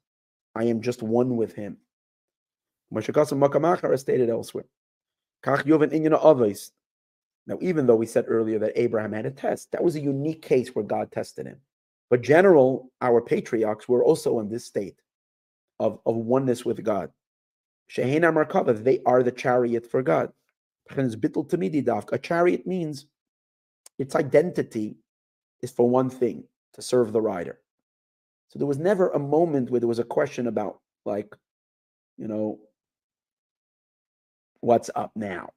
I 0.55 0.65
am 0.65 0.81
just 0.81 1.03
one 1.03 1.35
with 1.35 1.53
Him. 1.53 1.77
Moshe 2.93 3.99
stated 3.99 4.29
elsewhere. 4.29 4.65
Now, 7.45 7.57
even 7.59 7.85
though 7.85 7.95
we 7.95 8.05
said 8.05 8.25
earlier 8.27 8.59
that 8.59 8.79
Abraham 8.79 9.11
had 9.11 9.25
a 9.25 9.31
test, 9.31 9.71
that 9.71 9.83
was 9.83 9.95
a 9.95 10.01
unique 10.01 10.41
case 10.41 10.69
where 10.69 10.85
God 10.85 11.11
tested 11.11 11.45
him. 11.45 11.59
But 12.09 12.21
general, 12.21 12.91
our 13.01 13.19
patriarchs 13.21 13.89
were 13.89 14.03
also 14.03 14.39
in 14.39 14.49
this 14.49 14.65
state 14.65 15.01
of, 15.79 15.99
of 16.05 16.15
oneness 16.15 16.63
with 16.63 16.83
God. 16.83 17.11
Shehena 17.91 18.31
Markava, 18.33 18.81
they 18.81 19.01
are 19.05 19.23
the 19.23 19.31
chariot 19.31 19.89
for 19.89 20.01
God. 20.01 20.31
A 20.95 22.17
chariot 22.21 22.67
means 22.67 23.05
its 23.99 24.15
identity 24.15 24.95
is 25.63 25.71
for 25.71 25.89
one 25.89 26.09
thing 26.09 26.43
to 26.73 26.81
serve 26.81 27.11
the 27.11 27.21
rider. 27.21 27.59
So 28.49 28.59
there 28.59 28.67
was 28.67 28.77
never 28.77 29.09
a 29.09 29.19
moment 29.19 29.71
where 29.71 29.79
there 29.79 29.87
was 29.87 29.97
a 29.97 30.03
question 30.03 30.45
about, 30.45 30.79
like, 31.05 31.33
you 32.17 32.27
know, 32.27 32.59
what's 34.59 34.91
up 34.95 35.11
now? 35.15 35.49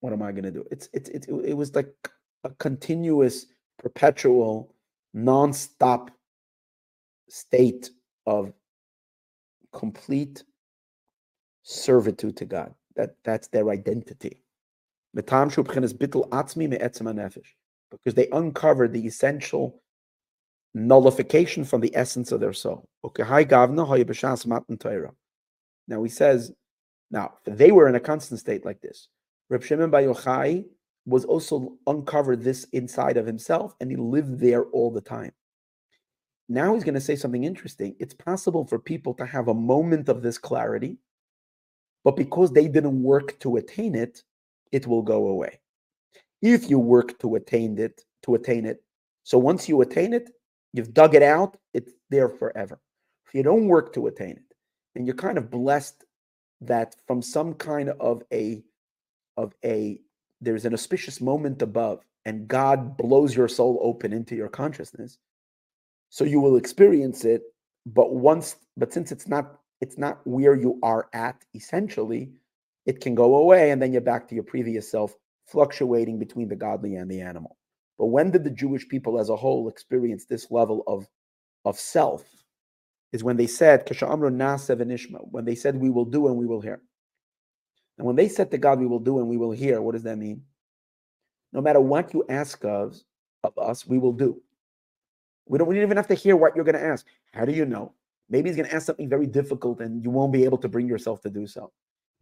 What 0.00 0.12
am 0.12 0.22
I 0.22 0.32
going 0.32 0.44
to 0.44 0.50
do? 0.50 0.64
It's, 0.72 0.88
it's, 0.92 1.08
it, 1.10 1.26
it 1.28 1.54
was 1.54 1.74
like 1.76 1.94
a 2.42 2.50
continuous, 2.50 3.46
perpetual, 3.78 4.74
non-stop 5.12 6.10
state 7.28 7.90
of 8.26 8.52
complete 9.72 10.44
servitude 11.62 12.36
to 12.38 12.44
God. 12.44 12.74
That 12.96 13.16
that's 13.24 13.48
their 13.48 13.70
identity. 13.70 14.42
Because 18.02 18.14
they 18.14 18.28
uncovered 18.30 18.92
the 18.92 19.06
essential 19.06 19.80
nullification 20.74 21.64
from 21.64 21.80
the 21.80 21.94
essence 21.94 22.32
of 22.32 22.40
their 22.40 22.52
soul. 22.52 22.88
Okay, 23.04 23.22
hi 23.22 23.44
Gavna, 23.44 24.46
matan 24.46 25.12
Now 25.88 26.02
he 26.02 26.08
says, 26.10 26.52
now 27.10 27.34
they 27.44 27.70
were 27.70 27.88
in 27.88 27.94
a 27.94 28.00
constant 28.00 28.40
state 28.40 28.64
like 28.64 28.80
this. 28.80 29.08
Reb 29.50 29.62
Shimon 29.62 29.90
Bar 29.90 30.02
Yochai 30.02 30.64
was 31.06 31.24
also 31.24 31.76
uncovered 31.86 32.42
this 32.42 32.64
inside 32.72 33.16
of 33.16 33.26
himself, 33.26 33.74
and 33.80 33.90
he 33.90 33.96
lived 33.96 34.40
there 34.40 34.64
all 34.64 34.90
the 34.90 35.00
time. 35.00 35.32
Now 36.48 36.74
he's 36.74 36.84
going 36.84 36.94
to 36.94 37.00
say 37.00 37.16
something 37.16 37.44
interesting. 37.44 37.94
It's 37.98 38.14
possible 38.14 38.66
for 38.66 38.78
people 38.78 39.14
to 39.14 39.26
have 39.26 39.48
a 39.48 39.54
moment 39.54 40.08
of 40.08 40.22
this 40.22 40.38
clarity, 40.38 40.98
but 42.04 42.16
because 42.16 42.52
they 42.52 42.68
didn't 42.68 43.02
work 43.02 43.38
to 43.40 43.56
attain 43.56 43.94
it, 43.94 44.22
it 44.72 44.86
will 44.86 45.02
go 45.02 45.28
away. 45.28 45.60
If 46.42 46.68
you 46.68 46.78
work 46.78 47.18
to 47.20 47.36
attain 47.36 47.78
it, 47.78 48.02
to 48.24 48.34
attain 48.34 48.66
it, 48.66 48.82
so 49.22 49.38
once 49.38 49.68
you 49.68 49.80
attain 49.80 50.12
it, 50.12 50.30
you've 50.72 50.92
dug 50.92 51.14
it 51.14 51.22
out, 51.22 51.56
it's 51.72 51.92
there 52.10 52.28
forever. 52.28 52.80
If 53.26 53.34
you 53.34 53.42
don't 53.42 53.68
work 53.68 53.92
to 53.94 54.06
attain 54.06 54.32
it, 54.32 54.54
and 54.94 55.06
you're 55.06 55.16
kind 55.16 55.38
of 55.38 55.50
blessed 55.50 56.04
that 56.60 56.96
from 57.06 57.22
some 57.22 57.54
kind 57.54 57.90
of 58.00 58.22
a 58.32 58.62
of 59.36 59.54
a 59.64 60.00
there's 60.40 60.64
an 60.64 60.74
auspicious 60.74 61.20
moment 61.20 61.62
above 61.62 62.04
and 62.26 62.48
God 62.48 62.96
blows 62.96 63.34
your 63.34 63.48
soul 63.48 63.78
open 63.82 64.12
into 64.12 64.34
your 64.34 64.48
consciousness, 64.48 65.18
so 66.10 66.24
you 66.24 66.40
will 66.40 66.56
experience 66.56 67.24
it 67.24 67.42
but 67.86 68.14
once 68.14 68.56
but 68.76 68.92
since 68.92 69.12
it's 69.12 69.28
not 69.28 69.58
it's 69.80 69.98
not 69.98 70.20
where 70.26 70.54
you 70.54 70.78
are 70.82 71.08
at 71.12 71.44
essentially 71.54 72.30
it 72.86 73.00
can 73.00 73.14
go 73.14 73.36
away 73.36 73.70
and 73.70 73.80
then 73.80 73.92
you're 73.92 74.00
back 74.00 74.28
to 74.28 74.34
your 74.34 74.44
previous 74.44 74.90
self 74.90 75.14
fluctuating 75.46 76.18
between 76.18 76.48
the 76.48 76.56
godly 76.56 76.96
and 76.96 77.10
the 77.10 77.20
animal 77.20 77.56
but 77.98 78.06
when 78.06 78.30
did 78.30 78.44
the 78.44 78.50
jewish 78.50 78.88
people 78.88 79.18
as 79.18 79.28
a 79.28 79.36
whole 79.36 79.68
experience 79.68 80.24
this 80.24 80.50
level 80.50 80.82
of 80.86 81.06
of 81.64 81.78
self 81.78 82.24
is 83.12 83.22
when 83.22 83.36
they 83.36 83.46
said 83.46 83.88
when 83.88 85.44
they 85.44 85.54
said 85.54 85.76
we 85.76 85.90
will 85.90 86.04
do 86.04 86.26
and 86.28 86.36
we 86.36 86.46
will 86.46 86.60
hear 86.60 86.80
and 87.98 88.06
when 88.06 88.16
they 88.16 88.28
said 88.28 88.50
to 88.50 88.58
god 88.58 88.78
we 88.78 88.86
will 88.86 88.98
do 88.98 89.18
and 89.18 89.28
we 89.28 89.36
will 89.36 89.52
hear 89.52 89.80
what 89.80 89.92
does 89.92 90.02
that 90.02 90.18
mean 90.18 90.42
no 91.52 91.60
matter 91.60 91.80
what 91.80 92.12
you 92.12 92.24
ask 92.28 92.64
of, 92.64 92.96
of 93.44 93.56
us 93.58 93.86
we 93.86 93.98
will 93.98 94.12
do 94.12 94.40
we 95.46 95.58
don't, 95.58 95.68
we 95.68 95.74
don't 95.74 95.84
even 95.84 95.96
have 95.96 96.08
to 96.08 96.14
hear 96.14 96.36
what 96.36 96.56
you're 96.56 96.64
going 96.64 96.76
to 96.76 96.84
ask. 96.84 97.06
How 97.32 97.44
do 97.44 97.52
you 97.52 97.66
know? 97.66 97.92
Maybe 98.30 98.48
he's 98.48 98.56
going 98.56 98.68
to 98.68 98.74
ask 98.74 98.86
something 98.86 99.08
very 99.08 99.26
difficult 99.26 99.80
and 99.80 100.02
you 100.02 100.10
won't 100.10 100.32
be 100.32 100.44
able 100.44 100.58
to 100.58 100.68
bring 100.68 100.88
yourself 100.88 101.20
to 101.22 101.30
do 101.30 101.46
so. 101.46 101.70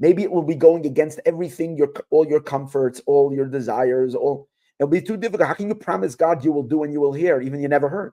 Maybe 0.02 0.24
it 0.24 0.32
will 0.32 0.42
be 0.42 0.56
going 0.56 0.84
against 0.84 1.20
everything, 1.24 1.76
your 1.76 1.92
all 2.10 2.26
your 2.26 2.40
comforts, 2.40 3.00
all 3.06 3.32
your 3.32 3.46
desires, 3.46 4.16
all 4.16 4.48
it'll 4.80 4.90
be 4.90 5.00
too 5.00 5.16
difficult. 5.16 5.46
How 5.46 5.54
can 5.54 5.68
you 5.68 5.76
promise 5.76 6.16
God 6.16 6.44
you 6.44 6.50
will 6.50 6.64
do 6.64 6.82
and 6.82 6.92
you 6.92 7.00
will 7.00 7.12
hear, 7.12 7.40
even 7.40 7.62
you 7.62 7.68
never 7.68 7.88
heard? 7.88 8.12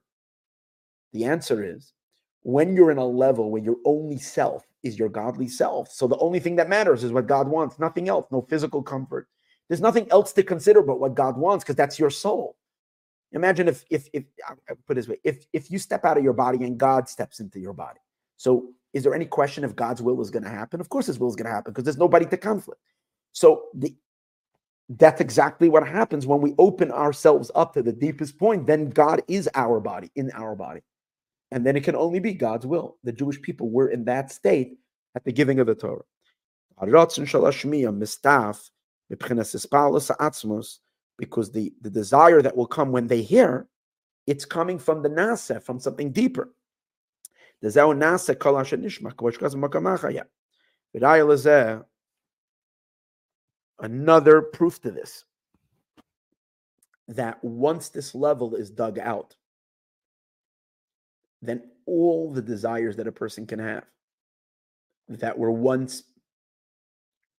The 1.13 1.25
answer 1.25 1.63
is 1.63 1.93
when 2.43 2.75
you're 2.75 2.91
in 2.91 2.99
a 2.99 3.05
level 3.05 3.49
where 3.49 3.63
your 3.63 3.77
only 3.85 4.19
self 4.19 4.67
is 4.83 4.99
your 4.99 5.09
godly 5.09 5.47
self. 5.47 5.91
So 5.91 6.07
the 6.07 6.19
only 6.19 6.39
thing 6.39 6.55
that 6.57 6.69
matters 6.69 7.03
is 7.03 7.11
what 7.11 7.25
God 7.25 7.47
wants, 7.47 7.79
nothing 7.79 8.07
else, 8.07 8.27
no 8.31 8.43
physical 8.43 8.83
comfort. 8.83 9.27
There's 9.67 9.81
nothing 9.81 10.07
else 10.11 10.31
to 10.33 10.43
consider 10.43 10.83
but 10.83 10.99
what 10.99 11.15
God 11.15 11.37
wants 11.37 11.63
because 11.63 11.75
that's 11.75 11.97
your 11.97 12.11
soul. 12.11 12.55
Imagine 13.31 13.67
if 13.67 13.83
if 13.89 14.07
if 14.13 14.25
I 14.47 14.73
put 14.85 14.95
it 14.95 15.01
this 15.01 15.07
way, 15.07 15.17
if 15.23 15.43
if 15.53 15.71
you 15.71 15.79
step 15.79 16.05
out 16.05 16.19
of 16.19 16.23
your 16.23 16.33
body 16.33 16.63
and 16.63 16.77
God 16.77 17.09
steps 17.09 17.39
into 17.39 17.59
your 17.59 17.73
body. 17.73 17.99
So 18.37 18.73
is 18.93 19.03
there 19.03 19.13
any 19.13 19.25
question 19.25 19.63
if 19.63 19.75
God's 19.75 20.01
will 20.01 20.19
is 20.21 20.29
going 20.29 20.43
to 20.43 20.49
happen? 20.49 20.81
Of 20.81 20.89
course 20.89 21.07
his 21.07 21.19
will 21.19 21.29
is 21.29 21.35
going 21.35 21.45
to 21.45 21.51
happen 21.51 21.71
because 21.71 21.83
there's 21.83 21.97
nobody 21.97 22.25
to 22.25 22.37
conflict. 22.37 22.81
So 23.31 23.65
the 23.73 23.95
that's 24.97 25.21
exactly 25.21 25.69
what 25.69 25.87
happens 25.87 26.25
when 26.25 26.41
we 26.41 26.55
open 26.57 26.91
ourselves 26.91 27.51
up 27.53 27.75
to 27.75 27.83
the 27.83 27.93
deepest 27.93 28.39
point. 28.39 28.65
Then 28.65 28.89
God 28.89 29.21
is 29.27 29.47
our 29.53 29.79
body, 29.79 30.09
in 30.15 30.31
our 30.31 30.55
body. 30.55 30.81
And 31.51 31.63
then 31.63 31.75
it 31.75 31.83
can 31.83 31.95
only 31.95 32.19
be 32.19 32.33
God's 32.33 32.65
will. 32.65 32.97
The 33.03 33.11
Jewish 33.11 33.39
people 33.39 33.69
were 33.69 33.89
in 33.89 34.05
that 34.05 34.31
state 34.31 34.79
at 35.15 35.23
the 35.23 35.31
giving 35.31 35.59
of 35.59 35.67
the 35.67 35.75
Torah 35.75 36.03
because 41.17 41.51
the, 41.51 41.73
the 41.81 41.89
desire 41.89 42.41
that 42.41 42.55
will 42.55 42.67
come 42.67 42.91
when 42.91 43.07
they 43.07 43.21
hear, 43.21 43.67
it's 44.25 44.45
coming 44.45 44.79
from 44.79 45.03
the 45.03 45.09
nasa, 45.09 45.61
from 45.61 45.79
something 45.79 46.11
deeper. 46.11 46.53
Another 53.82 54.41
proof 54.41 54.82
to 54.82 54.91
this 54.91 55.26
that 57.07 57.43
once 57.43 57.89
this 57.89 58.14
level 58.14 58.55
is 58.55 58.70
dug 58.70 58.99
out, 58.99 59.36
then 61.41 61.64
all 61.86 62.32
the 62.32 62.41
desires 62.41 62.95
that 62.97 63.07
a 63.07 63.12
person 63.12 63.47
can 63.47 63.60
have 63.60 63.86
that 65.07 65.38
were 65.38 65.51
once 65.51 66.03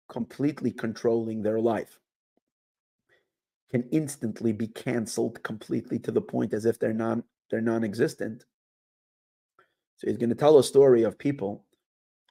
completely 0.09 0.73
controlling 0.73 1.41
their 1.41 1.61
life 1.61 2.01
can 3.71 3.89
instantly 3.93 4.53
be 4.53 4.67
canceled 4.67 5.41
completely 5.45 5.99
to 6.01 6.11
the 6.11 6.21
point 6.21 6.53
as 6.53 6.65
if 6.65 6.79
they're 6.79 6.93
non 6.93 7.23
they're 7.51 7.61
non-existent. 7.61 8.45
So 10.01 10.07
he's 10.09 10.17
going 10.17 10.31
to 10.31 10.35
tell 10.35 10.59
a 10.59 10.65
story 10.65 11.03
of 11.03 11.19
people, 11.19 11.67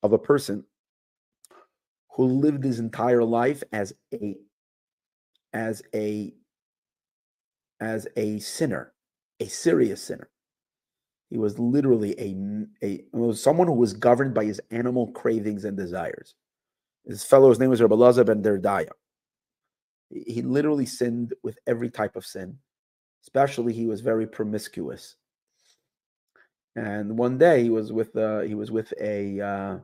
of 0.02 0.12
a 0.12 0.18
person 0.18 0.64
who 2.14 2.26
lived 2.26 2.64
his 2.64 2.80
entire 2.80 3.24
life 3.24 3.62
as 3.72 3.94
a 4.12 4.38
as 5.54 5.84
a 5.94 6.34
as 7.80 8.08
a 8.18 8.40
sinner, 8.40 8.94
a 9.40 9.46
serious 9.46 10.02
sinner. 10.02 10.32
He 11.30 11.38
was 11.38 11.60
literally 11.60 12.20
a, 12.20 12.66
a 12.84 13.04
was 13.14 13.42
someone 13.42 13.68
who 13.68 13.74
was 13.74 13.94
governed 13.94 14.34
by 14.34 14.46
his 14.46 14.60
animal 14.72 15.12
cravings 15.12 15.64
and 15.64 15.78
desires. 15.78 16.34
His 17.06 17.24
fellow's 17.24 17.60
name 17.60 17.70
was 17.70 17.84
Rabbi 17.84 17.94
Lazar 17.94 18.24
ben 18.24 18.42
Durdaya. 18.42 18.90
He 20.10 20.42
literally 20.42 20.88
sinned 20.88 21.36
with 21.44 21.60
every 21.68 21.92
type 21.92 22.16
of 22.16 22.26
sin. 22.26 22.58
Especially, 23.22 23.74
he 23.74 23.86
was 23.86 24.02
very 24.02 24.26
promiscuous. 24.26 25.18
And 26.80 27.18
one 27.18 27.38
day 27.38 27.64
he 27.64 27.70
was 27.70 27.92
with 27.92 28.16
uh, 28.16 28.40
he 28.40 28.56
was 28.56 28.72
with 28.72 28.94
a 29.02 29.42
uh, 29.42 29.78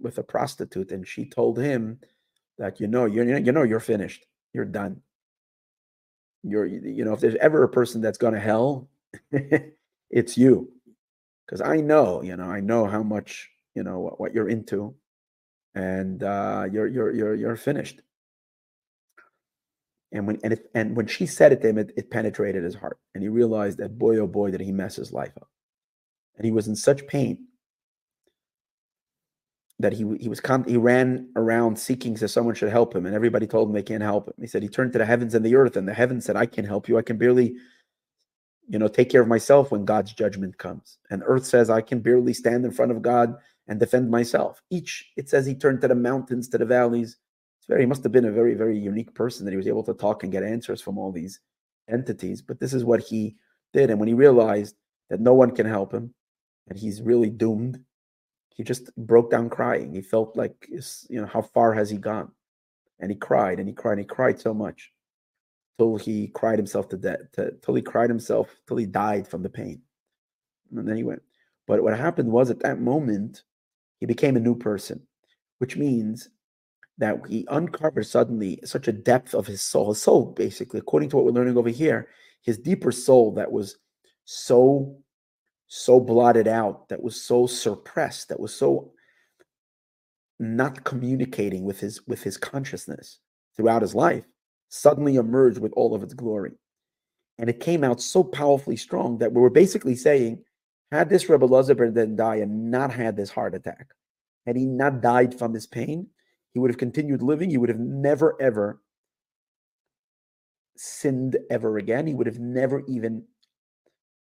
with 0.00 0.16
a 0.16 0.22
prostitute, 0.22 0.90
and 0.90 1.06
she 1.06 1.26
told 1.26 1.58
him 1.58 2.00
that 2.56 2.80
you 2.80 2.86
know 2.86 3.04
you're 3.04 3.38
you 3.38 3.52
know 3.52 3.64
you're 3.64 3.80
finished, 3.80 4.24
you're 4.54 4.64
done. 4.64 5.02
You're 6.42 6.64
you 6.64 7.04
know 7.04 7.12
if 7.12 7.20
there's 7.20 7.36
ever 7.36 7.64
a 7.64 7.68
person 7.68 8.00
that's 8.00 8.16
gone 8.16 8.32
to 8.32 8.40
hell, 8.40 8.88
it's 10.10 10.38
you, 10.38 10.72
because 11.44 11.60
I 11.60 11.76
know 11.76 12.22
you 12.22 12.34
know 12.34 12.44
I 12.44 12.60
know 12.60 12.86
how 12.86 13.02
much 13.02 13.50
you 13.74 13.82
know 13.82 13.98
what, 13.98 14.18
what 14.18 14.32
you're 14.32 14.48
into, 14.48 14.94
and 15.74 16.22
uh, 16.22 16.66
you're 16.72 16.86
you're 16.86 17.12
you're 17.12 17.34
you're 17.34 17.56
finished. 17.56 18.00
And 20.12 20.26
when 20.26 20.40
and, 20.44 20.54
if, 20.54 20.60
and 20.74 20.96
when 20.96 21.08
she 21.08 21.26
said 21.26 21.52
it 21.52 21.60
to 21.60 21.68
him, 21.68 21.76
it, 21.76 21.92
it 21.94 22.10
penetrated 22.10 22.64
his 22.64 22.74
heart, 22.74 22.96
and 23.14 23.22
he 23.22 23.28
realized 23.28 23.76
that 23.80 23.98
boy, 23.98 24.16
oh 24.16 24.26
boy, 24.26 24.50
did 24.50 24.62
he 24.62 24.72
mess 24.72 24.96
his 24.96 25.12
life 25.12 25.32
up, 25.36 25.48
and 26.36 26.44
he 26.44 26.52
was 26.52 26.68
in 26.68 26.76
such 26.76 27.06
pain 27.06 27.46
that 29.78 29.92
he 29.92 30.04
he 30.18 30.28
was 30.28 30.40
he 30.66 30.76
ran 30.76 31.28
around 31.36 31.78
seeking 31.78 32.16
so 32.16 32.26
someone 32.26 32.54
should 32.54 32.70
help 32.70 32.94
him, 32.94 33.06
and 33.06 33.14
everybody 33.14 33.46
told 33.46 33.68
him 33.68 33.74
they 33.74 33.82
can't 33.82 34.02
help 34.02 34.28
him. 34.28 34.34
He 34.40 34.46
said 34.46 34.62
he 34.62 34.68
turned 34.68 34.92
to 34.92 34.98
the 34.98 35.04
heavens 35.04 35.34
and 35.34 35.44
the 35.44 35.56
earth, 35.56 35.76
and 35.76 35.88
the 35.88 35.94
heavens 35.94 36.24
said, 36.24 36.36
"I 36.36 36.46
can't 36.46 36.66
help 36.66 36.88
you. 36.88 36.98
I 36.98 37.02
can 37.02 37.18
barely." 37.18 37.56
You 38.66 38.78
know, 38.78 38.88
take 38.88 39.10
care 39.10 39.20
of 39.20 39.28
myself 39.28 39.70
when 39.70 39.84
God's 39.84 40.14
judgment 40.14 40.56
comes. 40.56 40.96
And 41.10 41.22
earth 41.26 41.44
says, 41.44 41.68
I 41.68 41.82
can 41.82 42.00
barely 42.00 42.32
stand 42.32 42.64
in 42.64 42.70
front 42.70 42.92
of 42.92 43.02
God 43.02 43.36
and 43.68 43.78
defend 43.78 44.10
myself. 44.10 44.62
Each, 44.70 45.04
it 45.18 45.28
says 45.28 45.44
he 45.44 45.54
turned 45.54 45.82
to 45.82 45.88
the 45.88 45.94
mountains, 45.94 46.48
to 46.48 46.56
the 46.56 46.64
valleys, 46.64 47.18
it's 47.64 47.68
very, 47.70 47.80
he 47.80 47.86
must 47.86 48.02
have 48.02 48.12
been 48.12 48.26
a 48.26 48.30
very, 48.30 48.52
very 48.54 48.78
unique 48.78 49.14
person 49.14 49.46
that 49.46 49.52
he 49.52 49.56
was 49.56 49.66
able 49.66 49.82
to 49.84 49.94
talk 49.94 50.22
and 50.22 50.30
get 50.30 50.42
answers 50.42 50.82
from 50.82 50.98
all 50.98 51.10
these 51.10 51.40
entities. 51.88 52.42
But 52.42 52.60
this 52.60 52.74
is 52.74 52.84
what 52.84 53.00
he 53.00 53.36
did. 53.72 53.88
And 53.88 53.98
when 53.98 54.06
he 54.06 54.12
realized 54.12 54.76
that 55.08 55.20
no 55.20 55.32
one 55.32 55.50
can 55.50 55.64
help 55.64 55.90
him 55.90 56.12
and 56.68 56.78
he's 56.78 57.02
really 57.02 57.30
doomed, 57.30 57.80
he 58.54 58.62
just 58.62 58.94
broke 58.96 59.30
down 59.30 59.50
crying. 59.50 59.92
He 59.92 60.00
felt 60.00 60.36
like, 60.36 60.68
you 60.70 61.20
know, 61.20 61.26
how 61.26 61.42
far 61.42 61.74
has 61.74 61.90
he 61.90 61.98
gone? 61.98 62.30
And 63.00 63.10
he 63.10 63.16
cried 63.16 63.58
and 63.58 63.68
he 63.68 63.74
cried 63.74 63.92
and 63.92 64.00
he 64.00 64.06
cried 64.06 64.40
so 64.40 64.54
much 64.54 64.92
till 65.78 65.96
he 65.96 66.28
cried 66.28 66.58
himself 66.58 66.88
to 66.88 66.96
death, 66.96 67.20
till 67.34 67.74
he 67.74 67.82
cried 67.82 68.08
himself, 68.08 68.54
till 68.66 68.76
he 68.76 68.86
died 68.86 69.26
from 69.26 69.42
the 69.42 69.48
pain. 69.48 69.82
And 70.74 70.86
then 70.88 70.96
he 70.96 71.02
went. 71.02 71.22
But 71.66 71.82
what 71.82 71.98
happened 71.98 72.30
was 72.30 72.50
at 72.50 72.60
that 72.60 72.80
moment, 72.80 73.42
he 73.98 74.06
became 74.06 74.36
a 74.36 74.40
new 74.40 74.54
person, 74.54 75.02
which 75.58 75.76
means 75.76 76.28
that 76.98 77.20
he 77.28 77.44
uncovered 77.50 78.06
suddenly 78.06 78.60
such 78.64 78.86
a 78.86 78.92
depth 78.92 79.34
of 79.34 79.48
his 79.48 79.60
soul. 79.60 79.88
His 79.88 80.02
soul, 80.02 80.26
basically, 80.26 80.78
according 80.78 81.08
to 81.10 81.16
what 81.16 81.24
we're 81.24 81.32
learning 81.32 81.58
over 81.58 81.70
here, 81.70 82.08
his 82.42 82.56
deeper 82.56 82.92
soul 82.92 83.32
that 83.32 83.50
was 83.50 83.78
so, 84.24 84.96
so 85.66 85.98
blotted 86.00 86.46
out, 86.46 86.88
that 86.88 87.02
was 87.02 87.20
so 87.20 87.46
suppressed, 87.46 88.28
that 88.28 88.40
was 88.40 88.54
so 88.54 88.92
not 90.38 90.84
communicating 90.84 91.64
with 91.64 91.80
his 91.80 92.06
with 92.06 92.22
his 92.22 92.36
consciousness 92.36 93.20
throughout 93.56 93.82
his 93.82 93.94
life, 93.94 94.24
suddenly 94.68 95.16
emerged 95.16 95.58
with 95.58 95.72
all 95.74 95.94
of 95.94 96.02
its 96.02 96.14
glory. 96.14 96.52
And 97.38 97.48
it 97.48 97.60
came 97.60 97.82
out 97.84 98.00
so 98.00 98.22
powerfully 98.22 98.76
strong 98.76 99.18
that 99.18 99.32
we 99.32 99.40
were 99.40 99.50
basically 99.50 99.96
saying, 99.96 100.44
had 100.92 101.08
this 101.08 101.28
Rebbe 101.28 101.46
Elazar 101.46 101.76
ben 101.76 102.16
Daya 102.16 102.48
not 102.48 102.92
had 102.92 103.16
this 103.16 103.30
heart 103.30 103.54
attack, 103.54 103.88
had 104.46 104.56
he 104.56 104.66
not 104.66 105.00
died 105.00 105.36
from 105.38 105.52
his 105.52 105.66
pain, 105.66 106.08
he 106.52 106.60
would 106.60 106.70
have 106.70 106.78
continued 106.78 107.22
living. 107.22 107.50
He 107.50 107.58
would 107.58 107.68
have 107.68 107.80
never, 107.80 108.40
ever 108.40 108.80
sinned 110.76 111.36
ever 111.50 111.78
again. 111.78 112.06
He 112.06 112.14
would 112.14 112.28
have 112.28 112.38
never 112.38 112.84
even 112.86 113.24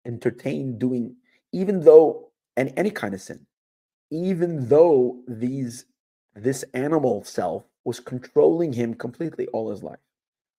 entertained 0.07 0.78
doing, 0.78 1.16
even 1.53 1.80
though, 1.80 2.30
and 2.57 2.72
any 2.76 2.90
kind 2.90 3.14
of 3.14 3.20
sin, 3.20 3.46
even 4.11 4.68
though 4.68 5.20
these 5.28 5.86
this 6.34 6.64
animal 6.74 7.24
self 7.24 7.64
was 7.84 8.01
controlling 8.01 8.72
him 8.72 8.94
completely 8.94 9.46
all 9.48 9.70
his 9.70 9.82
life. 9.82 9.98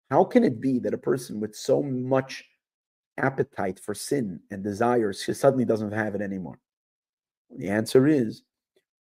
How 0.09 0.23
can 0.23 0.43
it 0.43 0.59
be 0.59 0.79
that 0.79 0.93
a 0.93 0.97
person 0.97 1.39
with 1.39 1.55
so 1.55 1.81
much 1.81 2.43
appetite 3.17 3.79
for 3.79 3.93
sin 3.93 4.41
and 4.51 4.63
desires 4.63 5.23
suddenly 5.37 5.65
doesn't 5.65 5.93
have 5.93 6.15
it 6.15 6.21
anymore? 6.21 6.59
The 7.57 7.69
answer 7.69 8.07
is 8.07 8.43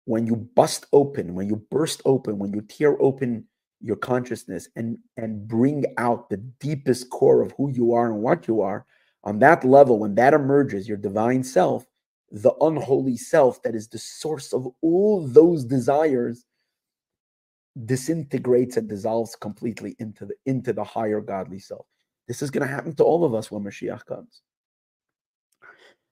when 0.06 0.28
you 0.28 0.36
bust 0.36 0.86
open, 0.94 1.34
when 1.34 1.48
you 1.48 1.56
burst 1.72 2.02
open, 2.06 2.38
when 2.38 2.54
you 2.54 2.62
tear 2.62 3.02
open 3.02 3.46
your 3.80 3.96
consciousness 3.96 4.70
and 4.76 4.98
and 5.18 5.48
bring 5.48 5.86
out 5.98 6.30
the 6.30 6.38
deepest 6.38 7.10
core 7.10 7.42
of 7.42 7.52
who 7.58 7.72
you 7.72 7.94
are 7.94 8.08
and 8.08 8.22
what 8.22 8.48
you 8.48 8.62
are, 8.62 8.86
on 9.24 9.40
that 9.40 9.64
level, 9.64 10.00
when 10.00 10.16
that 10.16 10.34
emerges, 10.34 10.88
your 10.88 10.98
divine 10.98 11.44
self, 11.44 11.86
the 12.32 12.54
unholy 12.62 13.18
self 13.18 13.62
that 13.64 13.76
is 13.76 13.88
the 13.88 14.00
source 14.00 14.54
of 14.54 14.68
all 14.82 15.28
those 15.28 15.66
desires 15.66 16.46
disintegrates 17.86 18.78
and 18.78 18.90
dissolves 18.90 19.36
completely 19.36 19.96
into 20.00 20.26
the 20.26 20.36
into 20.46 20.74
the 20.74 20.84
higher 20.84 21.22
godly 21.22 21.60
self. 21.60 21.86
This 22.28 22.42
is 22.42 22.52
going 22.52 22.68
to 22.68 22.74
happen 22.74 22.96
to 22.96 23.04
all 23.04 23.24
of 23.26 23.34
us 23.34 23.52
when 23.52 23.64
Mashiach 23.64 24.06
comes. 24.06 24.42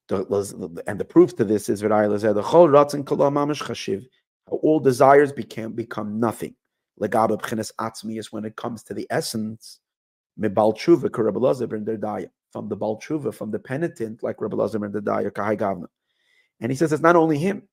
And 0.10 1.00
the 1.00 1.06
proof 1.08 1.36
to 1.36 1.46
this 1.46 1.70
is 1.70 1.82
how 1.82 1.94
all 4.48 4.80
desires 4.80 5.32
became 5.32 5.74
become 5.74 6.20
nothing. 6.20 6.56
When 6.96 7.10
it 7.12 8.56
comes 8.56 8.84
to 8.84 8.94
the 8.94 9.08
essence, 9.10 9.80
from 12.52 12.68
the 12.70 12.78
Balchuva, 12.78 13.34
from 13.34 13.52
the 13.52 13.60
penitent, 13.60 14.24
like 14.24 14.42
Rabbi 14.42 14.56
Lazar 14.56 14.84
and 14.84 14.94
the 14.94 15.02
Daya, 15.02 15.88
And 16.60 16.72
he 16.72 16.76
says 16.76 16.92
it's 16.92 17.02
not 17.02 17.16
only 17.16 17.38
him 17.38 17.64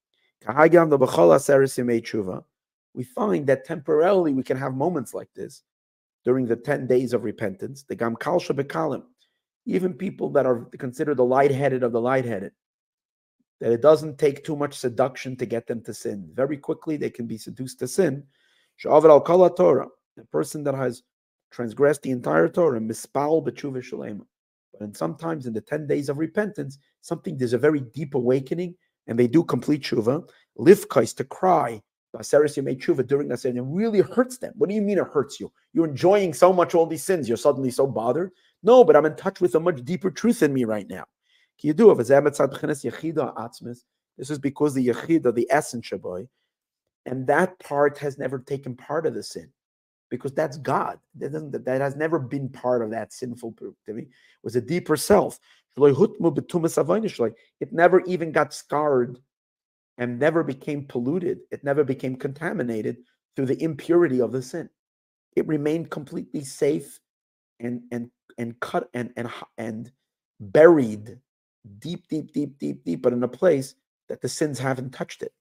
Kahai 0.45 0.71
Gavna 0.71 0.99
B'chol 0.99 1.35
Aseresim 1.35 1.89
Tshuva. 2.01 2.45
we 2.95 3.05
find 3.05 3.47
that 3.47 3.65
temporarily 3.65 4.33
we 4.33 4.43
can 4.43 4.57
have 4.57 4.75
moments 4.75 5.15
like 5.15 5.29
this 5.35 5.63
during 6.25 6.47
the 6.47 6.57
10 6.57 6.87
days 6.87 7.13
of 7.13 7.25
repentance. 7.25 7.85
The 7.85 7.97
Gam 7.97 8.17
Kalsha 8.17 8.55
Bekalim, 8.55 9.03
even 9.65 9.95
people 9.95 10.31
that 10.31 10.47
are 10.47 10.65
considered 10.79 11.17
the 11.17 11.25
lightheaded 11.25 11.83
of 11.83 11.93
the 11.93 12.01
lightheaded, 12.01 12.53
that 13.61 13.73
it 13.73 13.81
doesn't 13.81 14.19
take 14.19 14.45
too 14.45 14.57
much 14.57 14.75
seduction 14.75 15.37
to 15.37 15.47
get 15.47 15.67
them 15.67 15.83
to 15.83 15.95
sin. 15.95 16.31
Very 16.35 16.59
quickly 16.59 16.97
they 16.97 17.11
can 17.11 17.27
be 17.27 17.39
seduced 17.39 17.79
to 17.79 17.89
sin. 17.89 18.25
Sha'avar 18.83 19.09
al 19.09 19.51
Torah, 19.51 19.89
the 20.17 20.25
person 20.25 20.63
that 20.65 20.75
has 20.75 21.03
transgressed 21.51 22.03
the 22.03 22.11
entire 22.11 22.49
Torah, 22.49 22.81
mispal 22.81 23.43
b'tshuva 23.47 23.79
shalema. 23.79 24.27
But 24.79 24.85
and 24.85 24.97
sometimes 24.97 25.47
in 25.47 25.53
the 25.53 25.61
10 25.61 25.87
days 25.87 26.09
of 26.09 26.19
repentance, 26.19 26.79
something 27.01 27.37
there's 27.37 27.53
a 27.53 27.59
very 27.59 27.81
deep 27.81 28.15
awakening, 28.15 28.75
and 29.07 29.19
they 29.19 29.27
do 29.27 29.43
complete 29.43 29.83
tshuva. 29.83 30.29
Lifkais 30.59 31.15
to 31.17 31.25
cry, 31.25 31.81
Baseris 32.15 32.63
made 32.63 32.81
tshuva 32.81 33.07
during 33.07 33.29
that 33.29 33.41
sin, 33.41 33.57
it 33.57 33.63
really 33.63 34.01
hurts 34.01 34.39
them. 34.39 34.53
What 34.57 34.69
do 34.69 34.77
you 34.77 34.83
mean 34.83 34.99
it 34.99 35.07
hurts 35.13 35.39
you? 35.41 35.53
You're 35.73 35.89
enjoying 35.89 36.35
so 36.35 36.53
much 36.53 36.75
all 36.75 36.87
these 36.87 37.05
sins, 37.05 37.29
you're 37.29 37.37
suddenly 37.37 37.71
so 37.71 37.87
bothered. 37.87 38.33
No, 38.63 38.85
but 38.85 38.97
I'm 38.97 39.07
in 39.07 39.17
touch 39.17 39.41
with 39.41 39.55
a 39.55 39.61
much 39.61 39.85
deeper 39.85 40.11
truth 40.11 40.43
in 40.43 40.53
me 40.53 40.65
right 40.65 40.89
now. 40.89 41.05
This 41.63 41.71
is 44.31 44.39
because 44.39 44.75
the 44.75 44.87
yechida, 44.89 45.35
the 45.35 45.47
essence 45.51 45.91
boy, 45.91 46.27
and 47.05 47.27
that 47.27 47.59
part 47.61 47.99
has 47.99 48.19
never 48.19 48.39
taken 48.39 48.75
part 48.75 49.07
of 49.07 49.15
the 49.15 49.23
sin, 49.23 49.51
because 50.11 50.33
that's 50.33 50.57
God. 50.59 50.99
That, 51.17 51.33
doesn't, 51.33 51.65
that 51.65 51.81
has 51.81 51.97
never 51.97 52.19
been 52.19 52.49
part 52.49 52.83
of 52.83 52.91
that 52.91 53.13
sinful 53.13 53.55
activity. 53.61 54.07
It 54.07 54.45
was 54.45 54.57
a 54.57 54.61
deeper 54.61 54.97
self. 54.97 55.39
It 55.79 57.73
never 57.73 58.01
even 58.01 58.33
got 58.33 58.55
scarred 58.55 59.19
and 59.99 60.19
never 60.19 60.43
became 60.43 60.87
polluted. 60.87 61.41
It 61.51 61.65
never 61.65 61.85
became 61.85 62.17
contaminated 62.17 62.99
through 63.35 63.47
the 63.47 63.63
impurity 63.63 64.21
of 64.21 64.33
the 64.33 64.43
sin. 64.43 64.71
It 65.35 65.47
remained 65.47 65.91
completely 65.91 66.45
safe 66.45 66.99
and 67.61 67.83
and 67.91 68.11
and 68.39 68.59
cut 68.61 68.89
and 68.95 69.13
and 69.17 69.31
and 69.59 69.93
buried 70.41 71.19
deep, 71.79 72.09
deep, 72.09 72.33
deep, 72.33 72.59
deep, 72.59 72.85
deep, 72.85 73.03
but 73.03 73.13
in 73.13 73.23
a 73.23 73.29
place 73.29 73.75
that 74.09 74.21
the 74.21 74.29
sins 74.29 74.59
haven't 74.59 74.91
touched 74.91 75.23
it. 75.23 75.33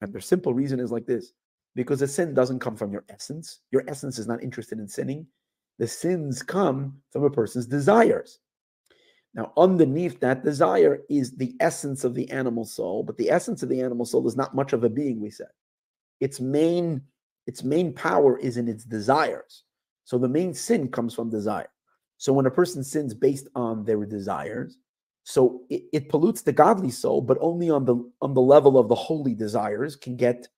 And 0.00 0.12
their 0.12 0.20
simple 0.20 0.54
reason 0.54 0.78
is 0.78 0.92
like 0.92 1.06
this 1.06 1.32
because 1.74 2.00
the 2.00 2.08
sin 2.08 2.34
doesn't 2.34 2.58
come 2.58 2.76
from 2.76 2.92
your 2.92 3.04
essence. 3.08 3.60
Your 3.70 3.84
essence 3.88 4.18
is 4.18 4.26
not 4.26 4.42
interested 4.42 4.78
in 4.78 4.88
sinning. 4.88 5.26
The 5.78 5.86
sins 5.86 6.42
come 6.42 7.00
from 7.12 7.24
a 7.24 7.30
person's 7.30 7.66
desires. 7.66 8.40
Now, 9.34 9.52
underneath 9.56 10.18
that 10.20 10.44
desire 10.44 11.02
is 11.08 11.36
the 11.36 11.54
essence 11.60 12.02
of 12.02 12.14
the 12.14 12.28
animal 12.30 12.64
soul, 12.64 13.04
but 13.04 13.16
the 13.16 13.30
essence 13.30 13.62
of 13.62 13.68
the 13.68 13.80
animal 13.80 14.06
soul 14.06 14.26
is 14.26 14.36
not 14.36 14.54
much 14.54 14.72
of 14.72 14.84
a 14.84 14.88
being, 14.88 15.20
we 15.20 15.30
said. 15.30 15.48
Its 16.20 16.40
main, 16.40 17.02
its 17.46 17.62
main 17.62 17.92
power 17.92 18.38
is 18.38 18.56
in 18.56 18.66
its 18.66 18.84
desires. 18.84 19.64
So 20.04 20.18
the 20.18 20.28
main 20.28 20.54
sin 20.54 20.88
comes 20.88 21.14
from 21.14 21.30
desire. 21.30 21.68
So 22.16 22.32
when 22.32 22.46
a 22.46 22.50
person 22.50 22.82
sins 22.82 23.14
based 23.14 23.48
on 23.54 23.84
their 23.84 24.04
desires, 24.04 24.76
so 25.22 25.60
it, 25.68 25.82
it 25.92 26.08
pollutes 26.08 26.42
the 26.42 26.52
godly 26.52 26.90
soul, 26.90 27.20
but 27.20 27.38
only 27.40 27.70
on 27.70 27.84
the 27.84 27.96
on 28.22 28.32
the 28.34 28.40
level 28.40 28.78
of 28.78 28.88
the 28.88 28.94
holy 28.94 29.34
desires 29.34 29.94
can 29.94 30.16
get 30.16 30.48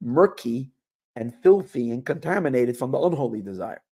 murky 0.00 0.70
and 1.16 1.34
filthy 1.42 1.90
and 1.90 2.06
contaminated 2.06 2.76
from 2.76 2.90
the 2.90 2.98
unholy 2.98 3.42
desire 3.42 3.82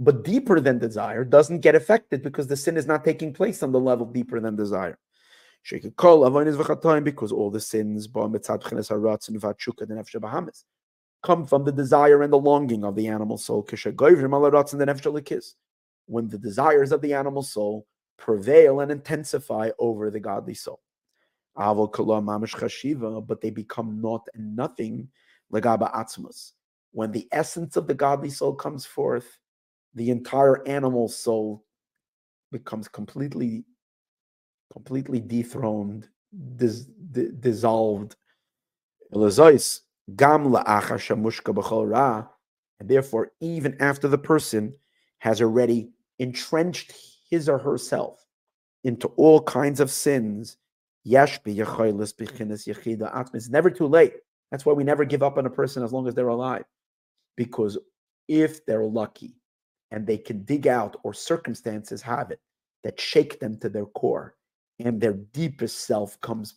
but 0.00 0.24
deeper 0.24 0.60
than 0.60 0.78
desire 0.78 1.24
doesn't 1.24 1.60
get 1.60 1.74
affected 1.74 2.22
because 2.22 2.46
the 2.46 2.56
sin 2.56 2.76
is 2.76 2.86
not 2.86 3.04
taking 3.04 3.32
place 3.32 3.62
on 3.62 3.72
the 3.72 3.80
level 3.80 4.06
deeper 4.06 4.40
than 4.40 4.56
desire. 4.56 4.98
Because 5.70 7.32
all 7.32 7.50
the 7.50 7.60
sins 7.60 8.08
come 11.22 11.46
from 11.46 11.64
the 11.64 11.72
desire 11.72 12.22
and 12.22 12.32
the 12.32 12.38
longing 12.38 12.84
of 12.84 12.94
the 12.96 13.06
animal 13.06 13.38
soul. 13.38 13.66
When 16.06 16.28
the 16.28 16.38
desires 16.38 16.92
of 16.92 17.00
the 17.00 17.14
animal 17.14 17.42
soul 17.42 17.86
prevail 18.18 18.80
and 18.80 18.92
intensify 18.92 19.70
over 19.78 20.10
the 20.10 20.20
godly 20.20 20.54
soul. 20.54 20.80
But 21.56 23.40
they 23.40 23.50
become 23.50 24.00
naught 24.00 24.26
and 24.34 24.56
nothing. 24.56 25.08
When 25.50 27.12
the 27.12 27.28
essence 27.32 27.76
of 27.76 27.86
the 27.86 27.94
godly 27.94 28.30
soul 28.30 28.54
comes 28.54 28.86
forth, 28.86 29.38
the 29.94 30.10
entire 30.10 30.66
animal 30.66 31.08
soul 31.08 31.64
becomes 32.50 32.88
completely 32.88 33.64
completely 34.72 35.20
dethroned 35.20 36.08
dis, 36.56 36.86
dis, 37.12 37.30
dissolved 37.40 38.16
and 39.12 39.22
therefore 42.88 43.30
even 43.40 43.76
after 43.80 44.08
the 44.08 44.18
person 44.18 44.74
has 45.18 45.40
already 45.40 45.90
entrenched 46.18 46.92
his 47.30 47.48
or 47.48 47.58
herself 47.58 48.26
into 48.82 49.06
all 49.16 49.40
kinds 49.42 49.80
of 49.80 49.90
sins 49.90 50.58
it's 53.34 53.50
never 53.50 53.70
too 53.70 53.86
late 53.86 54.14
that's 54.50 54.64
why 54.64 54.72
we 54.72 54.84
never 54.84 55.04
give 55.04 55.22
up 55.22 55.38
on 55.38 55.46
a 55.46 55.50
person 55.50 55.82
as 55.82 55.92
long 55.92 56.08
as 56.08 56.14
they're 56.14 56.28
alive 56.28 56.64
because 57.36 57.78
if 58.28 58.64
they're 58.66 58.84
lucky 58.84 59.36
and 59.90 60.06
they 60.06 60.18
can 60.18 60.42
dig 60.44 60.66
out, 60.66 60.96
or 61.02 61.14
circumstances 61.14 62.02
have 62.02 62.30
it, 62.30 62.40
that 62.82 63.00
shake 63.00 63.40
them 63.40 63.56
to 63.58 63.68
their 63.68 63.86
core, 63.86 64.34
and 64.80 65.00
their 65.00 65.12
deepest 65.12 65.86
self 65.86 66.20
comes 66.20 66.54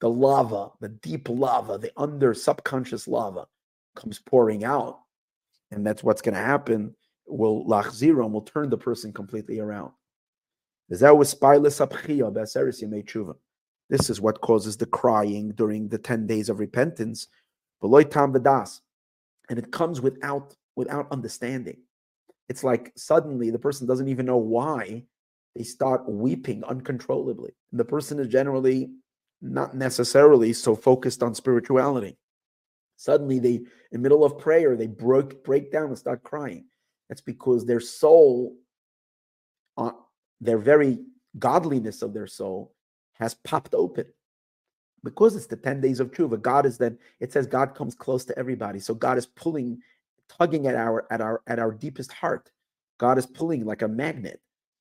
the 0.00 0.08
lava, 0.08 0.70
the 0.80 0.88
deep 0.88 1.28
lava, 1.28 1.78
the 1.78 1.92
under 1.96 2.34
subconscious 2.34 3.06
lava 3.06 3.46
comes 3.94 4.18
pouring 4.18 4.64
out. 4.64 5.00
And 5.70 5.86
that's 5.86 6.02
what's 6.02 6.22
going 6.22 6.34
to 6.34 6.40
happen. 6.40 6.94
Will 7.26 7.64
lachziram 7.66 8.32
will 8.32 8.42
turn 8.42 8.68
the 8.68 8.78
person 8.78 9.12
completely 9.12 9.60
around. 9.60 9.92
This 10.88 11.02
is 14.10 14.20
what 14.20 14.40
causes 14.40 14.76
the 14.76 14.86
crying 14.86 15.52
during 15.52 15.88
the 15.88 15.98
10 15.98 16.26
days 16.26 16.48
of 16.48 16.58
repentance. 16.58 17.28
And 17.82 19.58
it 19.58 19.72
comes 19.72 20.00
without 20.00 20.54
without 20.76 21.10
understanding. 21.10 21.78
It's 22.48 22.64
like 22.64 22.92
suddenly 22.96 23.50
the 23.50 23.58
person 23.58 23.86
doesn't 23.86 24.08
even 24.08 24.26
know 24.26 24.36
why 24.36 25.04
they 25.54 25.64
start 25.64 26.08
weeping 26.08 26.64
uncontrollably. 26.64 27.52
And 27.70 27.80
the 27.80 27.84
person 27.84 28.18
is 28.18 28.28
generally 28.28 28.90
not 29.40 29.74
necessarily 29.76 30.52
so 30.52 30.74
focused 30.74 31.22
on 31.22 31.34
spirituality. 31.34 32.16
Suddenly 32.96 33.38
they, 33.40 33.60
in 33.90 34.02
middle 34.02 34.24
of 34.24 34.38
prayer, 34.38 34.76
they 34.76 34.86
break 34.86 35.42
break 35.44 35.72
down 35.72 35.88
and 35.88 35.98
start 35.98 36.22
crying. 36.22 36.66
That's 37.08 37.20
because 37.20 37.66
their 37.66 37.80
soul, 37.80 38.56
their 40.42 40.58
very 40.58 40.98
godliness 41.38 42.02
of 42.02 42.12
their 42.12 42.26
soul, 42.26 42.74
has 43.14 43.32
popped 43.32 43.74
open. 43.74 44.04
Because 45.02 45.34
it's 45.34 45.46
the 45.46 45.56
10 45.56 45.80
days 45.80 45.98
of 45.98 46.12
truth. 46.12 46.40
God 46.42 46.66
is 46.66 46.76
then, 46.76 46.98
it 47.18 47.32
says 47.32 47.46
God 47.46 47.74
comes 47.74 47.94
close 47.94 48.24
to 48.26 48.38
everybody. 48.38 48.78
So 48.78 48.94
God 48.94 49.16
is 49.16 49.26
pulling, 49.26 49.80
tugging 50.28 50.66
at 50.66 50.76
our 50.76 51.06
at 51.10 51.20
our 51.20 51.42
at 51.46 51.58
our 51.58 51.72
deepest 51.72 52.12
heart. 52.12 52.50
God 52.98 53.18
is 53.18 53.26
pulling 53.26 53.64
like 53.64 53.82
a 53.82 53.88
magnet. 53.88 54.40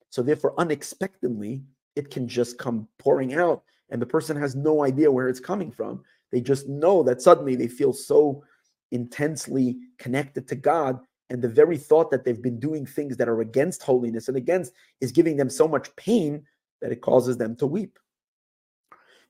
So 0.09 0.21
therefore, 0.21 0.53
unexpectedly, 0.59 1.63
it 1.95 2.11
can 2.11 2.27
just 2.27 2.59
come 2.59 2.87
pouring 2.99 3.33
out 3.33 3.63
and 3.91 4.01
the 4.01 4.05
person 4.05 4.37
has 4.37 4.55
no 4.55 4.83
idea 4.83 5.11
where 5.11 5.27
it's 5.27 5.39
coming 5.39 5.71
from. 5.71 6.03
They 6.31 6.41
just 6.41 6.67
know 6.67 7.03
that 7.03 7.21
suddenly 7.21 7.55
they 7.55 7.67
feel 7.67 7.93
so 7.93 8.43
intensely 8.91 9.77
connected 9.99 10.47
to 10.47 10.55
God. 10.55 10.99
And 11.31 11.41
the 11.41 11.47
very 11.47 11.77
thought 11.77 12.11
that 12.11 12.25
they've 12.25 12.41
been 12.41 12.59
doing 12.59 12.85
things 12.85 13.15
that 13.15 13.29
are 13.29 13.39
against 13.39 13.83
holiness 13.83 14.27
and 14.27 14.35
against 14.35 14.73
is 14.99 15.13
giving 15.13 15.37
them 15.37 15.49
so 15.49 15.65
much 15.65 15.95
pain 15.95 16.43
that 16.81 16.91
it 16.91 16.99
causes 16.99 17.37
them 17.37 17.55
to 17.55 17.65
weep. 17.65 17.97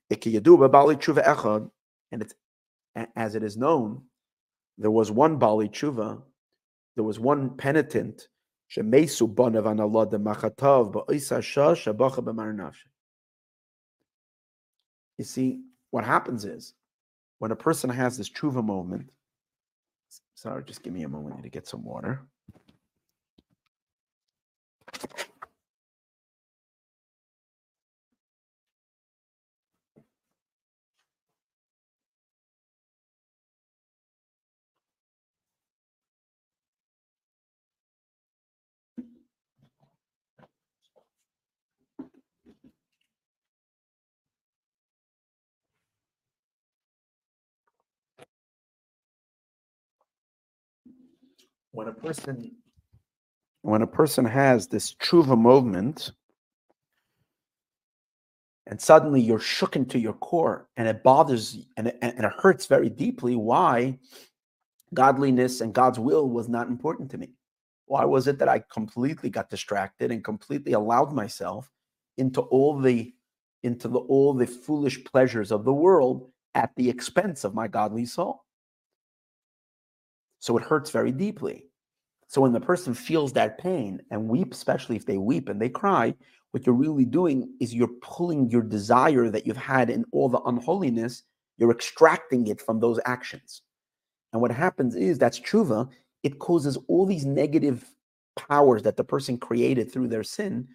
And 0.09 0.17
it's 2.21 2.33
as 3.15 3.35
it 3.35 3.43
is 3.43 3.55
known, 3.55 4.01
there 4.79 4.89
was 4.89 5.11
one 5.11 5.37
Bali 5.37 5.69
Tshuva, 5.69 6.23
there 6.95 7.03
was 7.03 7.19
one 7.19 7.51
penitent, 7.51 8.29
you 15.17 15.23
see, 15.23 15.61
what 15.91 16.03
happens 16.03 16.45
is 16.45 16.73
when 17.37 17.51
a 17.51 17.55
person 17.55 17.91
has 17.91 18.17
this 18.17 18.29
tshuva 18.29 18.65
moment, 18.65 19.11
sorry, 20.41 20.63
just 20.63 20.81
give 20.81 20.91
me 20.91 21.03
a 21.03 21.09
moment 21.09 21.43
to 21.43 21.49
get 21.49 21.67
some 21.67 21.83
water. 21.83 22.21
When 51.71 51.87
a 51.87 51.93
person 51.93 52.51
when 53.61 53.81
a 53.81 53.87
person 53.87 54.25
has 54.25 54.67
this 54.67 54.95
tshuva 54.95 55.39
movement 55.39 56.11
and 58.67 58.81
suddenly 58.81 59.21
you're 59.21 59.39
shook 59.39 59.75
into 59.75 59.99
your 59.99 60.13
core 60.13 60.67
and 60.77 60.87
it 60.87 61.03
bothers 61.03 61.65
and 61.77 61.87
it, 61.87 61.97
and 62.01 62.25
it 62.25 62.31
hurts 62.39 62.65
very 62.65 62.89
deeply 62.89 63.35
why 63.35 63.97
godliness 64.93 65.61
and 65.61 65.73
god's 65.73 65.99
will 65.99 66.29
was 66.29 66.49
not 66.49 66.67
important 66.67 67.09
to 67.11 67.17
me? 67.17 67.29
Why 67.85 68.05
was 68.05 68.27
it 68.27 68.39
that 68.39 68.49
i 68.49 68.63
completely 68.71 69.29
got 69.29 69.49
distracted 69.49 70.11
and 70.11 70.23
completely 70.23 70.73
allowed 70.73 71.13
myself 71.13 71.69
into 72.17 72.41
all 72.41 72.79
the 72.79 73.13
into 73.63 73.87
the 73.87 73.99
all 73.99 74.33
the 74.33 74.47
foolish 74.47 75.03
pleasures 75.03 75.51
of 75.51 75.65
the 75.65 75.73
world 75.73 76.31
at 76.55 76.71
the 76.75 76.89
expense 76.89 77.43
of 77.43 77.53
my 77.53 77.67
godly 77.67 78.05
soul 78.05 78.43
so 80.41 80.57
it 80.57 80.63
hurts 80.63 80.89
very 80.89 81.11
deeply. 81.11 81.65
So 82.27 82.41
when 82.41 82.51
the 82.51 82.59
person 82.59 82.93
feels 82.93 83.31
that 83.33 83.59
pain 83.59 84.01
and 84.09 84.27
weep, 84.27 84.53
especially 84.53 84.95
if 84.95 85.05
they 85.05 85.17
weep 85.17 85.49
and 85.49 85.61
they 85.61 85.69
cry, 85.69 86.15
what 86.49 86.65
you're 86.65 86.75
really 86.75 87.05
doing 87.05 87.53
is 87.59 87.73
you're 87.73 87.99
pulling 88.01 88.49
your 88.49 88.63
desire 88.63 89.29
that 89.29 89.45
you've 89.45 89.55
had 89.55 89.89
in 89.89 90.03
all 90.11 90.29
the 90.29 90.41
unholiness, 90.41 91.23
you're 91.57 91.71
extracting 91.71 92.47
it 92.47 92.59
from 92.59 92.79
those 92.79 92.99
actions. 93.05 93.61
And 94.33 94.41
what 94.41 94.51
happens 94.51 94.95
is 94.95 95.19
that's 95.19 95.39
tshuva, 95.39 95.89
it 96.23 96.39
causes 96.39 96.77
all 96.87 97.05
these 97.05 97.25
negative 97.25 97.85
powers 98.35 98.81
that 98.83 98.97
the 98.97 99.03
person 99.03 99.37
created 99.37 99.91
through 99.91 100.07
their 100.07 100.23
sin. 100.23 100.67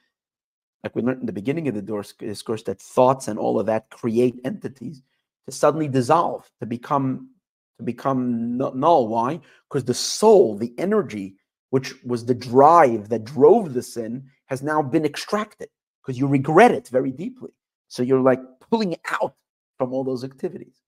Like 0.85 0.95
we 0.95 1.03
learned 1.03 1.21
in 1.21 1.27
the 1.27 1.33
beginning 1.33 1.67
of 1.67 1.75
the 1.75 2.05
discourse, 2.21 2.62
that 2.64 2.81
thoughts 2.81 3.27
and 3.27 3.39
all 3.39 3.59
of 3.59 3.67
that 3.67 3.91
create 3.91 4.39
entities 4.45 5.03
to 5.47 5.53
suddenly 5.53 5.89
dissolve, 5.89 6.49
to 6.61 6.67
become 6.67 7.31
to 7.79 7.85
become 7.85 8.57
null. 8.57 9.09
Why? 9.09 9.41
Because 9.68 9.85
the 9.85 9.95
soul, 9.95 10.57
the 10.57 10.72
energy, 10.79 11.37
which 11.70 11.95
was 12.05 12.24
the 12.24 12.35
drive 12.35 13.09
that 13.09 13.24
drove 13.24 13.74
the 13.74 13.83
sin, 13.83 14.31
has 14.47 14.62
now 14.62 14.83
been 14.83 15.05
extracted 15.05 15.68
because 16.03 16.18
you 16.18 16.27
regret 16.27 16.70
it 16.70 16.89
very 16.89 17.11
deeply. 17.11 17.51
So 17.89 18.03
you're 18.03 18.20
like 18.20 18.41
pulling 18.70 18.97
out 19.20 19.35
from 19.79 19.93
all 19.93 20.05
those 20.05 20.24
activities. 20.24 20.83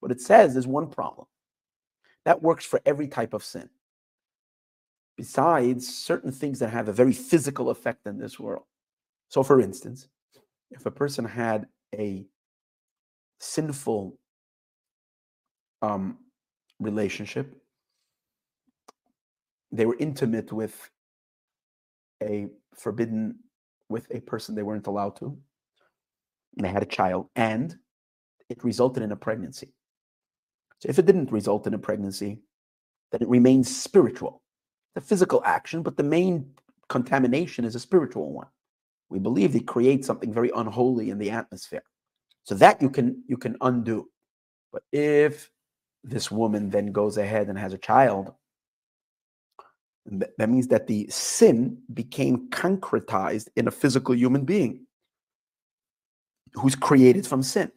What 0.00 0.10
it 0.10 0.20
says 0.20 0.56
is 0.56 0.66
one 0.66 0.88
problem. 0.88 1.26
That 2.24 2.42
works 2.42 2.64
for 2.64 2.80
every 2.84 3.08
type 3.08 3.34
of 3.34 3.44
sin. 3.44 3.68
Besides 5.16 5.86
certain 5.86 6.32
things 6.32 6.58
that 6.58 6.70
have 6.70 6.88
a 6.88 6.92
very 6.92 7.12
physical 7.12 7.70
effect 7.70 8.06
in 8.06 8.18
this 8.18 8.40
world. 8.40 8.64
So, 9.28 9.42
for 9.42 9.60
instance, 9.60 10.08
if 10.70 10.86
a 10.86 10.90
person 10.90 11.24
had 11.24 11.68
a 11.94 12.26
sinful 13.38 14.18
um, 15.82 16.18
relationship. 16.84 17.56
They 19.72 19.86
were 19.86 19.96
intimate 19.98 20.52
with 20.52 20.90
a 22.22 22.46
forbidden, 22.74 23.36
with 23.88 24.06
a 24.10 24.20
person 24.20 24.54
they 24.54 24.62
weren't 24.62 24.86
allowed 24.86 25.16
to. 25.16 25.36
And 26.56 26.64
they 26.64 26.68
had 26.68 26.82
a 26.82 26.86
child, 26.86 27.28
and 27.34 27.76
it 28.48 28.62
resulted 28.62 29.02
in 29.02 29.10
a 29.10 29.16
pregnancy. 29.16 29.72
So 30.78 30.88
if 30.88 30.98
it 30.98 31.06
didn't 31.06 31.32
result 31.32 31.66
in 31.66 31.74
a 31.74 31.78
pregnancy, 31.78 32.38
then 33.10 33.22
it 33.22 33.28
remains 33.28 33.74
spiritual. 33.74 34.42
The 34.94 35.00
physical 35.00 35.42
action, 35.44 35.82
but 35.82 35.96
the 35.96 36.04
main 36.04 36.50
contamination 36.88 37.64
is 37.64 37.74
a 37.74 37.80
spiritual 37.80 38.32
one. 38.32 38.46
We 39.08 39.18
believe 39.18 39.52
they 39.52 39.60
create 39.60 40.04
something 40.04 40.32
very 40.32 40.50
unholy 40.54 41.10
in 41.10 41.18
the 41.18 41.30
atmosphere. 41.30 41.82
So 42.44 42.54
that 42.56 42.82
you 42.82 42.90
can 42.90 43.24
you 43.26 43.36
can 43.36 43.56
undo. 43.60 44.10
But 44.72 44.82
if 44.92 45.50
this 46.04 46.30
woman 46.30 46.70
then 46.70 46.92
goes 46.92 47.16
ahead 47.16 47.48
and 47.48 47.58
has 47.58 47.72
a 47.72 47.78
child, 47.78 48.32
that 50.06 50.50
means 50.50 50.68
that 50.68 50.86
the 50.86 51.08
sin 51.08 51.78
became 51.92 52.50
concretized 52.50 53.48
in 53.56 53.66
a 53.66 53.70
physical 53.70 54.14
human 54.14 54.44
being 54.44 54.86
who's 56.52 56.76
created 56.76 57.26
from 57.26 57.42
sin. 57.42 57.72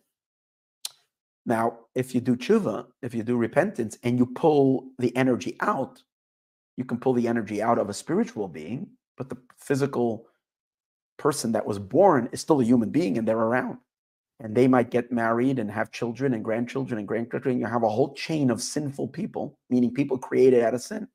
Now, 1.46 1.80
if 1.96 2.14
you 2.14 2.20
do 2.20 2.36
tshuva, 2.36 2.88
if 3.02 3.16
you 3.16 3.24
do 3.24 3.38
repentance, 3.38 3.98
and 4.04 4.20
you 4.20 4.26
pull 4.26 4.90
the 5.00 5.16
energy 5.16 5.56
out, 5.62 6.04
you 6.76 6.84
can 6.84 7.00
pull 7.00 7.14
the 7.14 7.30
energy 7.30 7.62
out 7.62 7.80
of 7.80 7.90
a 7.90 7.94
spiritual 7.94 8.50
being, 8.50 8.90
but 9.16 9.30
the 9.30 9.38
physical 9.58 10.28
person 11.18 11.54
that 11.54 11.66
was 11.66 11.80
born 11.80 12.28
is 12.34 12.42
still 12.42 12.60
a 12.60 12.66
human 12.66 12.90
being 12.90 13.18
and 13.18 13.26
they're 13.28 13.38
around 13.38 13.78
and 14.40 14.56
they 14.56 14.68
might 14.68 14.92
get 14.92 15.12
married 15.12 15.58
and 15.58 15.72
have 15.72 15.92
children 15.92 16.34
and 16.34 16.44
grandchildren 16.44 17.00
and 17.00 17.08
grandchildren. 17.08 17.60
You 17.60 17.66
have 17.66 17.84
a 17.84 17.90
whole 17.90 18.14
chain 18.14 18.52
of 18.52 18.62
sinful 18.62 19.08
people, 19.10 19.58
meaning 19.70 19.94
people 19.94 20.18
created 20.18 20.64
out 20.64 20.76
of 20.76 20.82
sin. 20.82 21.08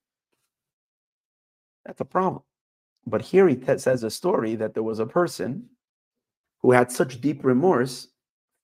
That's 1.86 2.00
a 2.00 2.04
problem. 2.04 2.42
But 3.06 3.22
here 3.22 3.48
he 3.48 3.56
t- 3.56 3.78
says 3.78 4.02
a 4.02 4.10
story 4.10 4.56
that 4.56 4.74
there 4.74 4.82
was 4.82 4.98
a 4.98 5.06
person 5.06 5.68
who 6.60 6.72
had 6.72 6.90
such 6.90 7.20
deep 7.20 7.44
remorse 7.44 8.08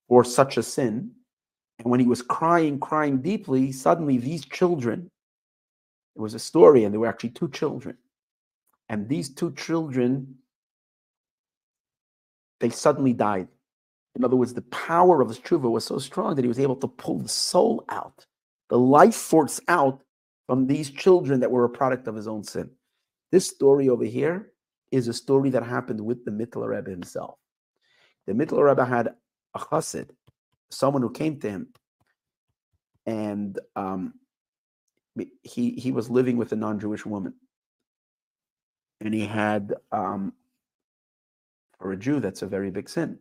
for 0.08 0.24
such 0.24 0.56
a 0.56 0.62
sin. 0.62 1.12
And 1.78 1.90
when 1.90 2.00
he 2.00 2.06
was 2.06 2.22
crying, 2.22 2.80
crying 2.80 3.20
deeply, 3.20 3.70
suddenly 3.70 4.18
these 4.18 4.44
children, 4.44 5.10
it 6.16 6.20
was 6.20 6.34
a 6.34 6.38
story, 6.38 6.82
and 6.82 6.92
there 6.92 7.00
were 7.00 7.06
actually 7.06 7.30
two 7.30 7.48
children. 7.50 7.96
And 8.88 9.08
these 9.08 9.28
two 9.28 9.52
children, 9.52 10.36
they 12.58 12.70
suddenly 12.70 13.12
died 13.12 13.48
In 14.16 14.24
other 14.24 14.36
words, 14.36 14.54
the 14.54 14.62
power 14.62 15.20
of 15.20 15.28
his 15.28 15.38
tshuva 15.38 15.70
was 15.70 15.84
so 15.84 15.98
strong 15.98 16.34
that 16.34 16.42
he 16.44 16.48
was 16.48 16.58
able 16.58 16.76
to 16.76 16.88
pull 16.88 17.18
the 17.18 17.28
soul 17.28 17.84
out, 17.88 18.26
the 18.68 18.78
life 18.78 19.14
force 19.14 19.60
out 19.68 20.02
from 20.46 20.66
these 20.66 20.90
children 20.90 21.40
that 21.40 21.50
were 21.50 21.64
a 21.64 21.70
product 21.70 22.08
of 22.08 22.16
his 22.16 22.26
own 22.26 22.42
sin. 22.42 22.70
This 23.30 23.46
story 23.46 23.88
over 23.88 24.04
here 24.04 24.50
is 24.90 25.06
a 25.06 25.12
story 25.12 25.50
that 25.50 25.62
happened 25.62 26.00
with 26.00 26.24
the 26.24 26.30
Mittler 26.30 26.68
Rebbe 26.68 26.90
himself. 26.90 27.36
The 28.26 28.32
Mittler 28.32 28.68
Rebbe 28.68 28.84
had 28.84 29.14
a 29.54 29.58
chassid, 29.58 30.10
someone 30.70 31.02
who 31.02 31.10
came 31.10 31.38
to 31.40 31.50
him, 31.50 31.68
and 33.06 33.58
um, 33.76 34.14
he 35.42 35.72
he 35.72 35.92
was 35.92 36.10
living 36.10 36.36
with 36.36 36.52
a 36.52 36.56
non-Jewish 36.56 37.04
woman, 37.06 37.34
and 39.00 39.14
he 39.14 39.26
had 39.26 39.74
um, 39.92 40.32
for 41.78 41.92
a 41.92 41.96
Jew 41.96 42.20
that's 42.20 42.42
a 42.42 42.46
very 42.46 42.70
big 42.70 42.88
sin, 42.88 43.18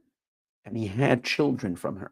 and 0.67 0.77
he 0.77 0.85
had 0.85 1.23
children 1.23 1.77
from 1.77 1.95
her. 1.95 2.11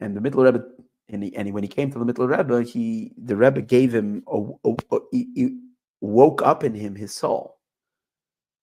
And 0.00 0.16
the 0.16 0.20
middle 0.20 0.42
Rebbe, 0.42 0.64
and, 1.08 1.22
he, 1.22 1.34
and 1.36 1.46
he, 1.46 1.52
when 1.52 1.62
he 1.62 1.68
came 1.68 1.92
to 1.92 1.98
the 1.98 2.04
Mittler 2.04 2.36
Rebbe, 2.36 2.68
he 2.68 3.12
the 3.16 3.36
Rebbe 3.36 3.62
gave 3.62 3.94
him 3.94 4.24
a, 4.26 4.42
a, 4.64 4.74
a 4.90 4.98
he, 5.12 5.28
he 5.34 5.58
woke 6.00 6.42
up 6.42 6.64
in 6.64 6.74
him 6.74 6.96
his 6.96 7.14
soul, 7.14 7.58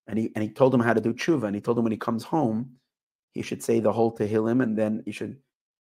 and 0.05 0.19
he 0.19 0.31
and 0.35 0.43
he 0.43 0.49
told 0.49 0.73
him 0.73 0.81
how 0.81 0.93
to 0.93 0.99
do 0.99 1.13
tshuva, 1.13 1.45
and 1.45 1.55
he 1.55 1.61
told 1.61 1.77
him 1.77 1.85
when 1.85 1.93
he 1.93 1.97
comes 1.97 2.25
home, 2.25 2.71
he 3.31 3.41
should 3.41 3.63
say 3.63 3.79
the 3.79 3.93
whole 3.93 4.13
Tehillim, 4.13 4.61
and 4.61 4.77
then 4.77 5.01
he 5.05 5.13
should 5.13 5.37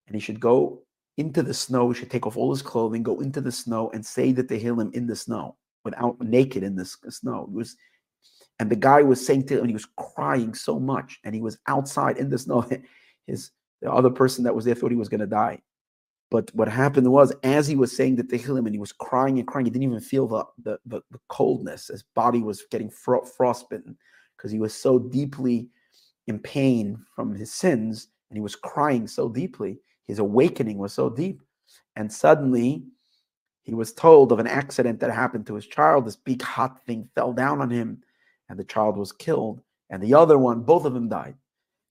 and 0.05 0.15
he 0.15 0.19
should 0.19 0.39
go 0.39 0.83
into 1.17 1.41
the 1.41 1.55
snow. 1.55 1.89
He 1.89 1.99
should 1.99 2.11
take 2.11 2.27
off 2.27 2.37
all 2.37 2.51
his 2.51 2.61
clothing, 2.61 3.01
go 3.01 3.19
into 3.19 3.41
the 3.41 3.51
snow, 3.51 3.89
and 3.95 4.05
say 4.05 4.31
the 4.31 4.43
Tehillim 4.43 4.93
in 4.93 5.07
the 5.07 5.15
snow, 5.15 5.55
without 5.83 6.21
naked 6.21 6.61
in 6.61 6.75
the 6.75 6.85
snow. 6.85 7.45
It 7.49 7.51
was, 7.51 7.75
and 8.59 8.69
the 8.69 8.75
guy 8.75 9.01
was 9.03 9.25
saying 9.25 9.45
to 9.47 9.59
him, 9.59 9.67
he 9.67 9.73
was 9.73 9.87
crying 9.97 10.53
so 10.53 10.79
much, 10.79 11.19
and 11.23 11.35
he 11.35 11.41
was 11.41 11.57
outside 11.67 12.17
in 12.17 12.29
the 12.29 12.37
snow. 12.37 12.67
His 13.25 13.51
the 13.81 13.91
other 13.91 14.09
person 14.09 14.43
that 14.43 14.55
was 14.55 14.65
there 14.65 14.73
thought 14.73 14.91
he 14.91 14.97
was 14.97 15.09
going 15.09 15.19
to 15.19 15.27
die. 15.27 15.61
But 16.29 16.53
what 16.53 16.67
happened 16.67 17.09
was, 17.09 17.31
as 17.43 17.67
he 17.67 17.75
was 17.75 17.95
saying 17.95 18.15
the 18.15 18.23
Tehillim 18.23 18.65
and 18.65 18.73
he 18.73 18.79
was 18.79 18.91
crying 18.91 19.37
and 19.37 19.47
crying, 19.47 19.65
he 19.65 19.71
didn't 19.71 19.83
even 19.83 19.99
feel 19.99 20.27
the 20.27 20.45
the, 20.63 20.79
the, 20.85 21.01
the 21.11 21.19
coldness. 21.29 21.87
His 21.87 22.03
body 22.03 22.41
was 22.41 22.65
getting 22.71 22.89
fro- 22.89 23.23
frostbitten 23.23 23.97
because 24.35 24.51
he 24.51 24.59
was 24.59 24.73
so 24.73 24.99
deeply 24.99 25.69
in 26.27 26.39
pain 26.39 26.97
from 27.15 27.33
his 27.33 27.53
sins 27.53 28.09
and 28.29 28.37
he 28.37 28.41
was 28.41 28.55
crying 28.55 29.07
so 29.07 29.29
deeply. 29.29 29.79
His 30.05 30.19
awakening 30.19 30.77
was 30.77 30.93
so 30.93 31.09
deep. 31.09 31.41
And 31.95 32.11
suddenly 32.11 32.83
he 33.63 33.73
was 33.73 33.93
told 33.93 34.31
of 34.31 34.39
an 34.39 34.47
accident 34.47 34.99
that 34.99 35.11
happened 35.11 35.47
to 35.47 35.55
his 35.55 35.65
child. 35.65 36.05
This 36.05 36.15
big 36.15 36.41
hot 36.41 36.85
thing 36.85 37.09
fell 37.15 37.33
down 37.33 37.61
on 37.61 37.69
him 37.69 38.03
and 38.49 38.57
the 38.59 38.63
child 38.63 38.97
was 38.97 39.11
killed. 39.11 39.61
And 39.89 40.01
the 40.01 40.13
other 40.13 40.37
one, 40.37 40.61
both 40.61 40.85
of 40.85 40.93
them 40.93 41.09
died. 41.09 41.35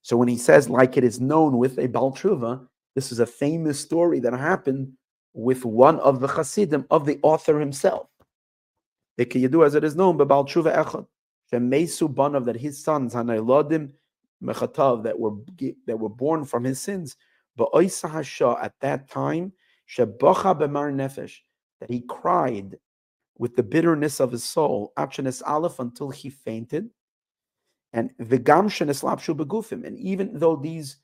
So 0.01 0.17
when 0.17 0.27
he 0.27 0.37
says, 0.37 0.69
like 0.69 0.97
it 0.97 1.03
is 1.03 1.19
known 1.19 1.57
with 1.57 1.79
a 1.79 1.87
Baal 1.87 2.13
Tshuva, 2.13 2.67
this 2.95 3.11
is 3.11 3.19
a 3.19 3.25
famous 3.25 3.79
story 3.79 4.19
that 4.19 4.33
happened 4.33 4.93
with 5.33 5.65
one 5.65 5.99
of 5.99 6.19
the 6.19 6.27
Hasidim 6.27 6.85
of 6.89 7.05
the 7.05 7.19
author 7.23 7.59
himself. 7.59 8.07
As 9.19 9.75
it 9.75 9.83
is 9.83 9.95
known, 9.95 10.17
Baal 10.17 10.45
Tshuva 10.45 10.75
Echad. 10.75 11.07
Shemesu 11.51 12.13
Banav, 12.13 12.45
that 12.45 12.57
his 12.57 12.83
sons, 12.83 13.13
Hanailadim 13.13 13.91
Mechatav, 14.43 15.03
that 15.03 15.17
were 15.17 15.31
that 15.85 15.97
were 15.97 16.09
born 16.09 16.43
from 16.45 16.63
his 16.63 16.79
sins, 16.79 17.15
but 17.55 17.69
Hasha 17.73 18.57
at 18.61 18.73
that 18.81 19.09
time, 19.09 19.53
Shebacha 19.89 20.59
Bemar 20.59 20.93
Nefesh, 20.93 21.37
that 21.79 21.89
he 21.89 22.01
cried 22.01 22.77
with 23.37 23.55
the 23.55 23.63
bitterness 23.63 24.19
of 24.19 24.31
his 24.31 24.43
soul, 24.43 24.93
Achanes 24.97 25.41
Aleph, 25.45 25.79
until 25.79 26.09
he 26.09 26.29
fainted. 26.29 26.89
And 27.93 28.11
Vigam 28.17 28.67
Sheneslapshu 28.67 29.37
Begufim. 29.37 29.85
And 29.85 29.97
even 29.99 30.37
though 30.37 30.55
these 30.55 30.97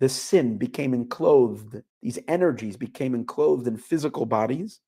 the 0.00 0.08
sin 0.08 0.56
became 0.56 0.94
enclosed, 0.94 1.76
these 2.02 2.18
energies 2.26 2.76
became 2.76 3.14
enclosed 3.14 3.66
in 3.66 3.76
physical 3.76 4.24
bodies, 4.24 4.80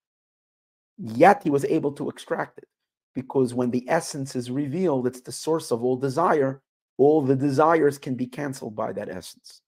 yet 0.97 1.43
he 1.43 1.51
was 1.51 1.67
able 1.67 1.93
to 1.93 2.09
extract 2.09 2.59
it 2.59 2.69
because 3.15 3.53
when 3.53 3.71
the 3.71 3.85
essence 3.89 4.35
is 4.35 4.51
revealed, 4.51 5.07
it's 5.07 5.21
the 5.21 5.33
source 5.33 5.71
of 5.71 5.85
all 5.85 5.97
desire. 5.97 6.63
All 6.99 7.21
the 7.21 7.37
desires 7.37 7.99
can 7.99 8.15
be 8.15 8.27
canceled 8.27 8.75
by 8.75 8.93
that 8.93 9.11
essence. 9.11 9.61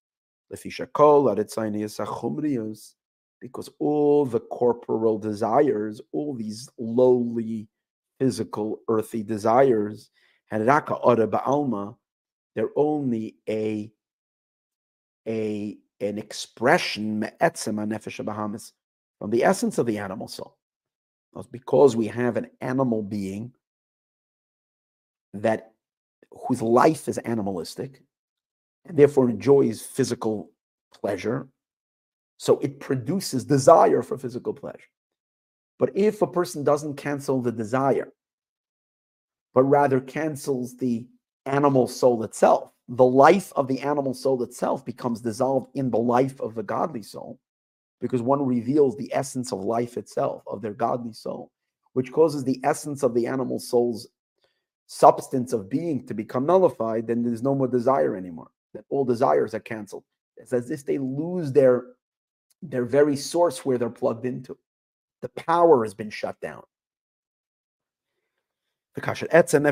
Because 3.44 3.68
all 3.78 4.24
the 4.24 4.40
corporal 4.40 5.18
desires, 5.18 6.00
all 6.12 6.32
these 6.34 6.66
lowly, 6.78 7.68
physical, 8.18 8.80
earthy 8.88 9.22
desires, 9.22 10.08
they're 10.50 10.70
only 12.74 13.36
a, 13.46 13.92
a 15.28 15.76
an 16.00 16.16
expression 16.16 17.28
from 17.38 19.30
the 19.30 19.44
essence 19.44 19.76
of 19.76 19.84
the 19.84 19.98
animal 19.98 20.28
soul. 20.28 20.56
Because 21.50 21.94
we 21.94 22.06
have 22.06 22.38
an 22.38 22.46
animal 22.62 23.02
being 23.02 23.52
that 25.34 25.72
whose 26.48 26.62
life 26.62 27.08
is 27.08 27.18
animalistic 27.18 28.02
and 28.86 28.96
therefore 28.96 29.28
enjoys 29.28 29.82
physical 29.82 30.50
pleasure 30.94 31.46
so 32.36 32.58
it 32.58 32.80
produces 32.80 33.44
desire 33.44 34.02
for 34.02 34.18
physical 34.18 34.52
pleasure 34.52 34.90
but 35.78 35.90
if 35.94 36.22
a 36.22 36.26
person 36.26 36.64
doesn't 36.64 36.96
cancel 36.96 37.40
the 37.40 37.52
desire 37.52 38.12
but 39.54 39.62
rather 39.62 40.00
cancels 40.00 40.76
the 40.76 41.06
animal 41.46 41.86
soul 41.86 42.22
itself 42.24 42.70
the 42.88 43.04
life 43.04 43.52
of 43.56 43.66
the 43.68 43.80
animal 43.80 44.14
soul 44.14 44.42
itself 44.42 44.84
becomes 44.84 45.20
dissolved 45.20 45.70
in 45.74 45.90
the 45.90 45.98
life 45.98 46.40
of 46.40 46.54
the 46.54 46.62
godly 46.62 47.02
soul 47.02 47.38
because 48.00 48.20
one 48.20 48.44
reveals 48.44 48.96
the 48.96 49.10
essence 49.14 49.50
of 49.50 49.60
life 49.60 49.96
itself, 49.96 50.42
of 50.46 50.60
their 50.60 50.74
godly 50.74 51.14
soul, 51.14 51.50
which 51.94 52.12
causes 52.12 52.44
the 52.44 52.60
essence 52.62 53.02
of 53.02 53.14
the 53.14 53.26
animal 53.26 53.58
soul's 53.58 54.08
substance 54.86 55.54
of 55.54 55.70
being 55.70 56.06
to 56.06 56.12
become 56.12 56.44
nullified, 56.44 57.06
then 57.06 57.22
there's 57.22 57.42
no 57.42 57.54
more 57.54 57.66
desire 57.66 58.14
anymore. 58.14 58.50
That 58.74 58.84
all 58.90 59.06
desires 59.06 59.54
are 59.54 59.60
canceled. 59.60 60.04
It's 60.36 60.52
as 60.52 60.70
if 60.70 60.84
they 60.84 60.98
lose 60.98 61.50
their 61.50 61.84
their 62.70 62.84
very 62.84 63.16
source 63.16 63.64
where 63.64 63.78
they're 63.78 63.90
plugged 63.90 64.24
into. 64.24 64.56
The 65.22 65.28
power 65.30 65.84
has 65.84 65.94
been 65.94 66.10
shut 66.10 66.40
down. 66.40 66.62
The 68.94 69.00
Kash 69.00 69.22
and 69.22 69.66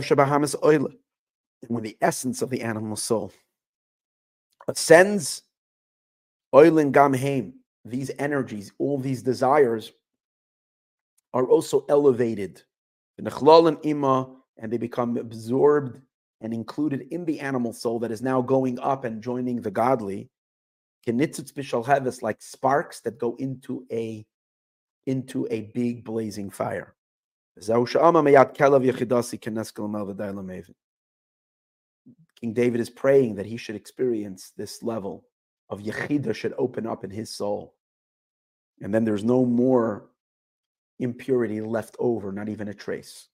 when 1.69 1.83
the 1.85 1.97
essence 2.01 2.43
of 2.43 2.51
the 2.51 2.63
animal 2.63 2.97
soul 2.97 3.33
ascends, 4.69 5.43
oilin 6.55 6.93
gam 6.93 7.15
heim, 7.15 7.55
these 7.85 8.11
energies, 8.19 8.73
all 8.79 8.99
these 8.99 9.23
desires 9.23 9.93
are 11.33 11.47
also 11.47 11.85
elevated. 11.89 12.63
And 13.19 13.27
Immah, 13.27 14.31
and 14.59 14.73
they 14.73 14.79
become 14.79 15.17
absorbed 15.17 16.01
and 16.41 16.53
included 16.53 17.07
in 17.13 17.25
the 17.25 17.41
animal 17.41 17.73
soul 17.73 17.99
that 18.01 18.11
is 18.11 18.23
now 18.23 18.43
going 18.43 18.79
up 18.81 19.05
and 19.05 19.23
joining 19.23 19.61
the 19.61 19.71
godly. 19.71 20.29
Like 22.23 22.41
sparks 22.41 23.01
that 23.01 23.19
go 23.19 23.37
into 23.39 23.85
a 23.91 24.27
into 25.07 25.49
a 25.51 25.63
big 25.75 26.05
blazing 26.05 26.51
fire. 26.51 26.95
King 32.41 32.53
David 32.53 32.81
is 32.81 32.91
praying 32.91 33.35
that 33.37 33.47
he 33.47 33.57
should 33.57 33.77
experience 33.77 34.53
this 34.57 34.83
level 34.83 35.25
of 35.71 35.81
Yechida 35.81 36.35
should 36.35 36.55
open 36.59 36.87
up 36.87 37.05
in 37.05 37.11
his 37.11 37.35
soul. 37.35 37.75
And 38.81 38.93
then 38.93 39.05
there's 39.05 39.25
no 39.25 39.45
more 39.45 40.11
impurity 40.99 41.61
left 41.61 41.97
over, 41.99 42.33
not 42.33 42.49
even 42.49 42.69
a 42.69 42.75
trace. 42.75 43.29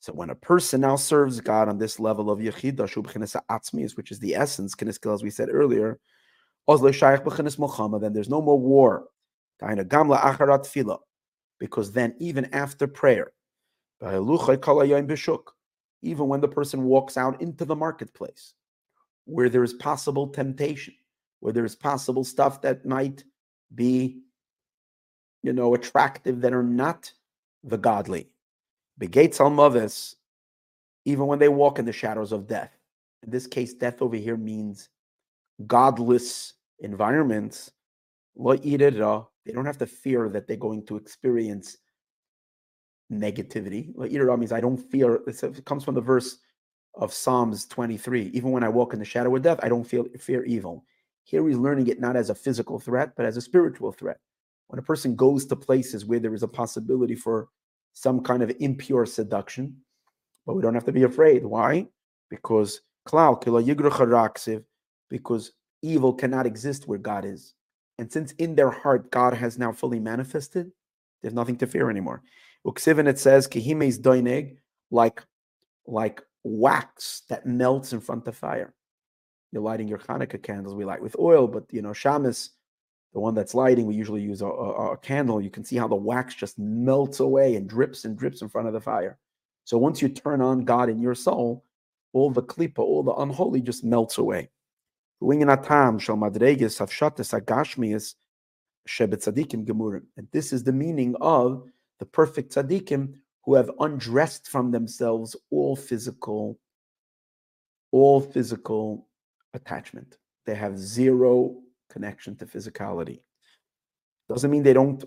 So 0.00 0.12
when 0.12 0.30
a 0.30 0.34
person 0.34 0.82
now 0.82 0.96
serves 0.96 1.40
God 1.40 1.68
on 1.68 1.78
this 1.78 1.98
level 1.98 2.30
of 2.30 2.38
Yechida, 2.38 3.96
which 3.96 4.10
is 4.10 4.18
the 4.20 4.34
essence, 4.34 4.74
as 4.80 5.22
we 5.22 5.30
said 5.30 5.48
earlier, 5.50 5.98
then 6.66 8.12
there's 8.12 8.28
no 8.28 8.42
more 8.42 8.58
war. 8.58 9.06
Because 11.58 11.92
then, 11.92 12.14
even 12.18 12.54
after 12.54 12.86
prayer, 12.86 13.32
even 14.00 14.26
when 16.28 16.40
the 16.40 16.48
person 16.48 16.84
walks 16.84 17.16
out 17.16 17.42
into 17.42 17.64
the 17.64 17.74
marketplace 17.74 18.54
where 19.24 19.48
there 19.48 19.64
is 19.64 19.74
possible 19.74 20.28
temptation, 20.28 20.94
where 21.40 21.52
there 21.52 21.64
is 21.64 21.76
possible 21.76 22.24
stuff 22.24 22.62
that 22.62 22.86
might 22.86 23.24
be, 23.74 24.22
you 25.42 25.52
know, 25.52 25.74
attractive 25.74 26.40
that 26.40 26.54
are 26.54 26.62
not 26.62 27.12
the 27.64 27.76
godly. 27.76 28.30
Begates 28.98 29.40
al 29.40 29.50
mothers, 29.50 30.16
even 31.04 31.26
when 31.26 31.38
they 31.38 31.48
walk 31.48 31.78
in 31.78 31.84
the 31.84 31.92
shadows 31.92 32.32
of 32.32 32.46
death. 32.46 32.76
In 33.22 33.30
this 33.30 33.46
case, 33.46 33.72
death 33.74 34.02
over 34.02 34.16
here 34.16 34.36
means 34.36 34.88
godless 35.66 36.54
environments. 36.80 37.70
They 38.36 39.52
don't 39.52 39.66
have 39.66 39.78
to 39.78 39.86
fear 39.86 40.28
that 40.28 40.46
they're 40.46 40.56
going 40.56 40.84
to 40.86 40.96
experience 40.96 41.78
negativity. 43.12 43.92
Ira 43.98 44.36
means 44.36 44.52
I 44.52 44.60
don't 44.60 44.78
fear. 44.78 45.20
It 45.26 45.64
comes 45.64 45.84
from 45.84 45.94
the 45.94 46.00
verse 46.00 46.38
of 46.94 47.14
Psalms 47.14 47.66
23. 47.66 48.30
Even 48.34 48.50
when 48.50 48.62
I 48.62 48.68
walk 48.68 48.92
in 48.92 48.98
the 48.98 49.04
shadow 49.04 49.34
of 49.34 49.42
death, 49.42 49.60
I 49.62 49.68
don't 49.68 49.84
feel 49.84 50.06
fear 50.18 50.44
evil. 50.44 50.84
Here 51.24 51.46
he's 51.46 51.56
learning 51.56 51.88
it 51.88 52.00
not 52.00 52.16
as 52.16 52.30
a 52.30 52.34
physical 52.34 52.78
threat, 52.78 53.12
but 53.16 53.26
as 53.26 53.36
a 53.36 53.40
spiritual 53.40 53.92
threat. 53.92 54.18
When 54.68 54.78
a 54.78 54.82
person 54.82 55.16
goes 55.16 55.46
to 55.46 55.56
places 55.56 56.04
where 56.04 56.20
there 56.20 56.34
is 56.34 56.42
a 56.42 56.48
possibility 56.48 57.14
for 57.14 57.48
some 58.00 58.20
kind 58.20 58.44
of 58.44 58.52
impure 58.60 59.04
seduction, 59.04 59.76
but 60.46 60.54
we 60.54 60.62
don't 60.62 60.74
have 60.74 60.84
to 60.84 60.92
be 60.92 61.02
afraid. 61.02 61.44
Why? 61.44 61.88
Because 62.30 62.80
because 65.10 65.52
evil 65.82 66.12
cannot 66.12 66.46
exist 66.46 66.86
where 66.86 66.98
God 66.98 67.24
is. 67.24 67.54
And 67.98 68.12
since 68.12 68.32
in 68.32 68.54
their 68.54 68.70
heart 68.70 69.10
God 69.10 69.34
has 69.34 69.58
now 69.58 69.72
fully 69.72 69.98
manifested, 69.98 70.70
there's 71.22 71.34
nothing 71.34 71.56
to 71.56 71.66
fear 71.66 71.90
anymore. 71.90 72.22
Uksivin 72.66 73.08
it 73.08 73.18
says, 73.18 73.48
Kihimes 73.48 73.98
doineg, 73.98 74.58
like 74.92 75.24
like 75.86 76.22
wax 76.44 77.22
that 77.30 77.46
melts 77.46 77.92
in 77.92 78.00
front 78.00 78.28
of 78.28 78.36
fire. 78.36 78.74
You're 79.50 79.62
lighting 79.62 79.88
your 79.88 79.98
Hanukkah 79.98 80.42
candles, 80.42 80.74
we 80.76 80.84
light 80.84 81.02
with 81.02 81.16
oil, 81.18 81.48
but 81.48 81.64
you 81.72 81.82
know, 81.82 81.90
Shamus, 81.90 82.50
the 83.12 83.20
one 83.20 83.34
that's 83.34 83.54
lighting, 83.54 83.86
we 83.86 83.94
usually 83.94 84.20
use 84.20 84.42
a, 84.42 84.46
a, 84.46 84.92
a, 84.92 84.96
candle. 84.98 85.40
You 85.40 85.50
can 85.50 85.64
see 85.64 85.76
how 85.76 85.88
the 85.88 85.94
wax 85.94 86.34
just 86.34 86.58
melts 86.58 87.20
away 87.20 87.56
and 87.56 87.68
drips 87.68 88.04
and 88.04 88.18
drips 88.18 88.42
in 88.42 88.48
front 88.48 88.68
of 88.68 88.74
the 88.74 88.80
fire. 88.80 89.18
So 89.64 89.78
once 89.78 90.02
you 90.02 90.08
turn 90.08 90.40
on 90.40 90.64
God 90.64 90.88
in 90.88 91.00
your 91.00 91.14
soul, 91.14 91.64
all 92.12 92.30
the 92.30 92.42
klipa, 92.42 92.78
all 92.78 93.02
the 93.02 93.14
unholy 93.14 93.60
just 93.60 93.84
melts 93.84 94.18
away. 94.18 94.50
And 95.20 95.40
this 100.32 100.52
is 100.52 100.64
the 100.64 100.72
meaning 100.72 101.14
of 101.20 101.68
the 101.98 102.06
perfect 102.06 102.54
tzaddikim 102.54 103.14
who 103.44 103.54
have 103.54 103.70
undressed 103.80 104.48
from 104.48 104.70
themselves 104.70 105.34
all 105.50 105.74
physical, 105.74 106.58
all 107.90 108.20
physical 108.20 109.08
attachment. 109.54 110.18
They 110.46 110.54
have 110.54 110.78
zero 110.78 111.56
connection 111.90 112.36
to 112.36 112.46
physicality. 112.46 113.20
Doesn't 114.28 114.50
mean 114.50 114.62
they 114.62 114.74
don't 114.74 115.02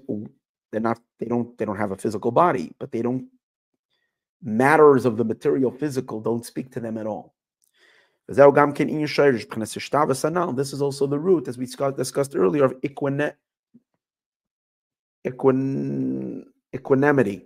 they're 0.72 0.82
not 0.82 1.00
they 1.20 1.28
don't 1.28 1.58
they 1.58 1.66
don't 1.66 1.78
have 1.78 1.92
a 1.92 1.98
physical 1.98 2.32
body, 2.32 2.74
but 2.80 2.92
they 2.92 3.02
don't 3.02 3.28
matters 4.42 5.06
of 5.06 5.18
the 5.18 5.24
material 5.24 5.72
physical 5.72 6.20
don't 6.20 6.46
speak 6.46 6.72
to 6.72 6.80
them 6.80 6.98
at 6.98 7.06
all. 7.06 7.36
This 8.28 8.38
is 8.38 8.42
also 10.82 11.08
the 11.08 11.20
root, 11.20 11.48
as 11.48 11.58
we 11.58 11.66
discussed 11.66 12.36
earlier, 12.36 12.64
of 12.64 12.76
equine, 12.82 13.34
equine, 15.26 16.46
equanimity 16.74 17.46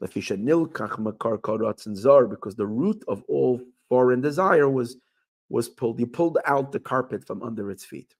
because 0.00 2.54
the 2.54 2.66
root 2.66 3.02
of 3.08 3.24
all 3.28 3.60
foreign 3.88 4.20
desire 4.20 4.68
was 4.68 4.96
was 5.48 5.68
pulled. 5.68 6.00
You 6.00 6.06
pulled 6.06 6.38
out 6.44 6.72
the 6.72 6.80
carpet 6.80 7.26
from 7.26 7.42
under 7.42 7.70
its 7.70 7.84
feet. 7.84 8.14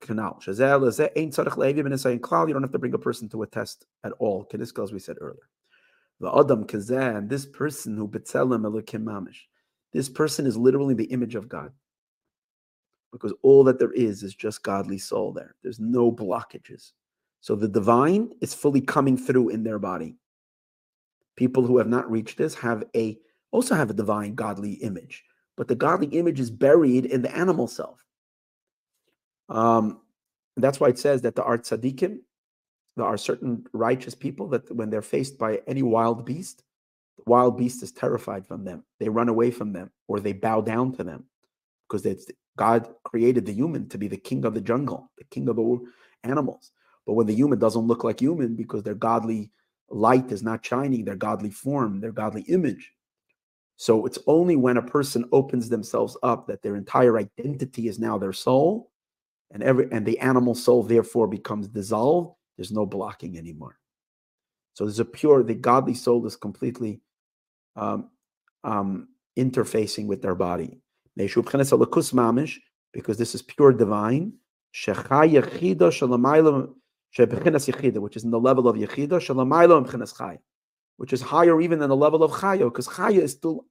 Canal. 0.00 0.40
You 0.46 0.54
don't 0.54 2.62
have 2.62 2.72
to 2.72 2.78
bring 2.78 2.94
a 2.94 2.98
person 2.98 3.28
to 3.30 3.42
a 3.42 3.46
test 3.46 3.86
at 4.04 4.12
all. 4.12 4.46
As 4.52 4.92
we 4.92 4.98
said 4.98 5.16
earlier. 5.20 5.48
The 6.20 6.36
Adam 6.36 6.64
Kazan, 6.64 7.28
this 7.28 7.46
person 7.46 7.96
who 7.96 8.08
mamish, 8.08 9.38
this 9.92 10.08
person 10.08 10.46
is 10.46 10.56
literally 10.56 10.94
the 10.94 11.04
image 11.04 11.36
of 11.36 11.48
God. 11.48 11.72
Because 13.12 13.32
all 13.42 13.64
that 13.64 13.78
there 13.78 13.92
is 13.92 14.22
is 14.22 14.34
just 14.34 14.62
godly 14.62 14.98
soul 14.98 15.32
there. 15.32 15.54
There's 15.62 15.80
no 15.80 16.12
blockages. 16.12 16.92
So 17.40 17.54
the 17.54 17.68
divine 17.68 18.30
is 18.40 18.52
fully 18.52 18.80
coming 18.80 19.16
through 19.16 19.50
in 19.50 19.62
their 19.62 19.78
body 19.78 20.16
people 21.38 21.64
who 21.64 21.78
have 21.78 21.86
not 21.86 22.10
reached 22.10 22.36
this 22.36 22.52
have 22.52 22.82
a 22.96 23.16
also 23.52 23.76
have 23.76 23.88
a 23.88 23.94
divine 23.94 24.34
godly 24.34 24.72
image 24.72 25.24
but 25.56 25.68
the 25.68 25.74
godly 25.74 26.08
image 26.08 26.40
is 26.40 26.50
buried 26.50 27.06
in 27.06 27.22
the 27.22 27.34
animal 27.34 27.68
self 27.68 28.04
um, 29.48 30.00
that's 30.56 30.80
why 30.80 30.88
it 30.88 30.98
says 30.98 31.22
that 31.22 31.36
there 31.36 31.44
are 31.44 31.58
tzaddikim 31.58 32.18
there 32.96 33.06
are 33.06 33.16
certain 33.16 33.64
righteous 33.72 34.14
people 34.14 34.48
that 34.48 34.74
when 34.74 34.90
they're 34.90 35.02
faced 35.02 35.38
by 35.38 35.60
any 35.66 35.82
wild 35.82 36.26
beast 36.26 36.64
the 37.18 37.24
wild 37.26 37.56
beast 37.58 37.82
is 37.82 37.92
terrified 37.92 38.46
from 38.46 38.64
them. 38.64 38.84
They 39.00 39.08
run 39.08 39.28
away 39.28 39.50
from 39.50 39.72
them 39.72 39.90
or 40.06 40.20
they 40.20 40.32
bow 40.32 40.60
down 40.60 40.92
to 40.96 41.04
them 41.04 41.24
because 41.88 42.30
god 42.56 42.88
created 43.04 43.46
the 43.46 43.52
human 43.52 43.88
to 43.88 43.98
be 43.98 44.08
the 44.08 44.16
king 44.16 44.44
of 44.44 44.54
the 44.54 44.60
jungle 44.60 45.10
the 45.18 45.24
king 45.24 45.48
of 45.48 45.56
the 45.56 45.80
animals. 46.24 46.72
But 47.06 47.14
when 47.14 47.26
the 47.26 47.34
human 47.34 47.58
doesn't 47.58 47.86
look 47.86 48.04
like 48.04 48.20
human 48.20 48.54
because 48.54 48.82
they're 48.82 48.94
godly 48.94 49.50
light 49.90 50.30
is 50.30 50.42
not 50.42 50.64
shining 50.64 51.04
their 51.04 51.16
godly 51.16 51.50
form, 51.50 52.00
their 52.00 52.12
godly 52.12 52.42
image. 52.42 52.92
So 53.76 54.06
it's 54.06 54.18
only 54.26 54.56
when 54.56 54.76
a 54.76 54.82
person 54.82 55.24
opens 55.32 55.68
themselves 55.68 56.16
up 56.22 56.46
that 56.48 56.62
their 56.62 56.76
entire 56.76 57.16
identity 57.16 57.88
is 57.88 57.98
now 57.98 58.18
their 58.18 58.32
soul, 58.32 58.90
and 59.50 59.62
every 59.62 59.88
and 59.90 60.04
the 60.04 60.18
animal 60.18 60.54
soul 60.54 60.82
therefore 60.82 61.26
becomes 61.26 61.68
dissolved. 61.68 62.34
There's 62.56 62.72
no 62.72 62.86
blocking 62.86 63.38
anymore. 63.38 63.78
So 64.74 64.84
there's 64.84 65.00
a 65.00 65.04
pure, 65.04 65.42
the 65.42 65.54
godly 65.54 65.94
soul 65.94 66.24
is 66.26 66.36
completely 66.36 67.00
um, 67.74 68.10
um, 68.62 69.08
interfacing 69.36 70.06
with 70.06 70.22
their 70.22 70.34
body. 70.34 70.80
Because 72.92 73.18
this 73.18 73.34
is 73.34 73.42
pure 73.42 73.72
divine 73.72 74.32
which 74.74 74.88
is 78.16 78.24
in 78.24 78.30
the 78.30 78.40
level 78.40 78.68
of 78.68 78.76
Yechida, 78.76 80.48
which 80.96 81.12
is 81.12 81.22
higher 81.22 81.60
even 81.60 81.78
than 81.78 81.88
the 81.88 81.96
level 81.96 82.22
of 82.22 82.32
Chaya, 82.32 82.64
because 82.64 82.88
Chaya 82.88 83.22
is 83.22 83.32
still, 83.32 83.64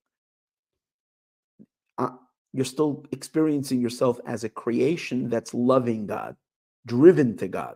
you're 2.53 2.65
still 2.65 3.05
experiencing 3.11 3.81
yourself 3.81 4.19
as 4.25 4.43
a 4.43 4.49
creation 4.49 5.29
that's 5.29 5.53
loving 5.53 6.07
God, 6.07 6.35
driven 6.85 7.37
to 7.37 7.47
God. 7.47 7.75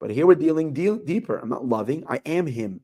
But 0.00 0.10
here 0.10 0.26
we're 0.26 0.34
dealing 0.34 0.72
deal, 0.72 0.96
deeper. 0.96 1.38
I'm 1.38 1.50
not 1.50 1.66
loving, 1.66 2.04
I 2.08 2.20
am 2.24 2.46
Him. 2.46 2.80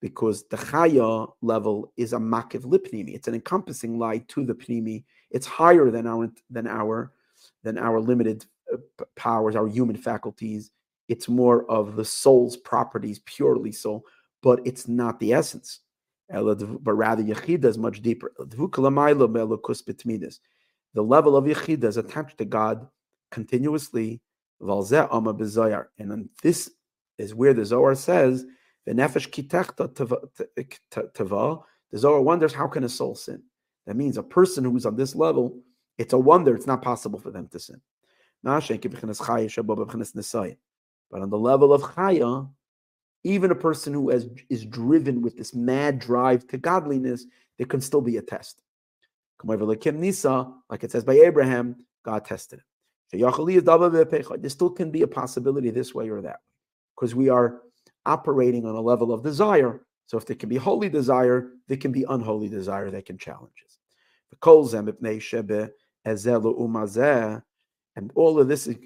Because 0.00 0.44
the 0.48 0.56
chaya 0.56 1.30
level 1.42 1.92
is 1.96 2.12
a 2.12 2.18
makif 2.18 2.62
lipnimi. 2.62 3.14
It's 3.14 3.28
an 3.28 3.34
encompassing 3.34 3.98
light 3.98 4.26
to 4.28 4.44
the 4.44 4.54
pnimi. 4.54 5.04
It's 5.30 5.46
higher 5.46 5.90
than 5.90 6.06
our 6.06 6.30
than 6.48 6.66
our 6.66 7.12
than 7.64 7.76
our 7.76 8.00
limited 8.00 8.46
uh, 8.72 8.78
powers, 9.16 9.56
our 9.56 9.66
human 9.66 9.96
faculties. 9.96 10.70
It's 11.08 11.28
more 11.28 11.68
of 11.68 11.96
the 11.96 12.04
soul's 12.04 12.56
properties, 12.56 13.18
purely 13.26 13.72
so, 13.72 14.04
but 14.42 14.60
it's 14.64 14.86
not 14.86 15.18
the 15.18 15.32
essence. 15.32 15.80
But 16.32 16.94
rather, 16.94 17.22
Yechida 17.22 17.64
is 17.64 17.76
much 17.76 18.02
deeper. 18.02 18.32
The 18.38 18.56
level 21.02 21.36
of 21.36 21.44
Yechida 21.44 21.84
is 21.84 21.96
attached 21.96 22.38
to 22.38 22.44
God 22.44 22.86
continuously. 23.30 24.20
And 24.60 26.28
this 26.42 26.70
is 27.18 27.34
where 27.34 27.54
the 27.54 27.64
Zohar 27.64 27.94
says, 27.94 28.44
the 28.86 28.94
Zohar 31.96 32.20
wonders, 32.20 32.52
how 32.52 32.68
can 32.68 32.84
a 32.84 32.88
soul 32.88 33.14
sin? 33.14 33.42
That 33.86 33.96
means 33.96 34.18
a 34.18 34.22
person 34.22 34.64
who's 34.64 34.86
on 34.86 34.96
this 34.96 35.16
level, 35.16 35.58
it's 35.98 36.12
a 36.12 36.18
wonder, 36.18 36.54
it's 36.54 36.66
not 36.66 36.82
possible 36.82 37.18
for 37.18 37.30
them 37.30 37.48
to 37.48 37.58
sin. 37.58 37.80
But 38.42 38.70
on 41.22 41.30
the 41.30 41.38
level 41.38 41.72
of 41.72 41.82
chaya, 41.82 42.48
even 43.24 43.50
a 43.50 43.54
person 43.54 43.92
who 43.92 44.10
has, 44.10 44.28
is 44.48 44.64
driven 44.64 45.20
with 45.22 45.36
this 45.36 45.54
mad 45.54 45.98
drive 45.98 46.46
to 46.48 46.58
godliness, 46.58 47.26
there 47.58 47.66
can 47.66 47.80
still 47.80 48.00
be 48.00 48.16
a 48.16 48.22
test. 48.22 48.62
Like 49.44 50.84
it 50.84 50.90
says 50.90 51.04
by 51.04 51.14
Abraham, 51.14 51.76
God 52.04 52.24
tested 52.24 52.60
it. 52.60 52.64
There 53.12 54.50
still 54.50 54.70
can 54.70 54.90
be 54.90 55.02
a 55.02 55.06
possibility 55.06 55.70
this 55.70 55.94
way 55.94 56.08
or 56.08 56.20
that 56.22 56.30
way, 56.30 56.36
because 56.96 57.14
we 57.14 57.28
are 57.28 57.62
operating 58.06 58.64
on 58.64 58.74
a 58.74 58.80
level 58.80 59.12
of 59.12 59.22
desire. 59.22 59.84
So 60.06 60.16
if 60.16 60.26
there 60.26 60.36
can 60.36 60.48
be 60.48 60.56
holy 60.56 60.88
desire, 60.88 61.50
there 61.68 61.76
can 61.76 61.92
be 61.92 62.04
unholy 62.08 62.48
desire 62.48 62.90
that 62.90 63.04
can 63.06 63.18
challenge 63.18 63.62
us. 63.66 63.78
And 67.96 68.12
all 68.14 68.40
of 68.40 68.48
this 68.48 68.66
is 68.66 68.76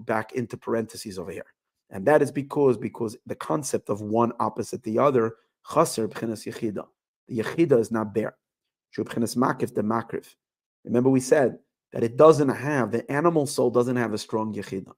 back 0.00 0.32
into 0.32 0.56
parentheses 0.56 1.18
over 1.18 1.30
here. 1.30 1.46
And 1.90 2.06
that 2.06 2.22
is 2.22 2.32
because 2.32 2.76
because 2.76 3.16
the 3.26 3.34
concept 3.34 3.88
of 3.88 4.00
one 4.00 4.32
opposite 4.40 4.82
the 4.82 4.98
other, 4.98 5.36
chaser 5.72 6.08
b'chinas 6.08 6.46
yechida. 6.50 6.86
The 7.28 7.38
yechida 7.38 7.78
is 7.78 7.90
not 7.90 8.14
there. 8.14 8.36
B'chinas 8.96 9.36
makif 9.36 9.74
the 9.74 9.82
makif. 9.82 10.34
Remember 10.84 11.10
we 11.10 11.20
said 11.20 11.58
that 11.92 12.02
it 12.02 12.16
doesn't 12.16 12.48
have, 12.48 12.90
the 12.90 13.10
animal 13.10 13.46
soul 13.46 13.70
doesn't 13.70 13.96
have 13.96 14.12
a 14.12 14.18
strong 14.18 14.54
yechida. 14.54 14.92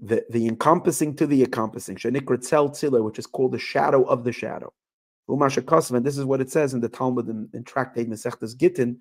The, 0.00 0.24
the 0.30 0.46
encompassing 0.46 1.16
to 1.16 1.26
the 1.26 1.42
encompassing, 1.42 1.96
which 1.96 3.18
is 3.18 3.26
called 3.26 3.52
the 3.52 3.58
shadow 3.58 4.02
of 4.04 4.24
the 4.24 4.32
shadow. 4.32 4.72
And 5.28 6.06
this 6.06 6.18
is 6.18 6.24
what 6.24 6.40
it 6.40 6.50
says 6.50 6.74
in 6.74 6.80
the 6.80 6.88
Talmud 6.88 7.28
in, 7.28 7.48
in 7.52 7.64
Tractate 7.64 8.08
Mesechtes 8.08 8.56
Gittin, 8.56 8.98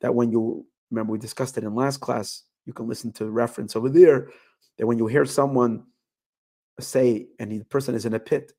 that 0.00 0.14
when 0.14 0.32
you 0.32 0.66
remember 0.90 1.12
we 1.12 1.18
discussed 1.18 1.56
it 1.58 1.64
in 1.64 1.74
last 1.74 2.00
class, 2.00 2.44
you 2.66 2.72
can 2.72 2.88
listen 2.88 3.12
to 3.12 3.24
the 3.24 3.30
reference 3.30 3.76
over 3.76 3.88
there 3.88 4.30
that 4.78 4.86
when 4.86 4.98
you 4.98 5.06
hear 5.06 5.24
someone 5.24 5.84
say, 6.80 7.26
and 7.38 7.50
the 7.52 7.64
person 7.64 7.94
is 7.94 8.06
in 8.06 8.14
a 8.14 8.20
pit, 8.20 8.52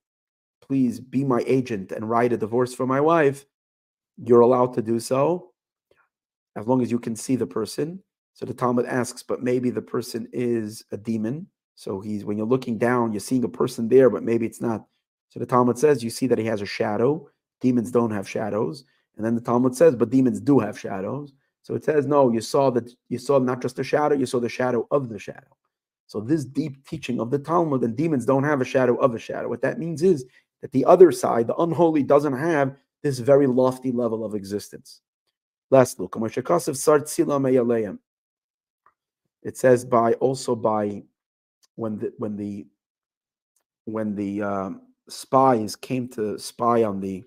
please 0.61 0.99
be 0.99 1.23
my 1.23 1.43
agent 1.47 1.91
and 1.91 2.09
write 2.09 2.33
a 2.33 2.37
divorce 2.37 2.73
for 2.73 2.85
my 2.85 3.01
wife, 3.01 3.45
you're 4.17 4.41
allowed 4.41 4.73
to 4.73 4.81
do 4.81 4.99
so 4.99 5.51
as 6.55 6.67
long 6.67 6.81
as 6.81 6.91
you 6.91 6.99
can 6.99 7.15
see 7.15 7.35
the 7.35 7.47
person. 7.47 8.01
So 8.33 8.45
the 8.45 8.53
Talmud 8.53 8.85
asks, 8.85 9.23
but 9.23 9.43
maybe 9.43 9.69
the 9.69 9.81
person 9.81 10.27
is 10.31 10.83
a 10.91 10.97
demon. 10.97 11.47
So 11.75 11.99
he's 11.99 12.25
when 12.25 12.37
you're 12.37 12.47
looking 12.47 12.77
down, 12.77 13.13
you're 13.13 13.19
seeing 13.19 13.43
a 13.43 13.49
person 13.49 13.87
there, 13.87 14.09
but 14.09 14.23
maybe 14.23 14.45
it's 14.45 14.61
not. 14.61 14.85
So 15.29 15.39
the 15.39 15.45
Talmud 15.45 15.77
says 15.77 16.03
you 16.03 16.09
see 16.09 16.27
that 16.27 16.37
he 16.37 16.45
has 16.45 16.61
a 16.61 16.65
shadow. 16.65 17.29
Demons 17.61 17.91
don't 17.91 18.11
have 18.11 18.27
shadows. 18.27 18.83
And 19.17 19.25
then 19.25 19.35
the 19.35 19.41
Talmud 19.41 19.75
says, 19.75 19.95
but 19.95 20.09
demons 20.09 20.39
do 20.39 20.59
have 20.59 20.79
shadows. 20.79 21.33
So 21.61 21.75
it 21.75 21.83
says, 21.83 22.05
no, 22.05 22.31
you 22.31 22.41
saw 22.41 22.69
that 22.71 22.89
you 23.09 23.17
saw 23.17 23.37
not 23.37 23.61
just 23.61 23.79
a 23.79 23.83
shadow, 23.83 24.15
you 24.15 24.25
saw 24.25 24.39
the 24.39 24.49
shadow 24.49 24.87
of 24.91 25.09
the 25.09 25.19
shadow. 25.19 25.55
So 26.09 26.19
this 26.19 26.43
deep 26.43 26.87
teaching 26.87 27.19
of 27.19 27.29
the 27.29 27.37
Talmud 27.37 27.83
and 27.83 27.95
demons 27.95 28.25
don't 28.25 28.43
have 28.43 28.61
a 28.61 28.65
shadow 28.65 28.95
of 28.95 29.13
a 29.13 29.19
shadow. 29.19 29.47
What 29.47 29.61
that 29.61 29.77
means 29.77 30.01
is 30.01 30.25
that 30.63 30.71
the 30.71 30.83
other 30.85 31.11
side, 31.11 31.45
the 31.45 31.55
unholy, 31.57 32.01
doesn't 32.01 32.33
have 32.33 32.75
this 33.03 33.19
very 33.19 33.45
lofty 33.45 33.91
level 33.91 34.25
of 34.25 34.33
existence. 34.33 35.01
Last 35.69 35.99
look. 35.99 36.17
It 39.43 39.57
says 39.57 39.85
by 39.85 40.13
also 40.13 40.55
by 40.55 41.03
when 41.75 41.99
the 41.99 42.11
when 42.17 42.35
the 42.35 42.65
when 43.85 44.15
the 44.15 44.41
um, 44.41 44.81
spies 45.07 45.75
came 45.75 46.07
to 46.09 46.39
spy 46.39 46.83
on 46.85 46.99
the 46.99 47.23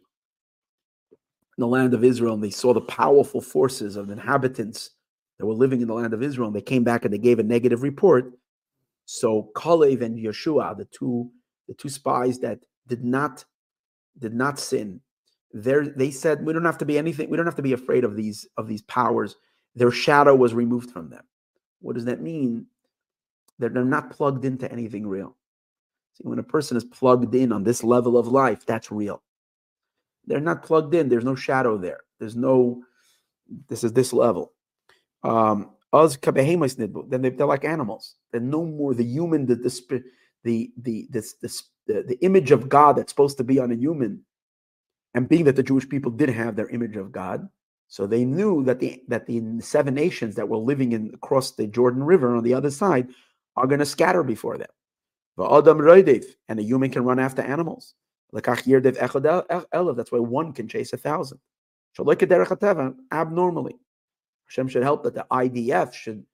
the 1.57 1.67
land 1.69 1.95
of 1.95 2.03
Israel 2.03 2.35
and 2.35 2.43
they 2.43 2.51
saw 2.51 2.75
the 2.75 2.81
powerful 2.81 3.41
forces 3.41 3.95
of 3.95 4.09
the 4.09 4.15
inhabitants 4.15 4.91
that 5.39 5.47
were 5.47 5.55
living 5.55 5.83
in 5.83 5.87
the 5.87 5.95
land 5.95 6.13
of 6.13 6.23
Israel 6.23 6.49
and 6.49 6.57
they 6.57 6.61
came 6.61 6.83
back 6.83 7.05
and 7.05 7.15
they 7.15 7.19
gave 7.19 7.39
a 7.39 7.45
negative 7.45 7.85
report. 7.85 8.33
So 9.05 9.51
Kalev 9.55 10.03
and 10.03 10.19
Yeshua, 10.19 10.77
the 10.77 10.87
two 10.87 11.31
the 11.69 11.75
two 11.75 11.89
spies 11.89 12.39
that 12.41 12.61
did 12.87 13.05
not 13.05 13.45
did 14.19 14.35
not 14.35 14.59
sin, 14.59 15.01
they 15.53 16.11
said 16.11 16.45
we 16.45 16.53
don't 16.53 16.65
have 16.65 16.79
to 16.79 16.85
be 16.85 16.99
anything, 16.99 17.31
we 17.31 17.37
don't 17.37 17.47
have 17.47 17.57
to 17.57 17.63
be 17.63 17.73
afraid 17.73 18.05
of 18.05 18.17
these 18.17 18.47
of 18.57 18.69
these 18.69 18.83
powers. 18.83 19.37
Their 19.75 19.91
shadow 19.91 20.35
was 20.35 20.55
removed 20.55 20.91
from 20.91 21.09
them. 21.09 21.25
What 21.81 21.95
does 21.95 22.05
that 22.05 22.21
mean? 22.21 22.67
They're, 23.59 23.71
they're 23.71 23.85
not 23.85 24.11
plugged 24.11 24.45
into 24.45 24.71
anything 24.71 25.07
real. 25.07 25.37
See, 26.15 26.25
when 26.25 26.39
a 26.39 26.43
person 26.45 26.77
is 26.77 26.85
plugged 26.85 27.35
in 27.35 27.53
on 27.53 27.65
this 27.65 27.83
level 27.83 28.19
of 28.19 28.29
life, 28.29 28.67
that's 28.67 28.91
real. 28.91 29.23
They're 30.27 30.41
not 30.41 30.63
plugged 30.63 30.95
in. 30.95 31.09
There's 31.09 31.25
no 31.25 31.35
shadow 31.35 31.79
there. 31.79 32.01
There's 32.19 32.37
no. 32.37 32.83
This 33.69 33.85
is 33.85 33.93
this 33.93 34.13
level. 34.13 34.53
Um, 35.23 35.71
then 35.93 37.23
they, 37.23 37.31
are 37.31 37.47
like 37.47 37.65
animals. 37.65 38.15
They're 38.31 38.41
no 38.41 38.65
more 38.65 38.95
the 38.95 39.05
human, 39.05 39.47
the 39.47 39.57
the 39.57 40.01
the 40.45 40.73
the 40.83 41.07
the, 41.11 42.05
the 42.09 42.19
image 42.23 42.51
of 42.51 42.69
God 42.69 42.97
that's 42.97 43.13
supposed 43.13 43.37
to 43.39 43.45
be 43.45 43.59
on 43.59 43.73
a 43.73 43.77
human. 43.77 44.25
And 45.15 45.29
being 45.29 45.45
that 45.45 45.57
the 45.57 45.63
Jewish 45.63 45.87
people 45.89 46.11
did 46.11 46.31
have 46.31 46.57
their 46.57 46.71
image 46.71 46.97
of 46.97 47.13
God, 47.13 47.49
so 47.89 48.07
they 48.07 48.25
knew 48.25 48.65
that 48.65 48.81
the 48.81 49.03
that 49.09 49.27
the 49.27 49.61
seven 49.61 49.95
nations 49.95 50.35
that 50.37 50.49
were 50.49 50.57
living 50.57 50.93
in 50.93 51.11
across 51.13 51.51
the 51.51 51.67
Jordan 51.67 52.03
River 52.03 52.35
on 52.35 52.43
the 52.43 52.55
other 52.55 52.71
side 52.71 53.09
are 53.57 53.67
going 53.67 53.81
to 53.81 53.87
scatter 53.87 54.23
before 54.23 54.57
them. 54.57 54.71
And 55.37 56.59
a 56.59 56.63
human 56.63 56.91
can 56.91 57.05
run 57.05 57.19
after 57.19 57.43
animals. 57.43 57.95
That's 58.33 58.47
why 60.13 60.19
one 60.19 60.53
can 60.55 60.69
chase 60.69 60.93
a 60.95 60.97
thousand. 60.97 61.39
Abnormally. 63.13 63.77
Hashem 64.53 64.69
should 64.69 64.83
help 64.83 65.03
that 65.05 65.15
the 65.15 65.27
IDF 65.31 65.95
should, 65.95 66.27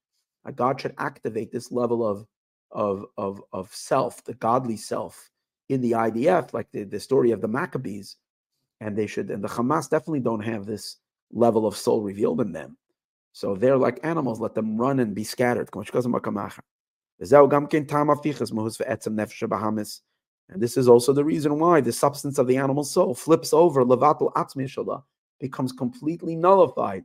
uh, 0.44 0.50
God 0.50 0.80
should 0.80 0.94
activate 0.98 1.52
this 1.52 1.70
level 1.70 2.04
of, 2.04 2.26
of, 2.72 3.06
of, 3.16 3.40
of 3.52 3.72
self, 3.72 4.24
the 4.24 4.34
godly 4.34 4.76
self 4.76 5.30
in 5.68 5.80
the 5.80 5.92
IDF, 5.92 6.52
like 6.52 6.66
the, 6.72 6.82
the 6.82 6.98
story 6.98 7.30
of 7.30 7.40
the 7.40 7.46
Maccabees. 7.46 8.16
And 8.80 8.96
they 8.96 9.06
should, 9.06 9.30
and 9.30 9.42
the 9.42 9.48
Hamas 9.48 9.88
definitely 9.88 10.20
don't 10.20 10.40
have 10.40 10.66
this 10.66 10.96
level 11.30 11.64
of 11.64 11.76
soul 11.76 12.02
revealed 12.02 12.40
in 12.40 12.50
them. 12.50 12.76
So 13.34 13.54
they're 13.54 13.76
like 13.76 14.00
animals, 14.02 14.40
let 14.40 14.54
them 14.54 14.76
run 14.76 14.98
and 14.98 15.14
be 15.14 15.22
scattered. 15.22 15.68
And 15.72 15.86
this 20.56 20.76
is 20.76 20.88
also 20.88 21.12
the 21.12 21.24
reason 21.24 21.58
why 21.60 21.80
the 21.80 21.92
substance 21.92 22.38
of 22.38 22.48
the 22.48 22.56
animal 22.56 22.82
soul 22.82 23.14
flips 23.14 23.52
over, 23.52 23.84
levatul 23.84 24.32
atzmi 24.32 25.02
becomes 25.38 25.72
completely 25.72 26.34
nullified. 26.34 27.04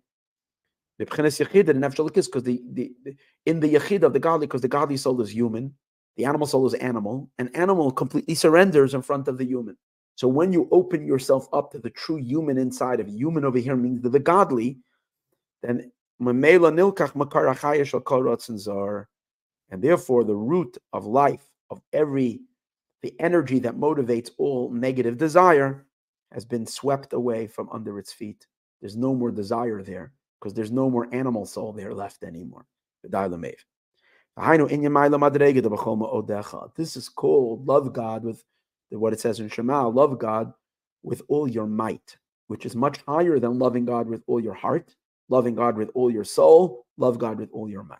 Because 0.97 1.37
the, 1.37 2.61
the, 2.71 2.91
the, 3.03 3.15
in 3.45 3.59
the 3.59 3.73
yachid 3.73 4.03
of 4.03 4.13
the 4.13 4.19
godly, 4.19 4.47
because 4.47 4.61
the 4.61 4.67
godly 4.67 4.97
soul 4.97 5.19
is 5.21 5.33
human, 5.33 5.73
the 6.17 6.25
animal 6.25 6.45
soul 6.45 6.67
is 6.67 6.75
animal, 6.75 7.29
and 7.39 7.55
animal 7.55 7.91
completely 7.91 8.35
surrenders 8.35 8.93
in 8.93 9.01
front 9.01 9.27
of 9.27 9.37
the 9.37 9.45
human. 9.45 9.75
So 10.15 10.27
when 10.27 10.53
you 10.53 10.69
open 10.71 11.07
yourself 11.07 11.47
up 11.53 11.71
to 11.71 11.79
the 11.79 11.89
true 11.89 12.17
human 12.17 12.57
inside 12.57 12.99
of 12.99 13.07
human 13.07 13.43
over 13.43 13.57
here 13.57 13.75
means 13.75 14.01
the 14.01 14.19
godly, 14.19 14.77
then 15.63 15.91
and 19.71 19.81
therefore 19.81 20.23
the 20.23 20.35
root 20.35 20.77
of 20.93 21.05
life 21.05 21.49
of 21.71 21.81
every 21.91 22.41
the 23.01 23.19
energy 23.19 23.59
that 23.59 23.75
motivates 23.75 24.29
all 24.37 24.71
negative 24.71 25.17
desire 25.17 25.85
has 26.31 26.45
been 26.45 26.65
swept 26.65 27.11
away 27.13 27.47
from 27.47 27.67
under 27.71 27.99
its 27.99 28.13
feet. 28.13 28.45
There's 28.79 28.95
no 28.95 29.13
more 29.13 29.31
desire 29.31 29.81
there 29.81 30.13
because 30.43 30.53
there's 30.53 30.71
no 30.71 30.89
more 30.89 31.07
animal 31.13 31.45
soul 31.45 31.71
there 31.71 31.93
left 31.93 32.25
anymore. 32.25 32.65
This 36.75 36.97
is 36.97 37.09
called 37.09 37.65
love 37.65 37.93
God 37.93 38.23
with 38.25 38.43
what 38.89 39.13
it 39.13 39.21
says 39.21 39.39
in 39.39 39.47
Shema, 39.47 39.87
love 39.87 40.19
God 40.19 40.51
with 41.01 41.21
all 41.29 41.47
your 41.47 41.65
might, 41.65 42.17
which 42.47 42.65
is 42.65 42.75
much 42.75 42.99
higher 43.07 43.39
than 43.39 43.57
loving 43.57 43.85
God 43.85 44.07
with 44.07 44.21
all 44.27 44.41
your 44.41 44.53
heart, 44.53 44.93
loving 45.29 45.55
God 45.55 45.77
with 45.77 45.89
all 45.93 46.11
your 46.11 46.25
soul, 46.25 46.85
love 46.97 47.17
God 47.17 47.39
with 47.39 47.49
all 47.53 47.69
your 47.69 47.83
might. 47.83 47.99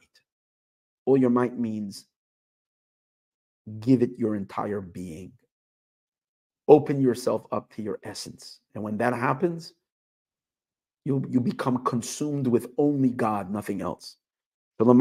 All 1.06 1.16
your 1.16 1.30
might 1.30 1.58
means 1.58 2.08
give 3.80 4.02
it 4.02 4.12
your 4.18 4.36
entire 4.36 4.82
being. 4.82 5.32
Open 6.68 7.00
yourself 7.00 7.46
up 7.54 7.74
to 7.76 7.82
your 7.82 8.00
essence. 8.04 8.60
And 8.76 8.84
when 8.84 8.98
that 8.98 9.14
happens, 9.14 9.74
you, 11.06 11.24
you 11.30 11.40
become 11.40 11.84
consumed 11.84 12.48
with 12.48 12.68
only 12.78 13.10
God, 13.10 13.52
nothing 13.52 13.82
else. 13.82 14.18
Which 14.80 14.88
is 14.88 14.94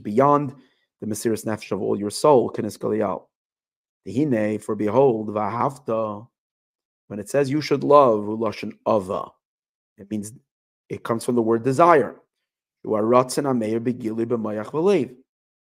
beyond 0.00 0.54
the 1.00 1.06
Mesiris 1.06 1.44
Nefesh 1.44 1.72
of 1.72 1.82
all 1.82 1.98
your 1.98 2.10
soul, 2.10 2.48
For 4.58 4.74
behold, 4.74 5.28
when 7.08 7.18
it 7.18 7.28
says 7.28 7.50
you 7.50 7.60
should 7.60 7.84
love, 7.84 8.40
ava, 8.88 9.28
it 9.98 10.10
means 10.10 10.32
it 10.88 11.04
comes 11.04 11.24
from 11.24 11.36
the 11.36 11.42
word 11.42 11.62
desire. 11.62 12.16
You 12.84 12.94
are 12.94 13.02
ratzin 13.02 13.44
ameir 13.44 13.80
begili 13.80 14.26
b'mayach 14.26 14.72
v'leiv 14.72 15.14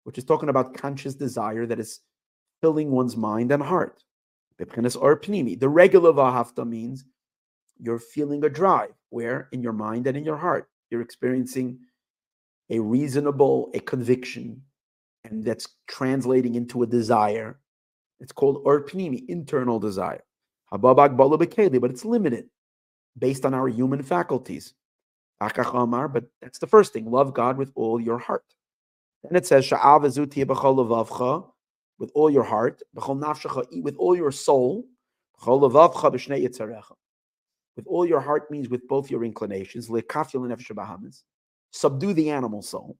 which 0.03 0.17
is 0.17 0.23
talking 0.23 0.49
about 0.49 0.73
conscious 0.73 1.15
desire 1.15 1.65
that 1.65 1.79
is 1.79 1.99
filling 2.61 2.91
one's 2.91 3.15
mind 3.15 3.51
and 3.51 3.61
heart. 3.61 4.03
The 4.57 5.69
regular 5.69 6.13
vahafta 6.13 6.67
means 6.67 7.05
you're 7.81 7.99
feeling 7.99 8.45
a 8.45 8.49
drive, 8.49 8.93
where 9.09 9.49
in 9.51 9.63
your 9.63 9.73
mind 9.73 10.07
and 10.07 10.15
in 10.15 10.23
your 10.23 10.37
heart, 10.37 10.69
you're 10.89 11.01
experiencing 11.01 11.79
a 12.69 12.79
reasonable, 12.79 13.71
a 13.73 13.79
conviction, 13.79 14.61
and 15.23 15.43
that's 15.43 15.67
translating 15.87 16.55
into 16.55 16.83
a 16.83 16.87
desire. 16.87 17.59
It's 18.19 18.31
called 18.31 18.61
or 18.65 18.85
pnimi, 18.85 19.23
internal 19.27 19.79
desire. 19.79 20.23
But 20.71 21.91
it's 21.91 22.05
limited 22.05 22.45
based 23.17 23.45
on 23.45 23.53
our 23.53 23.67
human 23.67 24.03
faculties. 24.03 24.73
But 25.39 26.23
that's 26.41 26.59
the 26.59 26.67
first 26.67 26.93
thing. 26.93 27.09
Love 27.09 27.33
God 27.33 27.57
with 27.57 27.71
all 27.75 27.99
your 27.99 28.19
heart. 28.19 28.45
Then 29.23 29.35
it 29.35 29.47
says, 29.47 29.69
with 29.69 29.79
all 32.15 32.29
your 32.29 32.43
heart, 32.43 32.81
with 33.83 33.95
all 33.97 34.15
your 34.15 34.31
soul. 34.31 34.85
With 37.75 37.87
all 37.87 38.05
your 38.05 38.19
heart 38.19 38.51
means 38.51 38.69
with 38.69 38.87
both 38.87 39.09
your 39.09 39.23
inclinations. 39.23 39.89
Subdue 41.71 42.13
the 42.13 42.29
animal 42.29 42.61
soul. 42.61 42.97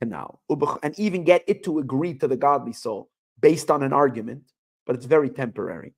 Canal. 0.00 0.40
And 0.82 0.98
even 0.98 1.24
get 1.24 1.44
it 1.46 1.62
to 1.64 1.78
agree 1.78 2.14
to 2.14 2.26
the 2.26 2.36
godly 2.36 2.72
soul 2.72 3.10
based 3.40 3.70
on 3.70 3.82
an 3.82 3.92
argument, 3.92 4.42
but 4.86 4.96
it's 4.96 5.06
very 5.06 5.30
temporary. 5.30 5.94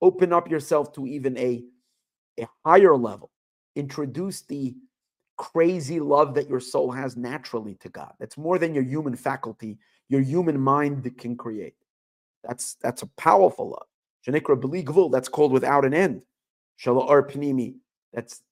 Open 0.00 0.32
up 0.32 0.50
yourself 0.50 0.92
to 0.92 1.06
even 1.06 1.36
a, 1.36 1.64
a 2.40 2.48
higher 2.64 2.96
level. 2.96 3.30
Introduce 3.76 4.42
the 4.42 4.74
crazy 5.36 5.98
love 6.00 6.34
that 6.34 6.48
your 6.48 6.60
soul 6.60 6.90
has 6.92 7.16
naturally 7.16 7.74
to 7.76 7.88
God. 7.88 8.12
That's 8.20 8.38
more 8.38 8.58
than 8.58 8.74
your 8.74 8.84
human 8.84 9.16
faculty, 9.16 9.78
your 10.08 10.20
human 10.20 10.60
mind 10.60 11.12
can 11.18 11.36
create. 11.36 11.74
That's 12.44 12.74
that's 12.74 13.02
a 13.02 13.06
powerful 13.16 13.70
love. 13.70 13.86
That's 15.10 15.28
called 15.28 15.52
without 15.52 15.84
an 15.84 15.94
end. 15.94 16.22
Panimi, 16.78 17.76
that's 18.12 18.42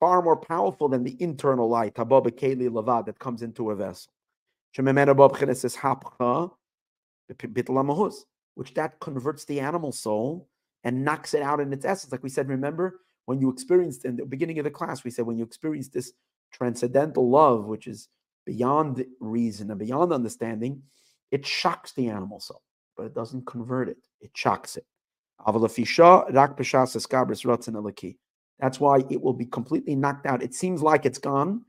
far 0.00 0.22
more 0.22 0.36
powerful 0.36 0.88
than 0.88 1.04
the 1.04 1.16
internal 1.20 1.68
light, 1.68 1.94
Lavad, 1.94 3.06
that 3.06 3.18
comes 3.18 3.42
into 3.42 3.70
a 3.70 3.76
vessel. 3.76 4.12
which 8.54 8.74
that 8.74 8.98
converts 9.00 9.44
the 9.44 9.60
animal 9.60 9.92
soul 9.92 10.48
and 10.84 11.04
knocks 11.04 11.34
it 11.34 11.42
out 11.42 11.60
in 11.60 11.72
its 11.72 11.84
essence. 11.84 12.12
Like 12.12 12.22
we 12.22 12.28
said, 12.28 12.48
remember 12.48 13.00
when 13.26 13.40
you 13.40 13.50
experienced 13.50 14.04
in 14.04 14.16
the 14.16 14.24
beginning 14.24 14.58
of 14.58 14.64
the 14.64 14.70
class, 14.70 15.04
we 15.04 15.10
said 15.10 15.26
when 15.26 15.36
you 15.38 15.44
experience 15.44 15.88
this 15.88 16.12
transcendental 16.52 17.28
love, 17.28 17.66
which 17.66 17.86
is 17.86 18.08
beyond 18.46 19.04
reason 19.20 19.70
and 19.70 19.78
beyond 19.78 20.12
understanding, 20.12 20.82
it 21.30 21.46
shocks 21.46 21.92
the 21.92 22.08
animal 22.08 22.40
soul, 22.40 22.62
but 22.96 23.06
it 23.06 23.14
doesn't 23.14 23.46
convert 23.46 23.88
it. 23.88 23.98
It 24.20 24.30
shocks 24.34 24.76
it. 24.76 24.84
That's 28.58 28.80
why 28.80 28.98
it 29.08 29.22
will 29.22 29.32
be 29.32 29.46
completely 29.46 29.96
knocked 29.96 30.26
out. 30.26 30.42
It 30.42 30.54
seems 30.54 30.82
like 30.82 31.06
it's 31.06 31.18
gone, 31.18 31.64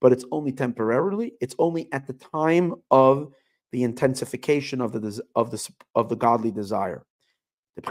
but 0.00 0.12
it's 0.12 0.24
only 0.32 0.52
temporarily. 0.52 1.34
It's 1.40 1.54
only 1.58 1.92
at 1.92 2.06
the 2.06 2.14
time 2.14 2.74
of 2.90 3.32
the 3.72 3.82
intensification 3.82 4.80
of 4.80 4.92
the 4.92 5.20
of 5.34 5.50
the 5.50 5.70
of 5.94 6.08
the 6.08 6.16
godly 6.16 6.50
desire, 6.50 7.04
the 7.76 7.82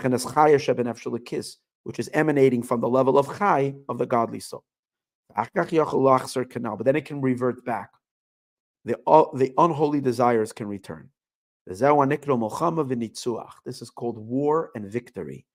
which 1.84 1.99
is 1.99 2.10
emanating 2.14 2.64
from 2.64 2.81
the 2.81 2.90
level 2.90 3.18
of 3.18 3.38
chai 3.38 3.76
of 3.88 3.98
the 3.98 4.06
godly 4.06 4.40
soul. 4.40 4.64
But 5.36 6.84
then 6.84 6.95
it 6.95 7.06
can 7.06 7.22
revert 7.22 7.64
back. 7.64 7.91
The, 8.86 8.98
the 9.36 9.53
unholy 9.57 10.02
desires 10.02 10.52
can 10.52 10.68
return. 10.68 11.10
This 11.70 11.82
is 13.82 13.90
called 13.91 14.18
war 14.18 14.72
and 14.74 14.86
victory, 14.91 15.46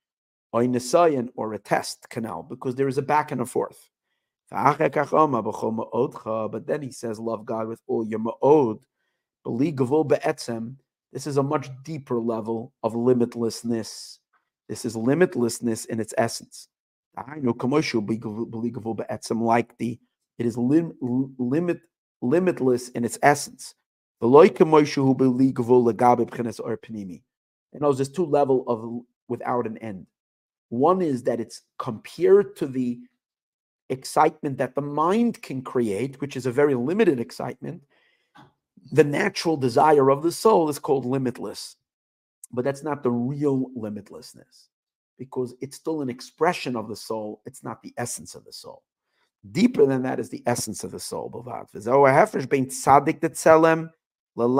or 0.52 0.62
a 0.62 1.58
test 1.58 2.08
canal, 2.08 2.44
because 2.44 2.76
there 2.76 2.86
is 2.86 2.98
a 2.98 3.02
back 3.02 3.32
and 3.32 3.40
a 3.40 3.46
forth. 3.46 3.90
But 4.48 4.92
then 6.66 6.82
he 6.82 6.92
says, 6.92 7.18
Love 7.18 7.44
God 7.44 7.66
with 7.66 7.80
all 7.88 8.06
your 8.06 8.20
ma'od. 8.20 8.78
This 11.12 11.26
is 11.26 11.36
a 11.36 11.42
much 11.42 11.68
deeper 11.84 12.20
level 12.20 12.72
of 12.84 12.92
limitlessness. 12.92 14.18
This 14.68 14.84
is 14.84 14.94
limitlessness 14.94 15.86
in 15.86 15.98
its 15.98 16.14
essence. 16.16 16.68
Like 17.16 17.42
the 19.78 19.98
it 20.38 20.46
is 20.46 20.56
lim, 20.56 20.92
limit 21.38 21.80
limitless 22.22 22.88
in 22.90 23.04
its 23.04 23.18
essence. 23.22 23.74
And 27.72 27.82
those 27.82 27.98
there's 27.98 28.08
two 28.08 28.24
level 28.24 28.64
of 28.66 29.04
without 29.28 29.66
an 29.66 29.78
end. 29.78 30.06
One 30.70 31.02
is 31.02 31.22
that 31.24 31.40
it's 31.40 31.62
compared 31.78 32.56
to 32.56 32.66
the 32.66 33.00
excitement 33.90 34.58
that 34.58 34.74
the 34.74 34.80
mind 34.80 35.42
can 35.42 35.62
create, 35.62 36.20
which 36.20 36.36
is 36.36 36.46
a 36.46 36.52
very 36.52 36.74
limited 36.74 37.20
excitement. 37.20 37.82
The 38.92 39.04
natural 39.04 39.56
desire 39.56 40.10
of 40.10 40.22
the 40.22 40.32
soul 40.32 40.68
is 40.68 40.78
called 40.78 41.04
limitless, 41.04 41.76
but 42.52 42.64
that's 42.64 42.82
not 42.82 43.02
the 43.02 43.10
real 43.10 43.70
limitlessness 43.76 44.68
because 45.18 45.54
it's 45.60 45.76
still 45.76 46.02
an 46.02 46.10
expression 46.10 46.76
of 46.76 46.88
the 46.88 46.96
soul. 46.96 47.40
It's 47.46 47.62
not 47.62 47.82
the 47.82 47.94
essence 47.96 48.34
of 48.34 48.44
the 48.44 48.52
soul. 48.52 48.82
Deeper 49.52 49.86
than 49.86 50.02
that 50.02 50.18
is 50.18 50.30
the 50.30 50.42
essence 50.46 50.82
of 50.82 50.90
the 50.90 51.00
soul. 51.00 51.28
When 54.34 54.50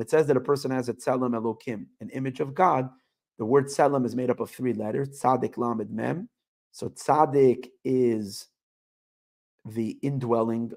it 0.00 0.10
says 0.10 0.26
that 0.26 0.36
a 0.36 0.40
person 0.40 0.70
has 0.70 0.88
a 0.88 0.94
tzelem 0.94 1.34
elokim, 1.34 1.86
an 2.00 2.10
image 2.10 2.40
of 2.40 2.54
God, 2.54 2.90
the 3.38 3.44
word 3.44 3.66
tzelem 3.66 4.04
is 4.04 4.14
made 4.14 4.30
up 4.30 4.40
of 4.40 4.50
three 4.50 4.74
letters, 4.74 5.20
tzadik 5.20 5.56
lamed 5.56 5.90
mem. 5.90 6.28
So 6.72 6.88
tzadik 6.90 7.68
is 7.84 8.48
the 9.64 9.98
indwelling 10.02 10.72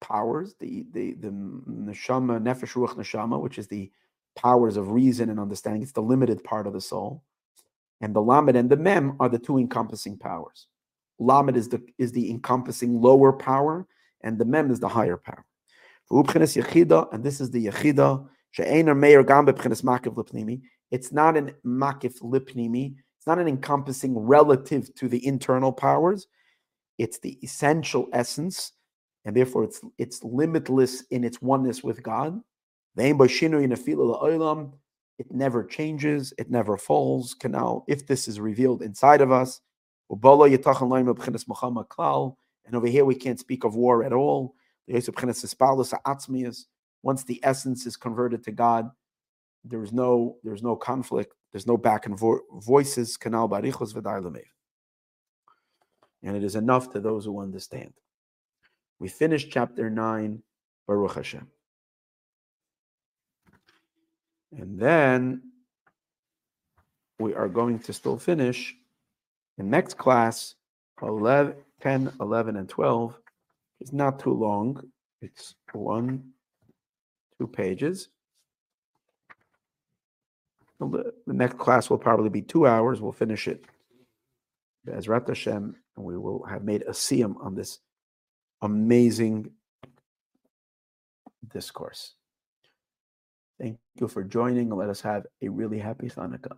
powers, 0.00 0.54
the 0.58 0.84
the 0.92 1.14
the 1.14 1.28
neshama, 1.28 2.40
nefesh 2.42 2.74
ruach 2.74 2.96
neshama, 2.96 3.40
which 3.40 3.58
is 3.58 3.68
the 3.68 3.90
powers 4.36 4.76
of 4.76 4.90
reason 4.90 5.30
and 5.30 5.38
understanding. 5.38 5.82
It's 5.82 5.92
the 5.92 6.02
limited 6.02 6.42
part 6.42 6.66
of 6.66 6.72
the 6.72 6.80
soul, 6.80 7.22
and 8.00 8.14
the 8.14 8.22
lamed 8.22 8.56
and 8.56 8.68
the 8.68 8.76
mem 8.76 9.16
are 9.20 9.28
the 9.28 9.38
two 9.38 9.58
encompassing 9.58 10.18
powers. 10.18 10.66
Lamed 11.22 11.56
is 11.56 11.68
the 11.68 11.82
is 11.98 12.12
the 12.12 12.30
encompassing 12.30 13.00
lower 13.00 13.32
power, 13.32 13.86
and 14.22 14.38
the 14.38 14.44
mem 14.44 14.70
is 14.70 14.80
the 14.80 14.88
higher 14.88 15.16
power. 15.16 15.44
And 16.10 17.24
this 17.24 17.40
is 17.40 17.50
the 17.50 17.66
yechida. 17.66 18.28
Er 18.58 18.64
it's 20.90 21.12
not 21.12 21.36
an 21.38 21.54
makif 21.64 22.20
lipnimi. 22.20 22.94
It's 23.18 23.26
not 23.26 23.38
an 23.38 23.48
encompassing 23.48 24.18
relative 24.18 24.94
to 24.96 25.08
the 25.08 25.26
internal 25.26 25.72
powers. 25.72 26.26
It's 26.98 27.18
the 27.18 27.38
essential 27.42 28.08
essence 28.12 28.72
and 29.24 29.36
therefore 29.36 29.64
it's 29.64 29.80
it's 29.98 30.22
limitless 30.24 31.02
in 31.10 31.24
its 31.24 31.40
oneness 31.40 31.82
with 31.82 32.02
God. 32.02 32.40
It 32.96 33.16
never 35.30 35.64
changes, 35.64 36.34
it 36.38 36.50
never 36.50 36.76
falls. 36.76 37.34
Canal, 37.34 37.84
if 37.86 38.06
this 38.06 38.28
is 38.28 38.40
revealed 38.40 38.82
inside 38.82 39.20
of 39.20 39.30
us, 39.30 39.60
and 42.66 42.76
over 42.76 42.86
here 42.86 43.04
we 43.04 43.14
can't 43.14 43.40
speak 43.40 43.64
of 43.64 43.74
war 43.74 44.04
at 44.04 44.12
all. 44.12 44.54
Once 47.04 47.24
the 47.24 47.40
essence 47.42 47.86
is 47.86 47.96
converted 47.96 48.44
to 48.44 48.52
God, 48.52 48.90
there's 49.64 49.92
no 49.92 50.36
there's 50.44 50.62
no 50.62 50.76
conflict, 50.76 51.34
there's 51.52 51.66
no 51.66 51.76
back 51.76 52.06
and 52.06 52.18
vo- 52.18 52.40
voices. 52.60 53.16
And 56.24 56.36
it 56.36 56.44
is 56.44 56.56
enough 56.56 56.90
to 56.90 57.00
those 57.00 57.24
who 57.24 57.40
understand. 57.40 57.94
We 58.98 59.08
finished 59.08 59.50
chapter 59.50 59.90
9, 59.90 60.42
Baruch 60.86 61.14
Hashem. 61.14 61.48
And 64.56 64.78
then 64.78 65.42
we 67.18 67.34
are 67.34 67.48
going 67.48 67.78
to 67.80 67.92
still 67.92 68.18
finish 68.18 68.76
in 69.58 69.70
next 69.70 69.98
class 69.98 70.54
11, 71.02 71.54
10, 71.80 72.12
11, 72.20 72.56
and 72.56 72.68
12. 72.68 73.18
is 73.80 73.92
not 73.92 74.18
too 74.18 74.32
long. 74.32 74.82
It's 75.20 75.54
one, 75.72 76.32
two 77.38 77.46
pages. 77.46 78.08
The 80.80 81.12
next 81.26 81.58
class 81.58 81.88
will 81.88 81.98
probably 81.98 82.28
be 82.28 82.42
two 82.42 82.66
hours. 82.66 83.00
We'll 83.00 83.12
finish 83.12 83.46
it. 83.46 83.64
Bezrat 84.86 85.28
Hashem, 85.28 85.76
and 85.96 86.04
we 86.04 86.18
will 86.18 86.42
have 86.44 86.64
made 86.64 86.82
a 86.82 86.90
siyum 86.90 87.36
on 87.40 87.54
this 87.54 87.78
amazing 88.62 89.50
discourse. 91.52 92.14
Thank 93.60 93.78
you 94.00 94.08
for 94.08 94.24
joining. 94.24 94.70
Let 94.70 94.88
us 94.88 95.00
have 95.02 95.26
a 95.40 95.48
really 95.48 95.78
happy 95.78 96.08
Hanukkah. 96.08 96.56